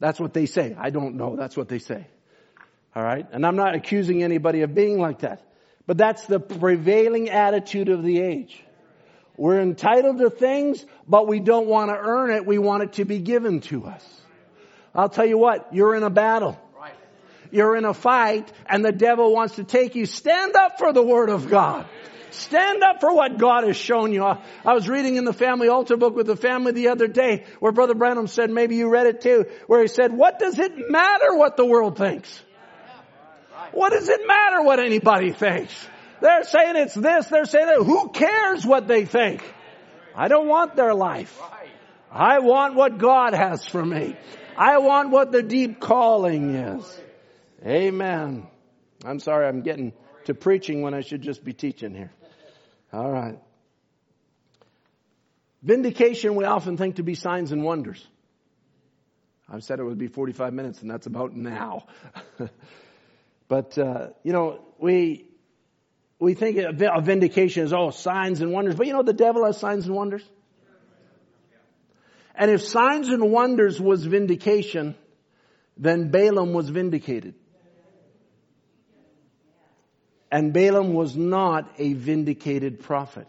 That's 0.00 0.18
what 0.18 0.32
they 0.32 0.46
say. 0.46 0.74
I 0.78 0.90
don't 0.90 1.16
know. 1.16 1.36
That's 1.36 1.56
what 1.56 1.68
they 1.68 1.78
say. 1.78 2.06
Alright? 2.96 3.26
And 3.32 3.46
I'm 3.46 3.56
not 3.56 3.74
accusing 3.74 4.22
anybody 4.22 4.62
of 4.62 4.74
being 4.74 4.98
like 4.98 5.20
that. 5.20 5.42
But 5.86 5.98
that's 5.98 6.26
the 6.26 6.40
prevailing 6.40 7.30
attitude 7.30 7.88
of 7.88 8.02
the 8.02 8.20
age. 8.20 8.62
We're 9.36 9.60
entitled 9.60 10.18
to 10.18 10.30
things, 10.30 10.84
but 11.06 11.28
we 11.28 11.40
don't 11.40 11.66
want 11.66 11.90
to 11.90 11.96
earn 11.96 12.30
it. 12.30 12.44
We 12.44 12.58
want 12.58 12.82
it 12.82 12.92
to 12.94 13.04
be 13.04 13.18
given 13.20 13.60
to 13.62 13.86
us. 13.86 14.04
I'll 14.94 15.08
tell 15.08 15.26
you 15.26 15.38
what, 15.38 15.72
you're 15.72 15.94
in 15.94 16.02
a 16.02 16.10
battle. 16.10 16.58
You're 17.50 17.76
in 17.76 17.84
a 17.84 17.94
fight 17.94 18.50
and 18.66 18.84
the 18.84 18.92
devil 18.92 19.32
wants 19.32 19.56
to 19.56 19.64
take 19.64 19.94
you. 19.94 20.06
Stand 20.06 20.56
up 20.56 20.78
for 20.78 20.92
the 20.92 21.02
word 21.02 21.30
of 21.30 21.48
God. 21.48 21.86
Stand 22.30 22.82
up 22.82 23.00
for 23.00 23.12
what 23.14 23.38
God 23.38 23.64
has 23.64 23.76
shown 23.76 24.12
you. 24.12 24.22
I 24.22 24.74
was 24.74 24.88
reading 24.88 25.16
in 25.16 25.24
the 25.24 25.32
family 25.32 25.68
altar 25.68 25.96
book 25.96 26.14
with 26.14 26.26
the 26.26 26.36
family 26.36 26.72
the 26.72 26.88
other 26.88 27.08
day 27.08 27.44
where 27.58 27.72
Brother 27.72 27.94
Branham 27.94 28.26
said, 28.26 28.50
maybe 28.50 28.76
you 28.76 28.90
read 28.90 29.06
it 29.06 29.22
too, 29.22 29.46
where 29.66 29.80
he 29.80 29.88
said, 29.88 30.12
what 30.12 30.38
does 30.38 30.58
it 30.58 30.72
matter 30.90 31.34
what 31.34 31.56
the 31.56 31.64
world 31.64 31.96
thinks? 31.96 32.42
What 33.72 33.92
does 33.92 34.08
it 34.08 34.20
matter 34.26 34.62
what 34.62 34.78
anybody 34.78 35.32
thinks? 35.32 35.74
They're 36.20 36.44
saying 36.44 36.76
it's 36.76 36.94
this, 36.94 37.26
they're 37.26 37.44
saying 37.44 37.66
that. 37.66 37.82
Who 37.84 38.10
cares 38.10 38.64
what 38.64 38.88
they 38.88 39.04
think? 39.04 39.42
I 40.14 40.28
don't 40.28 40.48
want 40.48 40.76
their 40.76 40.94
life. 40.94 41.40
I 42.10 42.40
want 42.40 42.74
what 42.74 42.98
God 42.98 43.34
has 43.34 43.64
for 43.64 43.84
me. 43.84 44.16
I 44.56 44.78
want 44.78 45.10
what 45.10 45.30
the 45.30 45.42
deep 45.42 45.80
calling 45.80 46.54
is. 46.54 47.00
Amen. 47.64 48.46
I'm 49.04 49.18
sorry 49.18 49.46
I'm 49.46 49.62
getting 49.62 49.92
to 50.26 50.34
preaching 50.34 50.82
when 50.82 50.94
I 50.94 51.00
should 51.00 51.22
just 51.22 51.44
be 51.44 51.52
teaching 51.52 51.94
here. 51.94 52.12
All 52.92 53.10
right. 53.10 53.38
Vindication 55.62 56.36
we 56.36 56.44
often 56.44 56.76
think 56.76 56.96
to 56.96 57.02
be 57.02 57.14
signs 57.14 57.50
and 57.50 57.64
wonders. 57.64 58.06
I've 59.50 59.64
said 59.64 59.80
it 59.80 59.84
would 59.84 59.98
be 59.98 60.06
45 60.06 60.52
minutes 60.52 60.82
and 60.82 60.90
that's 60.90 61.06
about 61.06 61.34
now. 61.34 61.86
but, 63.48 63.76
uh, 63.76 64.08
you 64.22 64.32
know, 64.32 64.60
we, 64.78 65.26
we 66.20 66.34
think 66.34 66.58
a 66.58 67.00
vindication 67.00 67.64
is, 67.64 67.72
oh, 67.72 67.90
signs 67.90 68.40
and 68.40 68.52
wonders. 68.52 68.76
But 68.76 68.86
you 68.86 68.92
know, 68.92 69.02
the 69.02 69.12
devil 69.12 69.44
has 69.46 69.58
signs 69.58 69.86
and 69.86 69.94
wonders. 69.94 70.22
And 72.34 72.52
if 72.52 72.62
signs 72.62 73.08
and 73.08 73.32
wonders 73.32 73.80
was 73.80 74.04
vindication, 74.04 74.94
then 75.76 76.10
Balaam 76.10 76.52
was 76.52 76.68
vindicated. 76.68 77.34
And 80.30 80.52
Balaam 80.52 80.92
was 80.92 81.16
not 81.16 81.70
a 81.78 81.94
vindicated 81.94 82.80
prophet. 82.80 83.28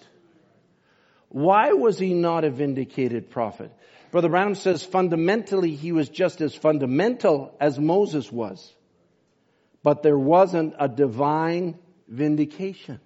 Why 1.30 1.72
was 1.74 1.98
he 1.98 2.14
not 2.14 2.44
a 2.44 2.50
vindicated 2.50 3.30
prophet? 3.30 3.72
Brother 4.12 4.30
Branham 4.30 4.56
says 4.56 4.84
fundamentally 4.84 5.76
he 5.76 5.92
was 5.92 6.10
just 6.10 6.42
as 6.42 6.56
fundamental 6.56 7.56
as 7.60 7.80
Moses 7.80 8.32
was. 8.32 8.74
But 9.84 10.04
there 10.04 10.18
wasn't 10.18 10.74
a 10.80 10.90
divine 10.90 11.78
vindication. 12.08 13.00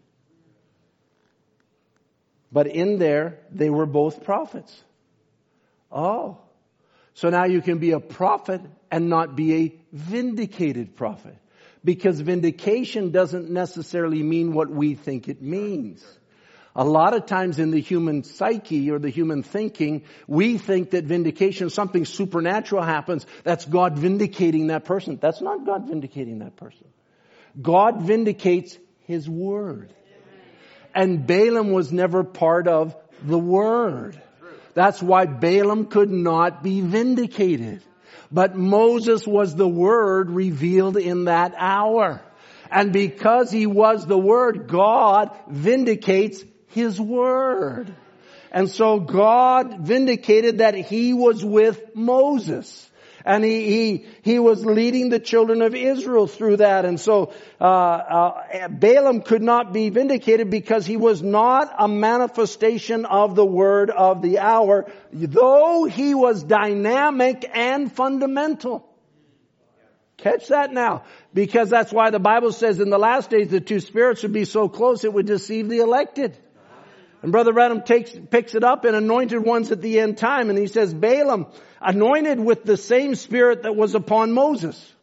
But 2.52 2.68
in 2.68 3.00
there, 3.00 3.40
they 3.52 3.70
were 3.70 3.86
both 3.86 4.24
prophets. 4.24 4.84
Oh. 5.92 6.38
So 7.16 7.30
now 7.30 7.46
you 7.46 7.62
can 7.62 7.80
be 7.80 7.92
a 7.92 8.00
prophet 8.00 8.62
and 8.90 9.10
not 9.10 9.36
be 9.36 9.54
a 9.56 9.76
vindicated 9.92 10.96
prophet. 10.96 11.38
Because 11.84 12.20
vindication 12.20 13.12
doesn't 13.12 13.50
necessarily 13.50 14.24
mean 14.24 14.54
what 14.54 14.70
we 14.70 14.96
think 14.96 15.28
it 15.28 15.42
means. 15.42 16.04
A 16.76 16.84
lot 16.84 17.14
of 17.14 17.28
times 17.28 17.60
in 17.60 17.70
the 17.70 17.80
human 17.80 18.24
psyche 18.24 18.90
or 18.90 18.98
the 18.98 19.10
human 19.10 19.44
thinking, 19.44 20.06
we 20.28 20.58
think 20.58 20.92
that 20.92 21.04
vindication, 21.04 21.70
something 21.70 22.06
supernatural 22.06 22.82
happens, 22.82 23.28
that's 23.44 23.66
God 23.66 23.98
vindicating 23.98 24.68
that 24.68 24.86
person. 24.86 25.20
That's 25.22 25.42
not 25.42 25.66
God 25.66 25.88
vindicating 25.88 26.40
that 26.40 26.56
person. 26.56 26.88
God 27.62 28.02
vindicates 28.02 28.78
His 29.02 29.30
Word. 29.30 29.94
And 30.96 31.28
Balaam 31.28 31.72
was 31.72 31.92
never 31.92 32.24
part 32.24 32.68
of 32.68 32.96
the 33.22 33.38
Word. 33.38 34.20
That's 34.74 35.02
why 35.02 35.26
Balaam 35.26 35.86
could 35.86 36.10
not 36.10 36.64
be 36.64 36.82
vindicated. 36.82 37.84
But 38.34 38.56
Moses 38.56 39.28
was 39.28 39.56
the 39.56 39.68
Word 39.68 40.32
revealed 40.32 40.98
in 40.98 41.26
that 41.26 41.54
hour. 41.56 42.20
And 42.72 42.92
because 42.92 43.52
he 43.52 43.68
was 43.68 44.08
the 44.08 44.18
Word, 44.18 44.68
God 44.68 45.30
vindicates 45.48 46.44
His 46.70 47.00
Word. 47.00 47.96
And 48.52 48.70
so 48.70 49.00
God 49.00 49.82
vindicated 49.82 50.58
that 50.58 50.74
He 50.74 51.14
was 51.14 51.46
with 51.46 51.96
Moses 51.96 52.90
and 53.26 53.44
he, 53.44 53.66
he, 53.66 54.06
he 54.22 54.40
was 54.40 54.66
leading 54.66 55.10
the 55.10 55.20
children 55.20 55.62
of 55.62 55.74
Israel 55.76 56.28
through 56.28 56.58
that. 56.58 56.86
And 56.86 57.00
so, 57.00 57.34
uh, 57.60 57.64
uh, 57.64 58.68
Balaam 58.68 59.22
could 59.22 59.42
not 59.42 59.72
be 59.72 59.90
vindicated 59.90 60.50
because 60.50 60.86
he 60.86 60.98
was 60.98 61.22
not 61.22 61.74
a 61.78 61.88
manifestation 61.88 63.06
of 63.06 63.36
the 63.36 63.46
word 63.46 63.90
of 63.90 64.22
the 64.22 64.40
hour, 64.40 64.92
though 65.12 65.86
he 65.86 66.14
was 66.14 66.44
dynamic 66.44 67.50
and 67.54 67.92
fundamental. 67.92 68.90
Catch 70.18 70.50
that 70.50 70.72
now. 70.72 71.04
Because 71.34 71.70
that's 71.70 71.92
why 71.92 72.10
the 72.10 72.20
Bible 72.20 72.52
says 72.52 72.80
in 72.80 72.90
the 72.90 73.00
last 73.00 73.30
days 73.30 73.50
the 73.50 73.60
two 73.60 73.80
spirits 73.80 74.24
would 74.24 74.34
be 74.34 74.46
so 74.46 74.70
close 74.70 75.04
it 75.04 75.14
would 75.14 75.26
deceive 75.26 75.70
the 75.70 75.80
elected. 75.80 76.38
And 77.22 77.32
Brother 77.32 77.54
Branham 77.54 77.84
takes, 77.84 78.12
picks 78.32 78.54
it 78.54 78.66
up 78.66 78.84
in 78.84 78.96
anointed 78.96 79.44
ones 79.44 79.72
at 79.72 79.82
the 79.82 80.00
end 80.00 80.18
time 80.18 80.50
and 80.50 80.60
he 80.60 80.68
says, 80.68 80.94
Balaam, 80.94 81.48
anointed 81.84 82.40
with 82.40 82.64
the 82.64 82.78
same 82.78 83.16
spirit 83.16 83.64
that 83.64 83.76
was 83.76 83.96
upon 83.96 84.32
Moses. 84.32 84.94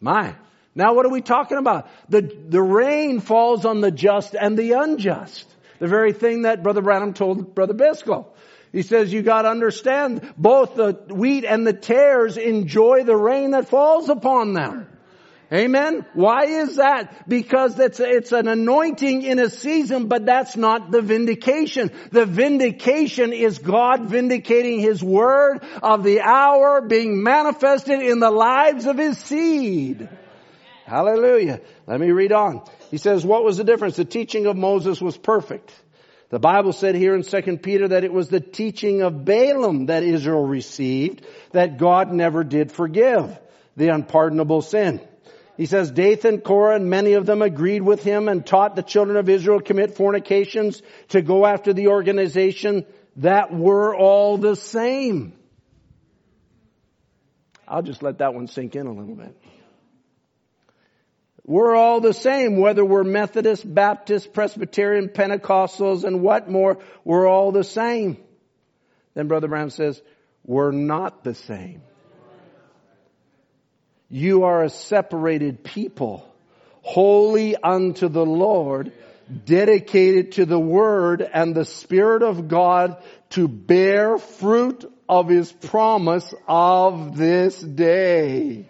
My. 0.00 0.34
Now 0.74 0.94
what 0.94 1.06
are 1.06 1.10
we 1.10 1.20
talking 1.20 1.58
about? 1.58 1.88
The, 2.08 2.22
the 2.22 2.62
rain 2.62 3.20
falls 3.20 3.64
on 3.64 3.80
the 3.80 3.90
just 3.90 4.34
and 4.34 4.58
the 4.58 4.72
unjust. 4.72 5.46
The 5.78 5.88
very 5.88 6.12
thing 6.12 6.42
that 6.42 6.62
Brother 6.62 6.82
Branham 6.82 7.14
told 7.14 7.54
Brother 7.54 7.74
Biscoe. 7.74 8.26
He 8.72 8.82
says 8.82 9.12
you 9.12 9.22
gotta 9.22 9.48
understand 9.48 10.34
both 10.36 10.76
the 10.76 10.92
wheat 11.08 11.44
and 11.44 11.66
the 11.66 11.72
tares 11.72 12.36
enjoy 12.36 13.04
the 13.04 13.16
rain 13.16 13.50
that 13.50 13.68
falls 13.68 14.08
upon 14.08 14.52
them. 14.52 14.86
Amen. 15.52 16.06
Why 16.14 16.44
is 16.44 16.76
that? 16.76 17.28
Because 17.28 17.76
it's, 17.78 17.98
it's 17.98 18.30
an 18.30 18.46
anointing 18.46 19.22
in 19.22 19.40
a 19.40 19.50
season, 19.50 20.06
but 20.06 20.24
that's 20.24 20.56
not 20.56 20.92
the 20.92 21.02
vindication. 21.02 21.90
The 22.12 22.24
vindication 22.24 23.32
is 23.32 23.58
God 23.58 24.08
vindicating 24.08 24.78
His 24.78 25.02
word 25.02 25.60
of 25.82 26.04
the 26.04 26.20
hour 26.20 26.80
being 26.82 27.24
manifested 27.24 28.00
in 28.00 28.20
the 28.20 28.30
lives 28.30 28.86
of 28.86 28.96
His 28.96 29.18
seed. 29.18 30.08
Hallelujah. 30.86 31.60
Let 31.86 31.98
me 31.98 32.12
read 32.12 32.30
on. 32.30 32.62
He 32.92 32.98
says, 32.98 33.24
what 33.24 33.42
was 33.42 33.56
the 33.56 33.64
difference? 33.64 33.96
The 33.96 34.04
teaching 34.04 34.46
of 34.46 34.56
Moses 34.56 35.00
was 35.00 35.16
perfect. 35.16 35.72
The 36.28 36.38
Bible 36.38 36.72
said 36.72 36.94
here 36.94 37.16
in 37.16 37.24
2 37.24 37.58
Peter 37.58 37.88
that 37.88 38.04
it 38.04 38.12
was 38.12 38.28
the 38.28 38.38
teaching 38.38 39.02
of 39.02 39.24
Balaam 39.24 39.86
that 39.86 40.04
Israel 40.04 40.46
received 40.46 41.26
that 41.50 41.76
God 41.76 42.12
never 42.12 42.44
did 42.44 42.70
forgive 42.70 43.36
the 43.76 43.88
unpardonable 43.88 44.62
sin. 44.62 45.00
He 45.60 45.66
says, 45.66 45.90
Dathan, 45.90 46.40
Korah, 46.40 46.76
and 46.76 46.88
many 46.88 47.12
of 47.12 47.26
them 47.26 47.42
agreed 47.42 47.82
with 47.82 48.02
him 48.02 48.30
and 48.30 48.46
taught 48.46 48.76
the 48.76 48.82
children 48.82 49.18
of 49.18 49.28
Israel 49.28 49.60
commit 49.60 49.94
fornications 49.94 50.80
to 51.08 51.20
go 51.20 51.44
after 51.44 51.74
the 51.74 51.88
organization 51.88 52.86
that 53.16 53.52
were 53.52 53.94
all 53.94 54.38
the 54.38 54.56
same. 54.56 55.34
I'll 57.68 57.82
just 57.82 58.02
let 58.02 58.20
that 58.20 58.32
one 58.32 58.46
sink 58.46 58.74
in 58.74 58.86
a 58.86 58.90
little 58.90 59.14
bit. 59.14 59.36
We're 61.44 61.76
all 61.76 62.00
the 62.00 62.14
same, 62.14 62.56
whether 62.56 62.82
we're 62.82 63.04
Methodist, 63.04 63.62
Baptist, 63.74 64.32
Presbyterian, 64.32 65.10
Pentecostals, 65.10 66.04
and 66.04 66.22
what 66.22 66.48
more, 66.48 66.78
we're 67.04 67.28
all 67.28 67.52
the 67.52 67.64
same. 67.64 68.16
Then 69.12 69.28
Brother 69.28 69.48
Branham 69.48 69.68
says, 69.68 70.00
we're 70.42 70.72
not 70.72 71.22
the 71.22 71.34
same. 71.34 71.82
You 74.10 74.42
are 74.42 74.64
a 74.64 74.68
separated 74.68 75.62
people, 75.62 76.28
holy 76.82 77.56
unto 77.56 78.08
the 78.08 78.26
Lord, 78.26 78.92
dedicated 79.44 80.32
to 80.32 80.44
the 80.44 80.58
Word 80.58 81.22
and 81.22 81.54
the 81.54 81.64
Spirit 81.64 82.24
of 82.24 82.48
God 82.48 83.00
to 83.30 83.46
bear 83.46 84.18
fruit 84.18 84.84
of 85.08 85.28
His 85.28 85.52
promise 85.52 86.34
of 86.48 87.16
this 87.16 87.60
day. 87.60 88.68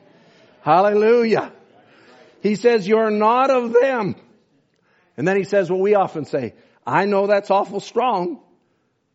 Hallelujah. 0.61 1.53
He 2.43 2.55
says, 2.57 2.87
you're 2.87 3.11
not 3.11 3.51
of 3.51 3.73
them. 3.73 4.17
And 5.17 5.27
then 5.27 5.37
he 5.37 5.45
says 5.45 5.71
what 5.71 5.81
we 5.81 5.95
often 5.95 6.25
say, 6.25 6.55
I 6.87 7.05
know 7.05 7.27
that's 7.27 7.51
awful 7.51 7.81
strong, 7.81 8.41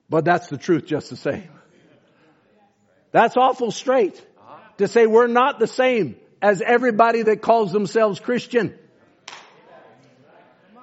but 0.10 0.26
that's 0.26 0.48
the 0.48 0.58
truth 0.58 0.86
just 0.86 1.10
the 1.10 1.18
same. 1.18 1.50
That's 3.12 3.38
awful 3.38 3.72
straight 3.72 4.24
to 4.78 4.88
say 4.88 5.06
we're 5.06 5.28
not 5.28 5.60
the 5.60 5.68
same 5.68 6.16
as 6.42 6.62
everybody 6.62 7.24
that 7.24 7.42
calls 7.42 7.72
themselves 7.72 8.20
Christian. 8.20 8.78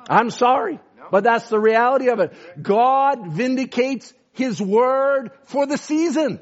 I'm 0.09 0.31
sorry, 0.31 0.81
but 1.11 1.25
that's 1.25 1.49
the 1.49 1.61
reality 1.61 2.09
of 2.09 2.21
it. 2.21 2.33
God 2.63 3.29
vindicates 3.29 4.13
His 4.33 4.61
word 4.61 5.31
for 5.45 5.67
the 5.67 5.79
season. 5.79 6.41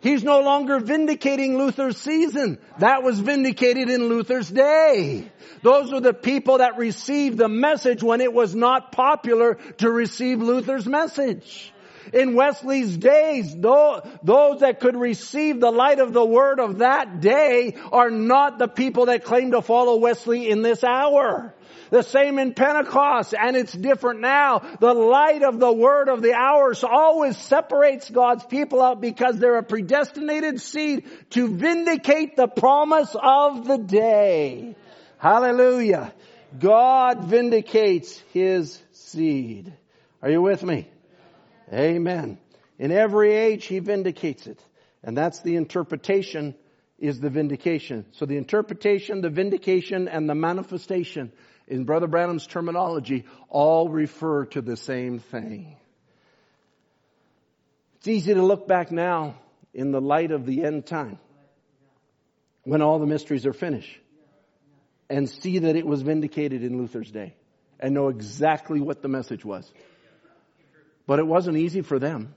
He's 0.00 0.24
no 0.24 0.40
longer 0.40 0.80
vindicating 0.80 1.56
Luther's 1.56 1.96
season. 1.96 2.58
That 2.78 3.04
was 3.04 3.20
vindicated 3.20 3.88
in 3.88 4.08
Luther's 4.08 4.50
day. 4.50 5.30
Those 5.62 5.92
were 5.92 6.00
the 6.00 6.12
people 6.12 6.58
that 6.58 6.76
received 6.76 7.38
the 7.38 7.48
message 7.48 8.02
when 8.02 8.20
it 8.20 8.32
was 8.32 8.52
not 8.52 8.90
popular 8.90 9.54
to 9.78 9.88
receive 9.88 10.42
Luther's 10.42 10.86
message. 10.86 11.71
In 12.12 12.34
Wesley's 12.34 12.96
days, 12.96 13.54
those 13.54 14.60
that 14.60 14.80
could 14.80 14.96
receive 14.96 15.60
the 15.60 15.70
light 15.70 15.98
of 15.98 16.12
the 16.12 16.24
word 16.24 16.60
of 16.60 16.78
that 16.78 17.20
day 17.20 17.76
are 17.90 18.10
not 18.10 18.58
the 18.58 18.68
people 18.68 19.06
that 19.06 19.24
claim 19.24 19.52
to 19.52 19.62
follow 19.62 19.96
Wesley 19.96 20.48
in 20.48 20.62
this 20.62 20.82
hour. 20.84 21.54
The 21.90 22.02
same 22.02 22.38
in 22.38 22.54
Pentecost, 22.54 23.34
and 23.38 23.54
it's 23.54 23.72
different 23.72 24.20
now. 24.20 24.60
The 24.80 24.94
light 24.94 25.42
of 25.42 25.60
the 25.60 25.72
word 25.72 26.08
of 26.08 26.22
the 26.22 26.32
hours 26.32 26.82
always 26.82 27.36
separates 27.36 28.08
God's 28.08 28.46
people 28.46 28.80
out 28.80 29.02
because 29.02 29.38
they're 29.38 29.58
a 29.58 29.62
predestinated 29.62 30.60
seed 30.62 31.04
to 31.30 31.54
vindicate 31.54 32.34
the 32.34 32.48
promise 32.48 33.14
of 33.14 33.66
the 33.66 33.76
day. 33.76 34.74
Hallelujah. 35.18 36.14
God 36.58 37.24
vindicates 37.24 38.18
his 38.32 38.80
seed. 38.92 39.72
Are 40.22 40.30
you 40.30 40.40
with 40.40 40.62
me? 40.62 40.88
Amen. 41.72 42.38
In 42.78 42.90
every 42.90 43.34
age, 43.34 43.66
he 43.66 43.78
vindicates 43.78 44.46
it. 44.46 44.62
And 45.02 45.16
that's 45.16 45.40
the 45.40 45.56
interpretation 45.56 46.54
is 46.98 47.18
the 47.18 47.30
vindication. 47.30 48.06
So 48.12 48.26
the 48.26 48.36
interpretation, 48.36 49.20
the 49.20 49.30
vindication, 49.30 50.08
and 50.08 50.28
the 50.28 50.34
manifestation 50.34 51.32
in 51.66 51.84
Brother 51.84 52.06
Branham's 52.06 52.46
terminology, 52.46 53.24
all 53.48 53.88
refer 53.88 54.44
to 54.46 54.60
the 54.60 54.76
same 54.76 55.18
thing. 55.18 55.76
It's 57.96 58.08
easy 58.08 58.34
to 58.34 58.42
look 58.42 58.66
back 58.66 58.90
now 58.90 59.36
in 59.72 59.90
the 59.90 60.00
light 60.00 60.32
of 60.32 60.44
the 60.44 60.64
end 60.64 60.86
time 60.86 61.18
when 62.64 62.82
all 62.82 62.98
the 62.98 63.06
mysteries 63.06 63.46
are 63.46 63.52
finished 63.52 63.98
and 65.08 65.28
see 65.28 65.60
that 65.60 65.76
it 65.76 65.86
was 65.86 66.02
vindicated 66.02 66.62
in 66.62 66.78
Luther's 66.78 67.10
day 67.10 67.34
and 67.80 67.94
know 67.94 68.08
exactly 68.08 68.80
what 68.80 69.02
the 69.02 69.08
message 69.08 69.44
was. 69.44 69.70
But 71.06 71.18
it 71.18 71.26
wasn't 71.26 71.56
easy 71.56 71.82
for 71.82 71.98
them. 71.98 72.34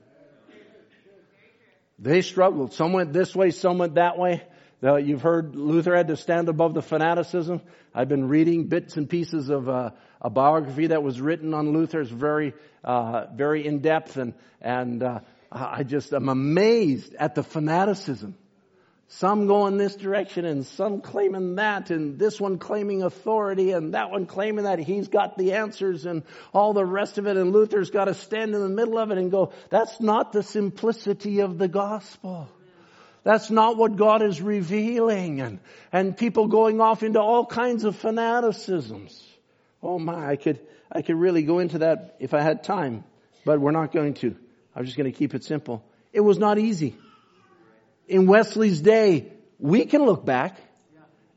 They 1.98 2.20
struggled. 2.20 2.74
Some 2.74 2.92
went 2.92 3.12
this 3.12 3.34
way, 3.34 3.50
some 3.50 3.78
went 3.78 3.94
that 3.94 4.18
way. 4.18 4.42
You've 4.82 5.22
heard 5.22 5.56
Luther 5.56 5.96
had 5.96 6.08
to 6.08 6.16
stand 6.16 6.48
above 6.48 6.74
the 6.74 6.82
fanaticism. 6.82 7.62
I've 7.94 8.08
been 8.08 8.28
reading 8.28 8.68
bits 8.68 8.96
and 8.96 9.08
pieces 9.08 9.48
of 9.48 9.68
uh, 9.68 9.90
a 10.20 10.30
biography 10.30 10.88
that 10.88 11.02
was 11.02 11.20
written 11.20 11.54
on 11.54 11.72
Luther. 11.72 12.02
It's 12.02 12.10
very, 12.10 12.52
uh, 12.84 13.26
very 13.34 13.66
in 13.66 13.80
depth, 13.80 14.16
and 14.18 14.34
and 14.60 15.02
uh, 15.02 15.20
I 15.50 15.82
just 15.82 16.12
am 16.12 16.28
amazed 16.28 17.14
at 17.14 17.34
the 17.34 17.42
fanaticism. 17.42 18.36
Some 19.08 19.46
going 19.46 19.76
this 19.76 19.94
direction, 19.94 20.44
and 20.44 20.66
some 20.66 21.00
claiming 21.00 21.56
that, 21.56 21.90
and 21.90 22.18
this 22.18 22.40
one 22.40 22.58
claiming 22.58 23.04
authority, 23.04 23.70
and 23.70 23.94
that 23.94 24.10
one 24.10 24.26
claiming 24.26 24.64
that 24.64 24.80
he's 24.80 25.06
got 25.06 25.38
the 25.38 25.52
answers, 25.52 26.06
and 26.06 26.24
all 26.52 26.72
the 26.72 26.84
rest 26.84 27.16
of 27.18 27.26
it. 27.28 27.36
And 27.36 27.52
Luther's 27.52 27.90
got 27.90 28.06
to 28.06 28.14
stand 28.14 28.54
in 28.54 28.60
the 28.60 28.68
middle 28.68 28.98
of 28.98 29.12
it 29.12 29.18
and 29.18 29.30
go, 29.30 29.52
"That's 29.70 30.00
not 30.00 30.32
the 30.32 30.42
simplicity 30.42 31.40
of 31.40 31.56
the 31.56 31.68
gospel." 31.68 32.48
That's 33.26 33.50
not 33.50 33.76
what 33.76 33.96
God 33.96 34.22
is 34.22 34.40
revealing 34.40 35.40
and, 35.40 35.58
and 35.92 36.16
people 36.16 36.46
going 36.46 36.80
off 36.80 37.02
into 37.02 37.20
all 37.20 37.44
kinds 37.44 37.82
of 37.82 37.96
fanaticisms. 37.96 39.20
Oh 39.82 39.98
my, 39.98 40.30
I 40.30 40.36
could, 40.36 40.60
I 40.92 41.02
could 41.02 41.16
really 41.16 41.42
go 41.42 41.58
into 41.58 41.78
that 41.78 42.14
if 42.20 42.34
I 42.34 42.40
had 42.40 42.62
time, 42.62 43.02
but 43.44 43.60
we're 43.60 43.72
not 43.72 43.90
going 43.90 44.14
to. 44.14 44.36
I'm 44.76 44.84
just 44.84 44.96
going 44.96 45.10
to 45.10 45.18
keep 45.18 45.34
it 45.34 45.42
simple. 45.42 45.84
It 46.12 46.20
was 46.20 46.38
not 46.38 46.60
easy. 46.60 46.94
In 48.06 48.26
Wesley's 48.26 48.80
day, 48.80 49.32
we 49.58 49.84
can 49.84 50.04
look 50.04 50.24
back 50.24 50.58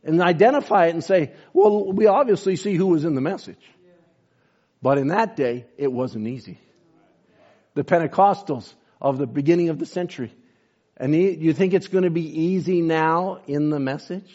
and 0.03 0.22
identify 0.22 0.88
it 0.88 0.93
and 0.93 1.03
say, 1.03 1.34
well, 1.53 1.91
we 1.91 2.07
obviously 2.07 2.55
see 2.55 2.76
who 2.76 2.88
was 2.88 3.05
in 3.05 3.15
the 3.15 3.22
message. 3.22 3.59
But 4.82 4.97
in 4.97 5.09
that 5.09 5.36
day, 5.36 5.65
it 5.78 5.91
wasn't 5.91 6.28
easy. 6.28 6.57
The 7.74 7.84
Pentecostals 7.84 8.74
of 9.01 9.17
the 9.17 9.28
beginning 9.28 9.70
of 9.70 9.80
the 9.80 9.86
century, 9.86 10.34
and 10.97 11.15
you 11.15 11.53
think 11.53 11.74
it's 11.74 11.88
going 11.88 12.03
to 12.03 12.09
be 12.09 12.41
easy 12.41 12.82
now 12.82 13.39
in 13.47 13.70
the 13.70 13.80
message? 13.80 14.30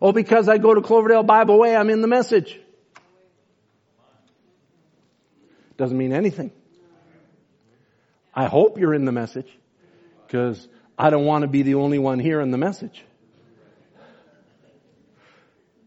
Oh, 0.00 0.12
because 0.12 0.48
I 0.48 0.58
go 0.58 0.74
to 0.74 0.80
Cloverdale 0.80 1.22
Bible 1.22 1.58
Way, 1.58 1.76
I'm 1.76 1.90
in 1.90 2.00
the 2.00 2.08
message. 2.08 2.58
Doesn't 5.76 5.96
mean 5.96 6.12
anything. 6.12 6.50
I 8.34 8.46
hope 8.46 8.78
you're 8.78 8.94
in 8.94 9.04
the 9.04 9.12
message 9.12 9.48
because 10.32 10.66
I 10.96 11.10
don't 11.10 11.26
want 11.26 11.42
to 11.42 11.48
be 11.48 11.60
the 11.60 11.74
only 11.74 11.98
one 11.98 12.18
here 12.18 12.40
in 12.40 12.50
the 12.50 12.56
message. 12.56 13.04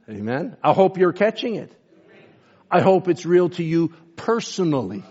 Amen. 0.07 0.55
I 0.63 0.71
hope 0.71 0.99
you're 0.99 1.13
catching 1.13 1.55
it. 1.55 1.71
I 2.69 2.81
hope 2.81 3.07
it's 3.07 3.25
real 3.25 3.49
to 3.49 3.63
you 3.63 3.93
personally. 4.15 5.03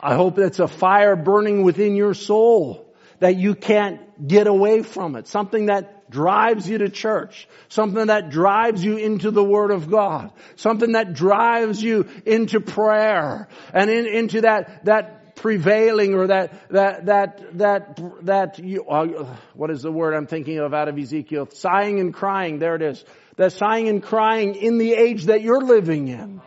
I 0.00 0.14
hope 0.14 0.38
it's 0.38 0.60
a 0.60 0.68
fire 0.68 1.14
burning 1.14 1.62
within 1.62 1.94
your 1.94 2.14
soul 2.14 2.94
that 3.18 3.36
you 3.36 3.54
can't 3.54 4.26
get 4.26 4.46
away 4.46 4.82
from 4.82 5.14
it. 5.16 5.28
Something 5.28 5.66
that 5.66 6.10
drives 6.10 6.66
you 6.66 6.78
to 6.78 6.88
church. 6.88 7.48
Something 7.68 8.06
that 8.06 8.30
drives 8.30 8.82
you 8.82 8.96
into 8.96 9.30
the 9.30 9.44
Word 9.44 9.72
of 9.72 9.90
God. 9.90 10.32
Something 10.54 10.92
that 10.92 11.12
drives 11.12 11.82
you 11.82 12.08
into 12.24 12.60
prayer 12.60 13.48
and 13.74 13.90
in, 13.90 14.06
into 14.06 14.40
that, 14.42 14.86
that 14.86 15.15
prevailing 15.36 16.14
or 16.14 16.26
that, 16.26 16.68
that, 16.70 17.06
that, 17.06 17.58
that, 17.58 18.00
that, 18.22 18.58
you, 18.58 18.84
uh, 18.84 19.36
what 19.54 19.70
is 19.70 19.82
the 19.82 19.92
word 19.92 20.14
I'm 20.14 20.26
thinking 20.26 20.58
of 20.58 20.74
out 20.74 20.88
of 20.88 20.98
Ezekiel? 20.98 21.48
Sighing 21.52 22.00
and 22.00 22.12
crying. 22.12 22.58
There 22.58 22.74
it 22.74 22.82
is. 22.82 23.04
That 23.36 23.52
sighing 23.52 23.88
and 23.88 24.02
crying 24.02 24.56
in 24.56 24.78
the 24.78 24.94
age 24.94 25.26
that 25.26 25.42
you're 25.42 25.60
living 25.60 26.08
in. 26.08 26.40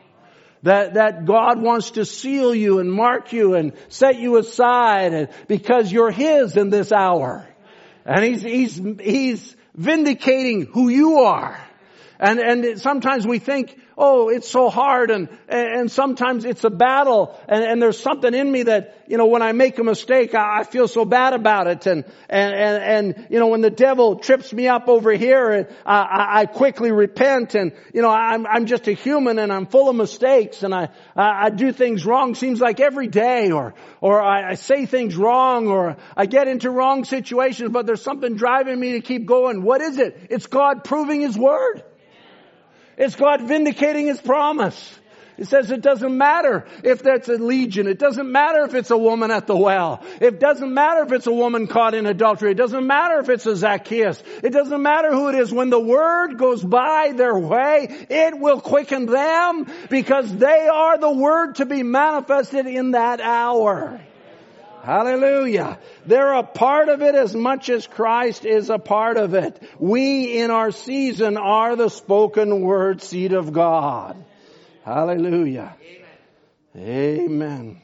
That, 0.63 0.95
that 0.95 1.23
God 1.23 1.61
wants 1.61 1.91
to 1.91 2.03
seal 2.03 2.53
you 2.53 2.79
and 2.79 2.91
mark 2.91 3.31
you 3.31 3.53
and 3.53 3.71
set 3.87 4.19
you 4.19 4.35
aside 4.37 5.13
and, 5.13 5.29
because 5.47 5.89
you're 5.89 6.11
His 6.11 6.57
in 6.57 6.69
this 6.69 6.91
hour. 6.91 7.47
And 8.05 8.25
He's, 8.25 8.41
He's, 8.41 8.75
He's 8.99 9.55
vindicating 9.73 10.65
who 10.65 10.89
you 10.89 11.19
are. 11.19 11.57
And, 12.22 12.39
and 12.39 12.82
sometimes 12.82 13.26
we 13.26 13.39
think, 13.39 13.80
oh, 13.97 14.28
it's 14.28 14.49
so 14.49 14.70
hard 14.70 15.09
and, 15.09 15.30
and 15.47 15.89
sometimes 15.89 16.43
it's 16.43 16.65
a 16.65 16.70
battle 16.70 17.39
and, 17.47 17.63
and 17.63 17.82
there's 17.82 17.99
something 17.99 18.34
in 18.34 18.51
me 18.51 18.63
that, 18.63 19.03
you 19.07 19.17
know, 19.17 19.28
when 19.28 19.41
I 19.41 19.53
make 19.53 19.80
a 19.80 19.86
mistake, 19.86 20.36
I, 20.36 20.59
I 20.59 20.63
feel 20.63 20.89
so 20.89 21.05
bad 21.05 21.34
about 21.34 21.67
it 21.67 21.86
and, 21.86 22.03
and, 22.30 22.53
and, 22.53 23.15
and, 23.15 23.28
you 23.30 23.39
know, 23.39 23.47
when 23.47 23.61
the 23.61 23.70
devil 23.70 24.17
trips 24.17 24.51
me 24.51 24.67
up 24.67 24.89
over 24.89 25.13
here 25.13 25.49
and 25.49 25.67
I, 25.86 26.41
I 26.41 26.45
quickly 26.45 26.91
repent 26.91 27.55
and, 27.55 27.72
you 27.93 28.01
know, 28.01 28.09
I'm, 28.09 28.45
I'm 28.45 28.65
just 28.65 28.88
a 28.89 28.93
human 28.93 29.39
and 29.39 29.51
I'm 29.51 29.65
full 29.65 29.89
of 29.89 29.95
mistakes 29.95 30.63
and 30.63 30.74
I, 30.74 30.89
I, 31.15 31.45
I 31.45 31.49
do 31.51 31.72
things 31.72 32.05
wrong 32.05 32.36
seems 32.36 32.59
like 32.59 32.82
every 32.82 33.07
day 33.07 33.51
or, 33.51 33.76
or 34.01 34.22
I, 34.22 34.51
I 34.51 34.53
say 34.55 34.86
things 34.86 35.15
wrong 35.15 35.67
or 35.67 35.95
I 36.17 36.26
get 36.26 36.49
into 36.49 36.70
wrong 36.70 37.05
situations, 37.05 37.72
but 37.72 37.86
there's 37.86 38.01
something 38.01 38.36
driving 38.36 38.78
me 38.78 38.93
to 38.93 39.01
keep 39.01 39.26
going. 39.26 39.61
What 39.61 39.80
is 39.80 39.97
it? 39.97 40.28
It's 40.30 40.47
God 40.47 40.84
proving 40.84 41.22
His 41.22 41.38
Word. 41.38 41.84
It's 43.00 43.16
God 43.16 43.41
vindicating 43.41 44.08
His 44.08 44.22
promise. 44.22 45.00
It 45.39 45.47
says 45.47 45.72
it 45.72 45.82
doesn't 45.82 46.18
matter 46.18 46.68
if 46.84 47.02
that's 47.02 47.30
a 47.30 47.36
legion. 47.36 47.88
It 47.88 47.97
doesn't 47.97 48.30
matter 48.30 48.66
if 48.66 48.76
it's 48.76 48.91
a 48.91 48.97
woman 48.97 49.32
at 49.32 49.47
the 49.47 49.56
well. 49.56 50.04
It 50.20 50.38
doesn't 50.38 50.74
matter 50.74 51.06
if 51.06 51.14
it's 51.14 51.28
a 51.28 51.32
woman 51.32 51.68
caught 51.68 51.93
in 51.93 52.06
adultery. 52.06 52.52
It 52.52 52.58
doesn't 52.58 52.86
matter 52.86 53.20
if 53.20 53.30
it's 53.30 53.45
a 53.45 53.56
Zacchaeus. 53.56 54.22
It 54.43 54.50
doesn't 54.50 54.82
matter 54.82 55.14
who 55.14 55.30
it 55.30 55.36
is. 55.36 55.54
When 55.54 55.70
the 55.70 55.80
word 55.80 56.38
goes 56.38 56.62
by 56.62 57.14
their 57.16 57.39
way, 57.39 57.88
it 58.10 58.38
will 58.38 58.60
quicken 58.60 59.06
them 59.06 59.72
because 59.89 60.36
they 60.36 60.68
are 60.68 60.97
the 60.97 61.12
word 61.12 61.56
to 61.56 61.66
be 61.66 61.84
manifested 61.84 62.68
in 62.68 62.91
that 62.91 63.22
hour. 63.22 64.02
Hallelujah. 64.84 65.80
They're 66.05 66.34
a 66.34 66.43
part 66.43 66.89
of 66.89 67.01
it 67.01 67.15
as 67.15 67.36
much 67.36 67.69
as 67.69 67.86
Christ 67.86 68.45
is 68.45 68.69
a 68.69 68.80
part 68.80 69.17
of 69.17 69.34
it. 69.34 69.61
We 69.77 70.39
in 70.39 70.51
our 70.51 70.71
season 70.71 71.38
are 71.38 71.75
the 71.75 71.89
spoken 71.89 72.61
word 72.61 73.01
seed 73.01 73.34
of 73.34 73.51
God. 73.51 74.23
Hallelujah. 74.84 75.75
Amen. 76.75 77.19
Amen. 77.19 77.82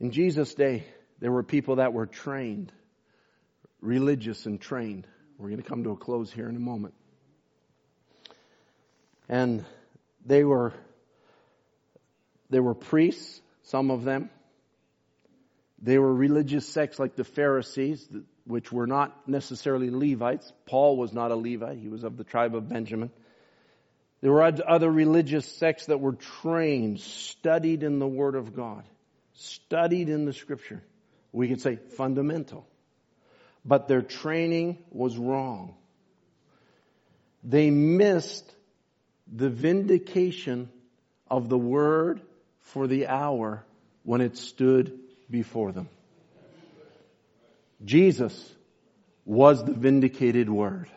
In 0.00 0.12
Jesus' 0.12 0.54
day, 0.54 0.84
there 1.18 1.32
were 1.32 1.42
people 1.42 1.76
that 1.76 1.92
were 1.92 2.06
trained 2.06 2.72
religious 3.80 4.46
and 4.46 4.60
trained. 4.60 5.06
We're 5.38 5.48
going 5.48 5.62
to 5.62 5.68
come 5.68 5.84
to 5.84 5.90
a 5.90 5.96
close 5.96 6.32
here 6.32 6.48
in 6.48 6.56
a 6.56 6.60
moment. 6.60 6.94
And 9.28 9.64
they 10.24 10.42
were, 10.44 10.72
they 12.50 12.60
were 12.60 12.74
priests, 12.74 13.40
some 13.62 13.90
of 13.90 14.04
them. 14.04 14.30
They 15.80 15.98
were 15.98 16.12
religious 16.12 16.66
sects 16.66 16.98
like 16.98 17.14
the 17.14 17.24
Pharisees, 17.24 18.08
which 18.44 18.72
were 18.72 18.86
not 18.86 19.28
necessarily 19.28 19.90
Levites. 19.90 20.52
Paul 20.66 20.96
was 20.96 21.12
not 21.12 21.30
a 21.30 21.36
Levite. 21.36 21.78
He 21.78 21.88
was 21.88 22.02
of 22.02 22.16
the 22.16 22.24
tribe 22.24 22.56
of 22.56 22.68
Benjamin. 22.68 23.10
There 24.20 24.32
were 24.32 24.42
other 24.42 24.90
religious 24.90 25.46
sects 25.46 25.86
that 25.86 26.00
were 26.00 26.14
trained, 26.14 26.98
studied 26.98 27.84
in 27.84 28.00
the 28.00 28.08
Word 28.08 28.34
of 28.34 28.56
God, 28.56 28.82
studied 29.34 30.08
in 30.08 30.24
the 30.24 30.32
Scripture. 30.32 30.82
We 31.30 31.46
could 31.46 31.60
say 31.60 31.76
fundamental. 31.76 32.66
But 33.68 33.86
their 33.86 34.00
training 34.00 34.78
was 34.90 35.18
wrong. 35.18 35.74
They 37.44 37.70
missed 37.70 38.50
the 39.30 39.50
vindication 39.50 40.70
of 41.30 41.50
the 41.50 41.58
Word 41.58 42.22
for 42.62 42.86
the 42.86 43.08
hour 43.08 43.62
when 44.04 44.22
it 44.22 44.38
stood 44.38 44.98
before 45.30 45.72
them. 45.72 45.90
Jesus 47.84 48.50
was 49.26 49.62
the 49.62 49.74
vindicated 49.74 50.48
Word. 50.48 50.88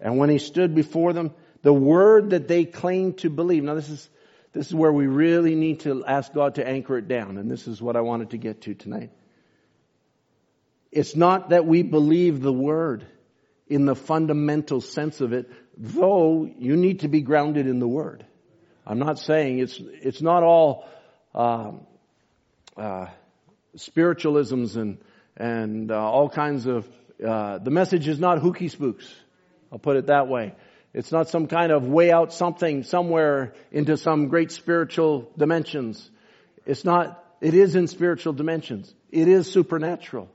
And 0.00 0.16
when 0.16 0.30
He 0.30 0.38
stood 0.38 0.74
before 0.74 1.12
them, 1.12 1.32
the 1.60 1.72
word 1.72 2.30
that 2.30 2.48
they 2.48 2.64
claimed 2.64 3.18
to 3.18 3.28
believe. 3.30 3.62
Now 3.62 3.74
this 3.74 3.90
is, 3.90 4.08
this 4.52 4.68
is 4.68 4.74
where 4.74 4.92
we 4.92 5.06
really 5.06 5.54
need 5.54 5.80
to 5.80 6.04
ask 6.06 6.32
God 6.32 6.54
to 6.54 6.66
anchor 6.66 6.96
it 6.96 7.08
down, 7.08 7.36
and 7.36 7.50
this 7.50 7.68
is 7.68 7.82
what 7.82 7.96
I 7.96 8.00
wanted 8.00 8.30
to 8.30 8.38
get 8.38 8.62
to 8.62 8.74
tonight. 8.74 9.10
It's 10.94 11.16
not 11.16 11.48
that 11.48 11.66
we 11.66 11.82
believe 11.82 12.40
the 12.40 12.52
word 12.52 13.04
in 13.66 13.84
the 13.84 13.96
fundamental 13.96 14.80
sense 14.80 15.20
of 15.20 15.32
it, 15.32 15.50
though 15.76 16.48
you 16.56 16.76
need 16.76 17.00
to 17.00 17.08
be 17.08 17.20
grounded 17.20 17.66
in 17.66 17.80
the 17.80 17.88
word. 17.88 18.24
I'm 18.86 19.00
not 19.00 19.18
saying 19.18 19.58
it's, 19.58 19.76
it's 19.80 20.22
not 20.22 20.44
all, 20.44 20.88
um, 21.34 21.80
uh, 22.76 23.06
spiritualisms 23.76 24.76
and, 24.76 24.98
and 25.36 25.90
uh, 25.90 25.96
all 25.96 26.28
kinds 26.28 26.66
of, 26.66 26.88
uh, 27.26 27.58
the 27.58 27.72
message 27.72 28.06
is 28.06 28.20
not 28.20 28.38
hooky 28.38 28.68
spooks. 28.68 29.12
I'll 29.72 29.80
put 29.80 29.96
it 29.96 30.06
that 30.06 30.28
way. 30.28 30.54
It's 30.92 31.10
not 31.10 31.28
some 31.28 31.48
kind 31.48 31.72
of 31.72 31.88
way 31.88 32.12
out 32.12 32.32
something 32.32 32.84
somewhere 32.84 33.54
into 33.72 33.96
some 33.96 34.28
great 34.28 34.52
spiritual 34.52 35.28
dimensions. 35.36 36.08
It's 36.66 36.84
not, 36.84 37.20
it 37.40 37.54
is 37.54 37.74
in 37.74 37.88
spiritual 37.88 38.32
dimensions. 38.32 38.94
It 39.10 39.26
is 39.26 39.50
supernatural. 39.50 40.28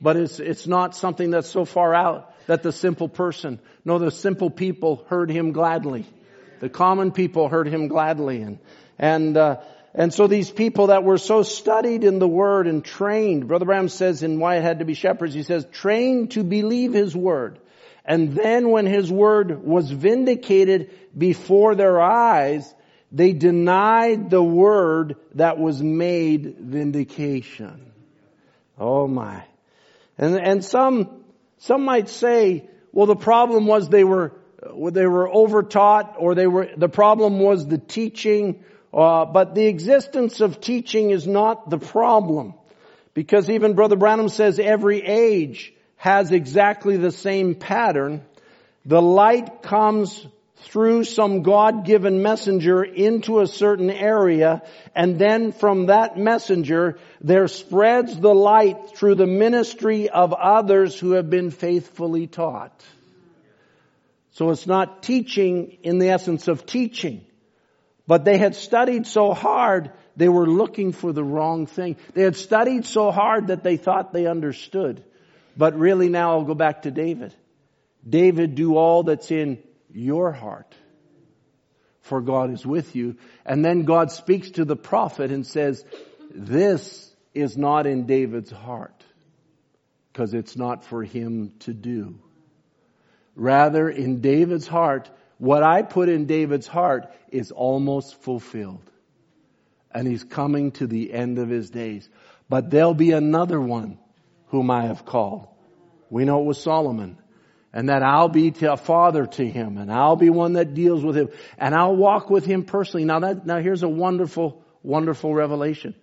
But 0.00 0.16
it's, 0.16 0.40
it's 0.40 0.66
not 0.66 0.96
something 0.96 1.30
that's 1.30 1.50
so 1.50 1.64
far 1.64 1.94
out 1.94 2.32
that 2.46 2.62
the 2.62 2.72
simple 2.72 3.08
person, 3.08 3.60
no, 3.84 3.98
the 3.98 4.10
simple 4.10 4.50
people 4.50 5.04
heard 5.08 5.30
him 5.30 5.52
gladly. 5.52 6.06
The 6.60 6.68
common 6.68 7.12
people 7.12 7.48
heard 7.48 7.68
him 7.68 7.88
gladly. 7.88 8.42
And, 8.42 8.58
and, 8.98 9.36
uh, 9.36 9.60
and 9.94 10.12
so 10.14 10.26
these 10.26 10.50
people 10.50 10.88
that 10.88 11.04
were 11.04 11.18
so 11.18 11.42
studied 11.42 12.04
in 12.04 12.18
the 12.18 12.28
word 12.28 12.66
and 12.66 12.84
trained, 12.84 13.48
Brother 13.48 13.66
Branham 13.66 13.88
says 13.88 14.22
in 14.22 14.38
why 14.38 14.56
it 14.56 14.62
had 14.62 14.78
to 14.78 14.84
be 14.84 14.94
shepherds, 14.94 15.34
he 15.34 15.42
says, 15.42 15.66
trained 15.72 16.32
to 16.32 16.44
believe 16.44 16.92
his 16.92 17.14
word. 17.14 17.58
And 18.04 18.34
then 18.34 18.70
when 18.70 18.86
his 18.86 19.12
word 19.12 19.64
was 19.64 19.90
vindicated 19.90 20.90
before 21.16 21.74
their 21.74 22.00
eyes, 22.00 22.74
they 23.12 23.32
denied 23.32 24.30
the 24.30 24.42
word 24.42 25.16
that 25.34 25.58
was 25.58 25.82
made 25.82 26.56
vindication. 26.58 27.92
Oh 28.78 29.06
my. 29.06 29.44
And, 30.20 30.38
and 30.38 30.62
some, 30.64 31.24
some 31.56 31.82
might 31.82 32.10
say, 32.10 32.68
well, 32.92 33.06
the 33.06 33.16
problem 33.16 33.66
was 33.66 33.88
they 33.88 34.04
were, 34.04 34.38
they 34.92 35.06
were 35.06 35.26
overtaught 35.28 36.16
or 36.18 36.34
they 36.34 36.46
were, 36.46 36.68
the 36.76 36.90
problem 36.90 37.40
was 37.40 37.66
the 37.66 37.78
teaching, 37.78 38.62
uh, 38.92 39.24
but 39.24 39.54
the 39.54 39.66
existence 39.66 40.42
of 40.42 40.60
teaching 40.60 41.10
is 41.10 41.26
not 41.26 41.70
the 41.70 41.78
problem. 41.78 42.52
Because 43.14 43.48
even 43.48 43.72
Brother 43.72 43.96
Branham 43.96 44.28
says 44.28 44.58
every 44.58 45.00
age 45.00 45.72
has 45.96 46.32
exactly 46.32 46.98
the 46.98 47.12
same 47.12 47.54
pattern. 47.54 48.22
The 48.84 49.00
light 49.00 49.62
comes 49.62 50.26
through 50.62 51.04
some 51.04 51.42
God-given 51.42 52.22
messenger 52.22 52.82
into 52.82 53.40
a 53.40 53.46
certain 53.46 53.90
area, 53.90 54.62
and 54.94 55.18
then 55.18 55.52
from 55.52 55.86
that 55.86 56.16
messenger, 56.16 56.98
there 57.20 57.48
spreads 57.48 58.18
the 58.18 58.34
light 58.34 58.96
through 58.96 59.14
the 59.16 59.26
ministry 59.26 60.08
of 60.08 60.32
others 60.32 60.98
who 60.98 61.12
have 61.12 61.30
been 61.30 61.50
faithfully 61.50 62.26
taught. 62.26 62.84
So 64.32 64.50
it's 64.50 64.66
not 64.66 65.02
teaching 65.02 65.78
in 65.82 65.98
the 65.98 66.10
essence 66.10 66.48
of 66.48 66.66
teaching. 66.66 67.24
But 68.06 68.24
they 68.24 68.38
had 68.38 68.54
studied 68.54 69.06
so 69.06 69.32
hard, 69.32 69.92
they 70.16 70.28
were 70.28 70.46
looking 70.46 70.92
for 70.92 71.12
the 71.12 71.24
wrong 71.24 71.66
thing. 71.66 71.96
They 72.14 72.22
had 72.22 72.36
studied 72.36 72.84
so 72.84 73.10
hard 73.10 73.48
that 73.48 73.62
they 73.62 73.76
thought 73.76 74.12
they 74.12 74.26
understood. 74.26 75.04
But 75.56 75.78
really 75.78 76.08
now 76.08 76.32
I'll 76.32 76.44
go 76.44 76.54
back 76.54 76.82
to 76.82 76.90
David. 76.90 77.34
David, 78.08 78.54
do 78.54 78.76
all 78.76 79.02
that's 79.04 79.30
in 79.30 79.62
your 79.92 80.32
heart. 80.32 80.74
For 82.02 82.20
God 82.20 82.52
is 82.52 82.66
with 82.66 82.96
you. 82.96 83.16
And 83.44 83.64
then 83.64 83.84
God 83.84 84.10
speaks 84.10 84.50
to 84.52 84.64
the 84.64 84.76
prophet 84.76 85.30
and 85.30 85.46
says, 85.46 85.84
this 86.34 87.14
is 87.34 87.56
not 87.56 87.86
in 87.86 88.06
David's 88.06 88.50
heart. 88.50 89.04
Because 90.12 90.34
it's 90.34 90.56
not 90.56 90.84
for 90.84 91.04
him 91.04 91.52
to 91.60 91.72
do. 91.72 92.18
Rather, 93.36 93.88
in 93.88 94.20
David's 94.20 94.66
heart, 94.66 95.08
what 95.38 95.62
I 95.62 95.82
put 95.82 96.08
in 96.08 96.26
David's 96.26 96.66
heart 96.66 97.12
is 97.30 97.52
almost 97.52 98.20
fulfilled. 98.22 98.90
And 99.92 100.06
he's 100.06 100.24
coming 100.24 100.72
to 100.72 100.86
the 100.86 101.12
end 101.12 101.38
of 101.38 101.48
his 101.48 101.70
days. 101.70 102.08
But 102.48 102.70
there'll 102.70 102.94
be 102.94 103.12
another 103.12 103.60
one 103.60 103.98
whom 104.48 104.70
I 104.70 104.86
have 104.86 105.04
called. 105.04 105.48
We 106.10 106.24
know 106.24 106.40
it 106.40 106.46
was 106.46 106.60
Solomon. 106.60 107.18
And 107.72 107.88
that 107.88 108.02
I'll 108.02 108.28
be 108.28 108.52
a 108.62 108.76
father 108.76 109.26
to 109.26 109.46
him 109.46 109.78
and 109.78 109.92
I'll 109.92 110.16
be 110.16 110.28
one 110.28 110.54
that 110.54 110.74
deals 110.74 111.04
with 111.04 111.16
him 111.16 111.28
and 111.56 111.72
I'll 111.72 111.94
walk 111.94 112.28
with 112.28 112.44
him 112.44 112.64
personally. 112.64 113.04
Now 113.04 113.20
that, 113.20 113.46
now 113.46 113.60
here's 113.60 113.84
a 113.84 113.88
wonderful, 113.88 114.64
wonderful 114.82 115.32
revelation. 115.32 115.94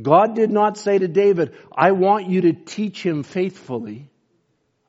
God 0.00 0.34
did 0.34 0.50
not 0.50 0.78
say 0.78 0.98
to 0.98 1.08
David, 1.08 1.56
I 1.72 1.92
want 1.92 2.28
you 2.28 2.42
to 2.42 2.52
teach 2.52 3.04
him 3.04 3.22
faithfully, 3.22 4.08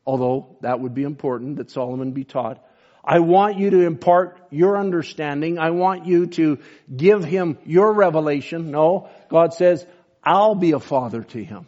although 0.05 0.57
that 0.61 0.79
would 0.79 0.93
be 0.93 1.03
important 1.03 1.57
that 1.57 1.71
Solomon 1.71 2.11
be 2.11 2.23
taught. 2.23 2.63
I 3.03 3.19
want 3.19 3.57
you 3.57 3.69
to 3.69 3.81
impart 3.81 4.39
your 4.49 4.77
understanding. 4.77 5.59
I 5.59 5.69
want 5.71 6.07
you 6.07 6.27
to 6.27 6.59
give 6.95 7.23
him 7.23 7.59
your 7.65 7.93
revelation. 7.93 8.71
No, 8.71 9.09
God 9.29 9.53
says, 9.53 9.85
I'll 10.23 10.55
be 10.55 10.71
a 10.71 10.79
father 10.79 11.21
to 11.21 11.43
him. 11.43 11.67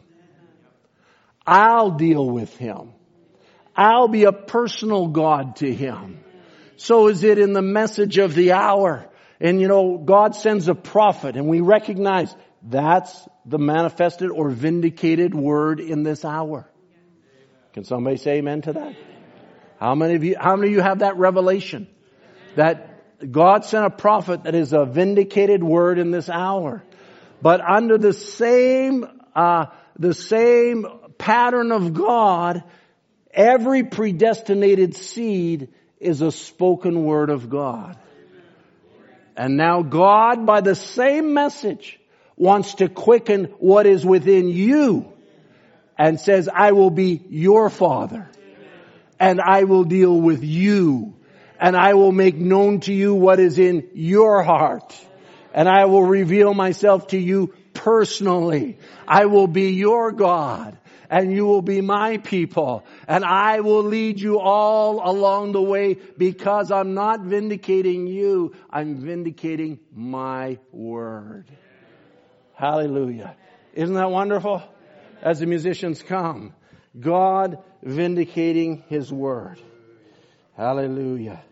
I'll 1.45 1.91
deal 1.91 2.27
with 2.27 2.57
him. 2.57 2.93
I'll 3.78 4.07
be 4.07 4.23
a 4.23 4.32
personal 4.32 5.07
God 5.07 5.57
to 5.57 5.71
him. 5.71 6.19
So 6.78 7.07
is 7.07 7.23
it 7.23 7.38
in 7.38 7.53
the 7.53 7.61
message 7.61 8.17
of 8.17 8.34
the 8.34 8.53
hour. 8.53 9.07
And 9.39 9.61
you 9.61 9.67
know, 9.67 9.97
God 9.97 10.36
sends 10.36 10.67
a 10.67 10.75
prophet 10.75 11.36
and 11.36 11.47
we 11.47 11.61
recognize 11.61 12.36
that's 12.63 13.28
the 13.45 13.59
manifested 13.59 14.32
or 14.32 14.49
vindicated 14.49 15.36
word 15.36 15.80
in 15.80 16.01
this 16.03 16.25
hour. 16.25 16.67
Can 17.73 17.84
somebody 17.84 18.17
say 18.17 18.38
amen 18.38 18.63
to 18.63 18.73
that? 18.73 18.95
How 19.80 19.93
many 19.93 20.15
of 20.15 20.23
you, 20.23 20.36
how 20.39 20.55
many 20.55 20.69
of 20.69 20.73
you 20.73 20.82
have 20.82 20.99
that 20.99 21.17
revelation? 21.17 21.88
That 22.55 23.32
God 23.32 23.65
sent 23.65 23.86
a 23.86 23.91
prophet 23.91 24.43
that 24.43 24.55
is 24.55 24.73
a 24.73 24.86
vindicated 24.86 25.63
word 25.63 25.99
in 25.99 26.09
this 26.09 26.30
hour. 26.30 26.84
But 27.41 27.61
under 27.61 27.99
the 27.99 28.13
same, 28.13 29.05
uh, 29.36 29.67
the 29.97 30.13
same 30.13 30.86
pattern 31.19 31.71
of 31.71 31.93
God, 31.93 32.63
every 33.38 33.83
predestinated 33.83 34.95
seed 34.95 35.69
is 35.99 36.21
a 36.21 36.31
spoken 36.31 37.03
word 37.03 37.29
of 37.29 37.49
God. 37.49 37.97
And 39.38 39.55
now 39.55 39.83
God, 39.83 40.47
by 40.47 40.61
the 40.61 40.75
same 40.75 41.35
message, 41.35 41.99
wants 42.35 42.75
to 42.75 42.89
quicken 42.89 43.45
what 43.59 43.85
is 43.85 44.03
within 44.03 44.49
you 44.49 45.13
and 45.97 46.19
says, 46.19 46.49
I 46.51 46.71
will 46.71 46.89
be 46.89 47.23
your 47.29 47.69
father 47.69 48.29
and 49.19 49.39
I 49.39 49.63
will 49.63 49.83
deal 49.83 50.19
with 50.19 50.43
you 50.43 51.15
and 51.59 51.75
I 51.75 51.93
will 51.93 52.11
make 52.11 52.35
known 52.35 52.79
to 52.81 52.93
you 52.93 53.13
what 53.13 53.39
is 53.39 53.59
in 53.59 53.89
your 53.93 54.41
heart 54.41 54.95
and 55.53 55.69
I 55.69 55.85
will 55.85 56.03
reveal 56.03 56.53
myself 56.53 57.07
to 57.07 57.17
you 57.17 57.53
personally. 57.73 58.77
I 59.07 59.25
will 59.25 59.47
be 59.47 59.71
your 59.71 60.11
God 60.11 60.77
and 61.10 61.32
you 61.34 61.45
will 61.45 61.62
be 61.62 61.82
my 61.82 62.18
people 62.18 62.86
and 63.08 63.24
I 63.24 63.62
will 63.62 63.84
lead 63.84 64.20
you 64.20 64.39
all 64.39 65.01
along 65.10 65.53
the 65.53 65.62
way 65.62 65.95
because 66.18 66.72
I'm 66.72 66.93
not 66.93 67.22
vindicating 67.22 68.08
you. 68.08 68.53
I'm 68.70 68.97
vindicating 68.97 69.80
my 69.93 70.60
word. 70.72 71.49
Hallelujah. 72.53 73.36
Isn't 73.74 73.95
that 73.95 74.10
wonderful? 74.10 74.64
As 75.22 75.39
the 75.39 75.45
musicians 75.45 76.01
come, 76.01 76.53
God 76.99 77.64
vindicating 77.84 78.84
His 78.88 79.12
word. 79.12 79.60
Hallelujah. 80.55 81.43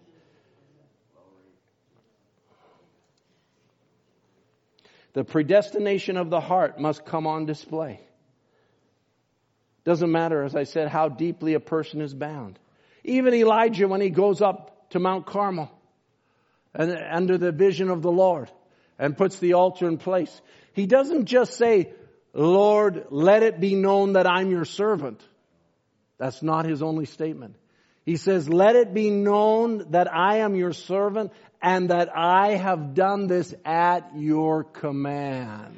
The 5.14 5.24
predestination 5.24 6.18
of 6.18 6.30
the 6.30 6.42
heart 6.42 6.80
must 6.80 7.06
come 7.06 7.26
on 7.26 7.46
display. 7.46 8.02
Doesn't 9.86 10.12
matter, 10.12 10.44
as 10.44 10.56
I 10.56 10.64
said, 10.64 10.90
how 10.90 11.10
deeply 11.10 11.54
a 11.54 11.60
person 11.60 12.02
is 12.02 12.14
bound. 12.14 12.60
Even 13.04 13.36
Elijah, 13.36 13.88
when 13.88 14.02
he 14.02 14.10
goes 14.10 14.42
up 14.42 14.90
to 14.90 15.00
Mount 15.00 15.28
Carmel 15.28 15.72
and 16.74 16.92
under 16.92 17.38
the 17.38 17.52
vision 17.52 17.90
of 17.90 18.02
the 18.02 18.12
Lord 18.12 18.52
and 18.98 19.16
puts 19.16 19.38
the 19.38 19.54
altar 19.54 19.88
in 19.88 19.98
place, 19.98 20.42
he 20.74 20.88
doesn't 20.88 21.26
just 21.26 21.54
say, 21.54 21.94
Lord, 22.34 23.06
let 23.12 23.44
it 23.44 23.60
be 23.60 23.76
known 23.76 24.14
that 24.14 24.28
I'm 24.28 24.50
your 24.50 24.66
servant. 24.66 25.22
That's 26.18 26.42
not 26.42 26.66
his 26.66 26.82
only 26.82 27.06
statement. 27.06 27.56
He 28.06 28.18
says, 28.18 28.50
let 28.50 28.76
it 28.76 28.94
be 28.94 29.10
known 29.10 29.92
that 29.92 30.12
I 30.12 30.38
am 30.38 30.56
your 30.56 30.74
servant 30.74 31.32
and 31.62 31.90
that 31.90 32.10
I 32.16 32.56
have 32.56 32.94
done 32.94 33.28
this 33.28 33.54
at 33.64 34.12
your 34.16 34.64
command. 34.64 35.78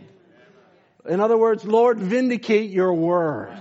In 1.07 1.19
other 1.19 1.37
words, 1.37 1.63
Lord, 1.65 1.99
vindicate 1.99 2.69
your 2.69 2.93
word. 2.93 3.57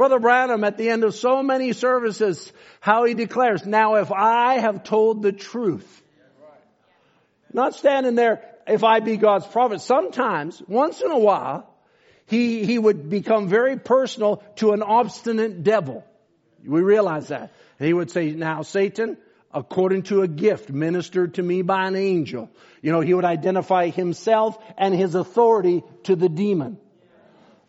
Brother 0.00 0.18
Branham 0.18 0.64
at 0.64 0.78
the 0.78 0.88
end 0.88 1.04
of 1.04 1.14
so 1.14 1.42
many 1.42 1.74
services, 1.74 2.50
how 2.80 3.04
he 3.04 3.12
declares, 3.12 3.66
now 3.66 3.96
if 3.96 4.10
I 4.10 4.54
have 4.54 4.82
told 4.82 5.20
the 5.20 5.30
truth, 5.30 6.02
not 7.52 7.74
standing 7.74 8.14
there, 8.14 8.42
if 8.66 8.82
I 8.82 9.00
be 9.00 9.18
God's 9.18 9.46
prophet, 9.46 9.82
sometimes, 9.82 10.62
once 10.66 11.02
in 11.02 11.10
a 11.10 11.18
while, 11.18 11.68
he, 12.24 12.64
he 12.64 12.78
would 12.78 13.10
become 13.10 13.48
very 13.48 13.76
personal 13.76 14.42
to 14.56 14.72
an 14.72 14.82
obstinate 14.82 15.64
devil. 15.64 16.02
We 16.64 16.80
realize 16.80 17.28
that. 17.28 17.52
And 17.78 17.86
he 17.86 17.92
would 17.92 18.10
say, 18.10 18.30
now 18.30 18.62
Satan, 18.62 19.18
according 19.52 20.04
to 20.04 20.22
a 20.22 20.28
gift 20.28 20.70
ministered 20.70 21.34
to 21.34 21.42
me 21.42 21.60
by 21.60 21.86
an 21.86 21.94
angel. 21.94 22.48
You 22.80 22.92
know, 22.92 23.02
he 23.02 23.12
would 23.12 23.26
identify 23.26 23.88
himself 23.88 24.56
and 24.78 24.94
his 24.94 25.14
authority 25.14 25.82
to 26.04 26.16
the 26.16 26.30
demon. 26.30 26.78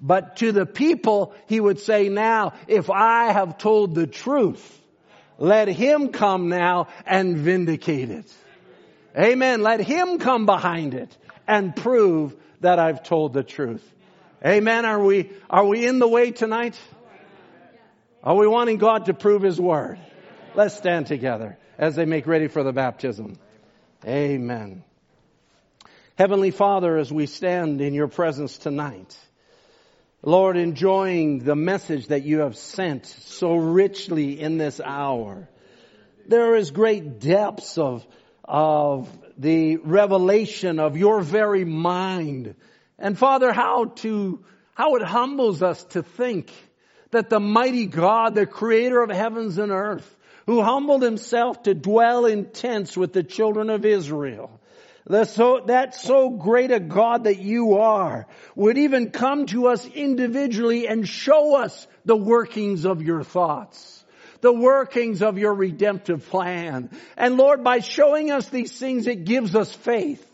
But 0.01 0.37
to 0.37 0.51
the 0.51 0.65
people, 0.65 1.35
he 1.47 1.59
would 1.59 1.79
say, 1.79 2.09
now, 2.09 2.53
if 2.67 2.89
I 2.89 3.31
have 3.31 3.57
told 3.59 3.93
the 3.93 4.07
truth, 4.07 4.81
let 5.37 5.67
him 5.67 6.09
come 6.09 6.49
now 6.49 6.87
and 7.05 7.37
vindicate 7.37 8.09
it. 8.09 8.33
Amen. 9.17 9.61
Let 9.61 9.79
him 9.81 10.17
come 10.17 10.45
behind 10.45 10.95
it 10.95 11.15
and 11.47 11.75
prove 11.75 12.35
that 12.61 12.79
I've 12.79 13.03
told 13.03 13.33
the 13.33 13.43
truth. 13.43 13.87
Amen. 14.45 14.85
Are 14.85 15.03
we, 15.03 15.29
are 15.49 15.65
we 15.65 15.85
in 15.85 15.99
the 15.99 16.07
way 16.07 16.31
tonight? 16.31 16.79
Are 18.23 18.35
we 18.35 18.47
wanting 18.47 18.77
God 18.77 19.05
to 19.05 19.13
prove 19.13 19.41
his 19.41 19.59
word? 19.59 19.99
Let's 20.55 20.75
stand 20.75 21.07
together 21.07 21.57
as 21.77 21.95
they 21.95 22.05
make 22.05 22.27
ready 22.27 22.47
for 22.47 22.63
the 22.63 22.73
baptism. 22.73 23.37
Amen. 24.05 24.83
Heavenly 26.17 26.51
Father, 26.51 26.97
as 26.97 27.11
we 27.11 27.25
stand 27.25 27.81
in 27.81 27.93
your 27.93 28.07
presence 28.07 28.57
tonight, 28.57 29.17
Lord, 30.23 30.55
enjoying 30.55 31.39
the 31.39 31.55
message 31.55 32.07
that 32.07 32.23
you 32.23 32.41
have 32.41 32.55
sent 32.55 33.07
so 33.07 33.55
richly 33.55 34.39
in 34.39 34.59
this 34.59 34.79
hour. 34.79 35.49
There 36.27 36.55
is 36.55 36.69
great 36.69 37.19
depths 37.19 37.79
of, 37.79 38.05
of 38.43 39.09
the 39.39 39.77
revelation 39.77 40.79
of 40.79 40.95
your 40.95 41.21
very 41.21 41.65
mind. 41.65 42.53
And 42.99 43.17
Father, 43.17 43.51
how 43.51 43.85
to, 43.85 44.45
how 44.75 44.95
it 44.95 45.01
humbles 45.01 45.63
us 45.63 45.83
to 45.85 46.03
think 46.03 46.51
that 47.09 47.31
the 47.31 47.39
mighty 47.39 47.87
God, 47.87 48.35
the 48.35 48.45
creator 48.45 49.01
of 49.01 49.09
heavens 49.09 49.57
and 49.57 49.71
earth, 49.71 50.17
who 50.45 50.61
humbled 50.61 51.01
himself 51.01 51.63
to 51.63 51.73
dwell 51.73 52.27
in 52.27 52.51
tents 52.51 52.95
with 52.95 53.11
the 53.11 53.23
children 53.23 53.71
of 53.71 53.85
Israel, 53.85 54.60
that's 55.05 55.33
so, 55.33 55.61
that 55.65 55.95
so 55.95 56.29
great 56.29 56.71
a 56.71 56.79
God 56.79 57.23
that 57.23 57.39
you 57.39 57.77
are 57.77 58.27
would 58.55 58.77
even 58.77 59.11
come 59.11 59.47
to 59.47 59.67
us 59.67 59.85
individually 59.87 60.87
and 60.87 61.07
show 61.07 61.55
us 61.55 61.87
the 62.05 62.15
workings 62.15 62.85
of 62.85 63.01
your 63.01 63.23
thoughts, 63.23 64.03
the 64.41 64.53
workings 64.53 65.21
of 65.21 65.37
your 65.37 65.53
redemptive 65.53 66.27
plan. 66.29 66.89
And 67.17 67.37
Lord, 67.37 67.63
by 67.63 67.79
showing 67.79 68.31
us 68.31 68.49
these 68.49 68.77
things, 68.77 69.07
it 69.07 69.25
gives 69.25 69.55
us 69.55 69.73
faith 69.73 70.25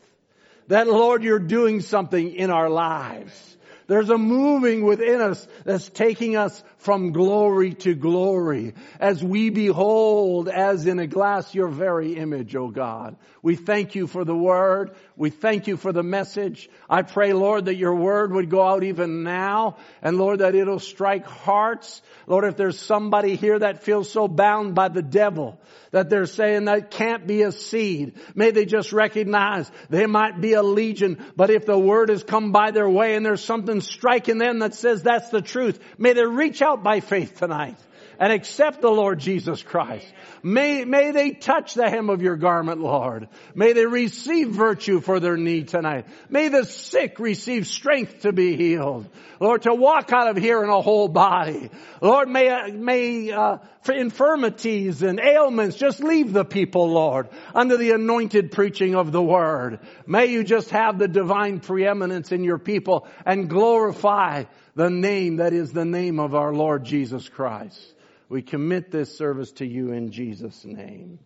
that 0.68 0.88
Lord, 0.88 1.24
you're 1.24 1.39
doing 1.39 1.82
something 1.82 2.34
in 2.34 2.51
our 2.51 2.70
lives. 2.70 3.57
There's 3.88 4.09
a 4.09 4.18
moving 4.18 4.84
within 4.84 5.22
us 5.22 5.47
that's 5.63 5.88
taking 5.89 6.36
us 6.36 6.61
from 6.78 7.11
glory 7.11 7.73
to 7.73 7.95
glory 7.95 8.73
as 8.99 9.23
we 9.23 9.49
behold 9.49 10.47
as 10.47 10.86
in 10.86 10.99
a 10.99 11.07
glass 11.07 11.53
your 11.53 11.67
very 11.67 12.15
image, 12.15 12.55
O 12.55 12.69
God. 12.69 13.15
We 13.41 13.55
thank 13.55 13.95
you 13.95 14.07
for 14.07 14.23
the 14.23 14.36
word. 14.36 14.91
We 15.15 15.30
thank 15.30 15.67
you 15.67 15.78
for 15.78 15.91
the 15.91 16.03
message. 16.03 16.69
I 16.89 17.01
pray, 17.01 17.34
Lord, 17.34 17.65
that 17.65 17.75
your 17.75 17.95
word 17.95 18.32
would 18.32 18.49
go 18.49 18.61
out 18.61 18.84
even 18.84 19.23
now 19.23 19.78
and 20.01 20.17
Lord, 20.17 20.39
that 20.39 20.55
it'll 20.55 20.80
strike 20.80 21.25
hearts. 21.25 22.01
Lord, 22.28 22.45
if 22.45 22.57
there's 22.57 22.80
somebody 22.80 23.36
here 23.36 23.57
that 23.59 23.84
feels 23.84 24.11
so 24.11 24.28
bound 24.28 24.75
by 24.75 24.89
the 24.89 25.01
devil, 25.01 25.59
that 25.91 26.09
they're 26.09 26.25
saying 26.25 26.65
that 26.65 26.91
can't 26.91 27.25
be 27.25 27.43
a 27.43 27.51
seed. 27.51 28.15
May 28.36 28.51
they 28.51 28.65
just 28.65 28.91
recognize 28.91 29.71
they 29.89 30.05
might 30.05 30.39
be 30.41 30.53
a 30.53 30.63
legion, 30.63 31.23
but 31.36 31.49
if 31.49 31.65
the 31.65 31.78
word 31.78 32.09
has 32.09 32.23
come 32.23 32.51
by 32.51 32.71
their 32.71 32.89
way 32.89 33.15
and 33.15 33.25
there's 33.25 33.43
something 33.43 33.82
striking 33.82 34.38
them 34.38 34.59
that 34.59 34.75
says 34.75 35.03
that's 35.03 35.30
the 35.30 35.41
truth, 35.41 35.80
may 35.97 36.13
they 36.13 36.25
reach 36.25 36.61
out 36.61 36.76
by 36.84 36.99
faith 36.99 37.38
tonight 37.38 37.78
and 38.19 38.34
accept 38.34 38.82
the 38.82 38.89
Lord 38.89 39.19
Jesus 39.19 39.61
Christ. 39.61 40.07
May, 40.41 40.86
may 40.86 41.11
they 41.11 41.32
touch 41.32 41.73
the 41.73 41.89
hem 41.89 42.09
of 42.09 42.21
your 42.21 42.36
garment, 42.36 42.80
Lord. 42.80 43.28
May 43.53 43.73
they 43.73 43.86
receive 43.86 44.49
virtue 44.49 44.99
for 44.99 45.19
their 45.19 45.38
need 45.38 45.67
tonight. 45.67 46.05
May 46.30 46.47
the 46.47 46.65
sick 46.65 47.19
receive 47.19 47.67
strength 47.67 48.21
to 48.21 48.32
be 48.32 48.55
healed. 48.55 49.07
Lord, 49.39 49.63
to 49.63 49.73
walk 49.73 50.11
out 50.11 50.30
of 50.30 50.38
here 50.38 50.63
in 50.63 50.69
a 50.69 50.82
whole 50.82 51.07
body. 51.07 51.69
Lord, 52.01 52.28
may, 52.28 52.71
may, 52.71 53.32
uh, 53.32 53.57
infirmities 53.88 55.01
and 55.01 55.19
ailments 55.19 55.78
just 55.78 56.01
leave 56.01 56.34
the 56.34 56.43
people, 56.43 56.89
Lord, 56.89 57.30
under 57.53 57.78
the 57.78 57.91
anointed 57.91 58.51
preaching 58.51 58.95
of 58.95 59.11
the 59.11 59.21
word. 59.21 59.80
May 60.05 60.25
you 60.25 60.43
just 60.43 60.71
have 60.71 60.97
the 60.97 61.07
divine 61.07 61.59
preeminence 61.59 62.32
in 62.32 62.43
your 62.43 62.57
people 62.57 63.07
and 63.25 63.49
glorify 63.49 64.45
the 64.78 64.91
name 64.91 65.38
that 65.38 65.53
is 65.53 65.71
the 65.71 65.86
name 65.86 66.19
of 66.19 66.36
our 66.36 66.53
Lord 66.53 66.84
Jesus 66.84 67.28
Christ. 67.28 67.82
We 68.30 68.43
commit 68.43 68.91
this 68.91 69.17
service 69.17 69.51
to 69.53 69.65
you 69.65 69.91
in 69.91 70.11
Jesus' 70.11 70.63
name. 70.63 71.17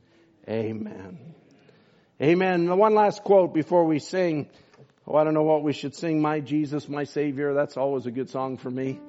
Amen. 0.47 1.35
Amen. 2.21 2.77
One 2.77 2.95
last 2.95 3.25
quote 3.25 3.53
before 3.53 3.83
we 3.83 3.99
sing. 3.99 4.47
Oh, 5.05 5.17
I 5.17 5.25
don't 5.25 5.33
know 5.33 5.43
what 5.43 5.63
we 5.63 5.73
should 5.73 5.95
sing. 5.95 6.21
My 6.21 6.39
Jesus, 6.39 6.87
my 6.87 7.03
Savior. 7.03 7.53
That's 7.53 7.75
always 7.75 8.05
a 8.05 8.11
good 8.11 8.29
song 8.29 8.55
for 8.55 8.71
me. 8.71 9.01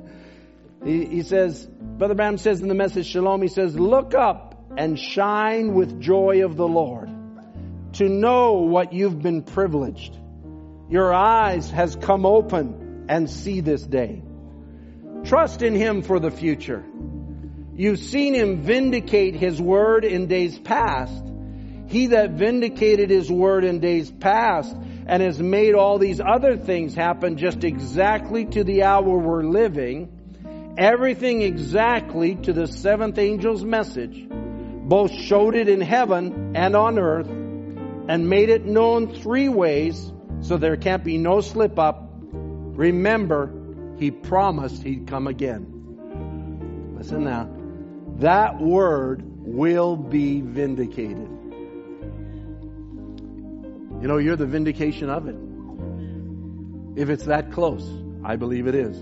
he, 0.84 1.04
he 1.04 1.22
says, 1.22 1.66
Brother 1.66 2.14
Branham 2.14 2.38
says 2.38 2.62
in 2.62 2.68
the 2.68 2.74
message 2.74 3.08
Shalom, 3.08 3.42
he 3.42 3.48
says, 3.48 3.78
look 3.78 4.14
up 4.14 4.70
and 4.74 4.98
shine 4.98 5.74
with 5.74 6.00
joy 6.00 6.46
of 6.46 6.56
the 6.56 6.66
Lord 6.66 7.10
to 7.94 8.08
know 8.08 8.62
what 8.62 8.94
you've 8.94 9.20
been 9.20 9.42
privileged. 9.42 10.16
Your 10.88 11.12
eyes 11.12 11.70
has 11.72 11.94
come 11.94 12.24
open 12.24 12.79
and 13.10 13.28
see 13.28 13.60
this 13.60 13.82
day. 13.82 14.22
Trust 15.24 15.62
in 15.62 15.74
Him 15.74 16.02
for 16.02 16.20
the 16.20 16.30
future. 16.30 16.84
You've 17.74 17.98
seen 17.98 18.34
Him 18.34 18.62
vindicate 18.62 19.34
His 19.34 19.60
word 19.60 20.04
in 20.04 20.28
days 20.28 20.56
past. 20.56 21.24
He 21.88 22.06
that 22.08 22.30
vindicated 22.30 23.10
His 23.10 23.28
word 23.28 23.64
in 23.64 23.80
days 23.80 24.10
past 24.12 24.76
and 25.06 25.22
has 25.24 25.40
made 25.40 25.74
all 25.74 25.98
these 25.98 26.20
other 26.20 26.56
things 26.56 26.94
happen 26.94 27.36
just 27.36 27.64
exactly 27.64 28.44
to 28.44 28.62
the 28.62 28.84
hour 28.84 29.18
we're 29.18 29.42
living, 29.42 30.74
everything 30.78 31.42
exactly 31.42 32.36
to 32.36 32.52
the 32.52 32.68
seventh 32.68 33.18
angel's 33.18 33.64
message, 33.64 34.24
both 34.28 35.10
showed 35.10 35.56
it 35.56 35.68
in 35.68 35.80
heaven 35.80 36.52
and 36.54 36.76
on 36.76 36.96
earth, 36.96 37.28
and 37.28 38.30
made 38.30 38.50
it 38.50 38.64
known 38.64 39.12
three 39.12 39.48
ways 39.48 40.12
so 40.42 40.56
there 40.58 40.76
can't 40.76 41.02
be 41.02 41.18
no 41.18 41.40
slip 41.40 41.76
up. 41.76 42.09
Remember, 42.80 43.52
he 43.98 44.10
promised 44.10 44.82
he'd 44.82 45.06
come 45.06 45.26
again. 45.26 46.94
Listen 46.96 47.24
now. 47.24 47.46
That 48.20 48.58
word 48.58 49.22
will 49.22 49.96
be 49.96 50.40
vindicated. 50.40 51.28
You 54.00 54.08
know, 54.08 54.16
you're 54.16 54.36
the 54.36 54.46
vindication 54.46 55.10
of 55.10 55.28
it. 55.28 55.36
If 56.98 57.10
it's 57.10 57.26
that 57.26 57.52
close, 57.52 57.86
I 58.24 58.36
believe 58.36 58.66
it 58.66 58.74
is. 58.74 58.96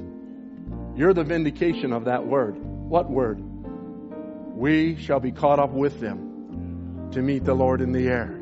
You're 0.96 1.14
the 1.14 1.22
vindication 1.22 1.92
of 1.92 2.06
that 2.06 2.26
word. 2.26 2.56
What 2.56 3.08
word? 3.08 3.38
We 4.56 4.96
shall 4.96 5.20
be 5.20 5.30
caught 5.30 5.60
up 5.60 5.70
with 5.70 6.00
them 6.00 7.10
to 7.12 7.22
meet 7.22 7.44
the 7.44 7.54
Lord 7.54 7.80
in 7.80 7.92
the 7.92 8.08
air. 8.08 8.40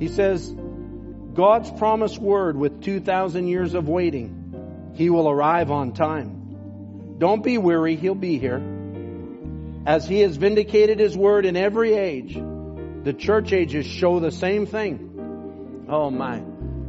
He 0.00 0.08
says, 0.08 0.52
God's 1.36 1.70
promised 1.70 2.18
word 2.18 2.56
with 2.56 2.82
2,000 2.82 3.46
years 3.46 3.74
of 3.74 3.88
waiting. 3.88 4.92
He 4.94 5.10
will 5.10 5.28
arrive 5.28 5.70
on 5.70 5.92
time. 5.92 7.16
Don't 7.18 7.44
be 7.44 7.58
weary, 7.58 7.96
He'll 7.96 8.14
be 8.14 8.38
here. 8.38 8.62
As 9.84 10.08
He 10.08 10.20
has 10.20 10.36
vindicated 10.36 10.98
His 10.98 11.14
word 11.14 11.44
in 11.44 11.54
every 11.54 11.92
age, 11.92 12.34
the 12.34 13.12
church 13.12 13.52
ages 13.52 13.84
show 13.84 14.18
the 14.18 14.32
same 14.32 14.64
thing. 14.64 15.84
Oh 15.90 16.10
my. 16.10 16.42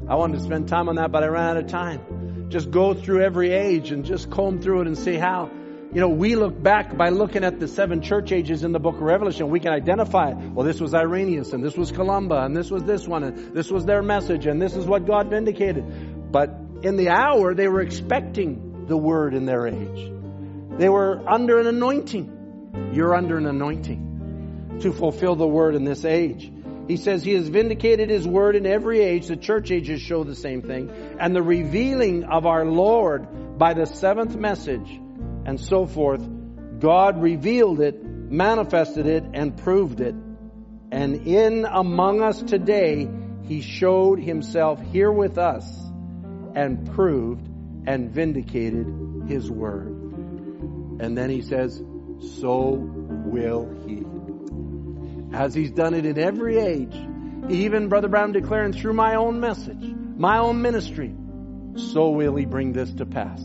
I 0.08 0.16
wanted 0.16 0.38
to 0.38 0.44
spend 0.44 0.70
time 0.70 0.88
on 0.88 0.96
that, 0.96 1.12
but 1.12 1.24
I 1.24 1.28
ran 1.28 1.50
out 1.50 1.58
of 1.58 1.68
time. 1.68 2.48
Just 2.50 2.72
go 2.72 2.94
through 2.94 3.24
every 3.24 3.52
age 3.52 3.92
and 3.92 4.06
just 4.06 4.32
comb 4.32 4.62
through 4.62 4.82
it 4.82 4.88
and 4.88 4.98
see 4.98 5.16
how 5.16 5.52
you 5.94 6.02
know, 6.02 6.10
we 6.10 6.36
look 6.36 6.62
back 6.62 6.98
by 6.98 7.10
looking 7.10 7.46
at 7.46 7.60
the 7.60 7.68
seven 7.68 8.02
church 8.02 8.32
ages 8.34 8.64
in 8.64 8.74
the 8.74 8.80
book 8.80 8.96
of 8.96 9.02
Revelation. 9.02 9.50
We 9.50 9.62
can 9.62 9.72
identify, 9.72 10.34
well, 10.34 10.66
this 10.66 10.82
was 10.82 10.94
Irenaeus, 10.94 11.54
and 11.54 11.64
this 11.64 11.78
was 11.78 11.92
Columba, 11.92 12.44
and 12.44 12.56
this 12.56 12.70
was 12.70 12.84
this 12.84 13.08
one, 13.08 13.24
and 13.24 13.56
this 13.56 13.72
was 13.72 13.86
their 13.86 14.02
message, 14.02 14.46
and 14.46 14.62
this 14.62 14.76
is 14.76 14.86
what 14.86 15.06
God 15.06 15.30
vindicated. 15.30 16.32
But 16.32 16.50
in 16.82 16.98
the 16.98 17.10
hour, 17.10 17.54
they 17.56 17.70
were 17.70 17.82
expecting 17.82 18.86
the 18.88 18.98
word 18.98 19.34
in 19.34 19.46
their 19.46 19.66
age. 19.66 20.12
They 20.78 20.90
were 20.90 21.24
under 21.28 21.60
an 21.60 21.68
anointing. 21.68 22.92
You're 22.94 23.16
under 23.16 23.38
an 23.38 23.46
anointing 23.46 24.80
to 24.82 24.92
fulfill 24.92 25.36
the 25.36 25.48
word 25.48 25.76
in 25.76 25.86
this 25.86 26.04
age. 26.04 26.52
He 26.88 26.98
says 26.98 27.24
he 27.24 27.34
has 27.34 27.48
vindicated 27.48 28.10
his 28.10 28.28
word 28.28 28.56
in 28.56 28.66
every 28.66 29.00
age. 29.00 29.28
The 29.28 29.36
church 29.36 29.72
ages 29.72 30.02
show 30.02 30.24
the 30.24 30.36
same 30.36 30.62
thing. 30.62 30.90
And 31.20 31.36
the 31.36 31.42
revealing 31.42 32.26
of 32.26 32.46
our 32.46 32.66
Lord 32.66 33.58
by 33.58 33.74
the 33.74 33.86
seventh 33.86 34.36
message 34.36 35.02
and 35.48 35.60
so 35.60 35.86
forth, 35.86 36.22
God 36.80 37.22
revealed 37.22 37.80
it, 37.80 38.04
manifested 38.04 39.08
it, 39.08 39.24
and 39.34 39.56
proved 39.56 40.02
it. 40.02 40.14
And 40.92 41.26
in 41.26 41.66
among 41.66 42.22
us 42.22 42.42
today, 42.42 43.10
He 43.44 43.62
showed 43.62 44.20
Himself 44.20 44.82
here 44.82 45.12
with 45.12 45.38
us 45.38 45.66
and 46.54 46.92
proved 46.92 47.48
and 47.88 48.12
vindicated 48.12 48.88
His 49.28 49.50
word. 49.50 49.88
And 51.00 51.18
then 51.18 51.30
He 51.30 51.42
says, 51.42 51.82
so 52.42 52.72
will 53.26 53.70
He. 53.88 54.04
As 55.34 55.54
He's 55.54 55.72
done 55.72 55.94
it 55.94 56.06
in 56.06 56.20
every 56.20 56.58
age, 56.58 56.96
even 57.50 57.88
Brother 57.88 58.10
Brown 58.10 58.34
declaring 58.34 58.74
through 58.74 58.94
my 58.94 59.16
own 59.16 59.40
message, 59.40 59.96
my 60.18 60.40
own 60.40 60.62
ministry, 60.62 61.16
so 61.76 62.10
will 62.10 62.36
He 62.36 62.46
bring 62.46 62.74
this 62.74 62.94
to 62.96 63.06
pass. 63.06 63.42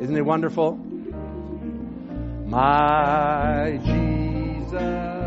Isn't 0.00 0.16
it 0.16 0.24
wonderful? 0.24 0.89
My 2.50 3.78
Jesus. 3.84 5.19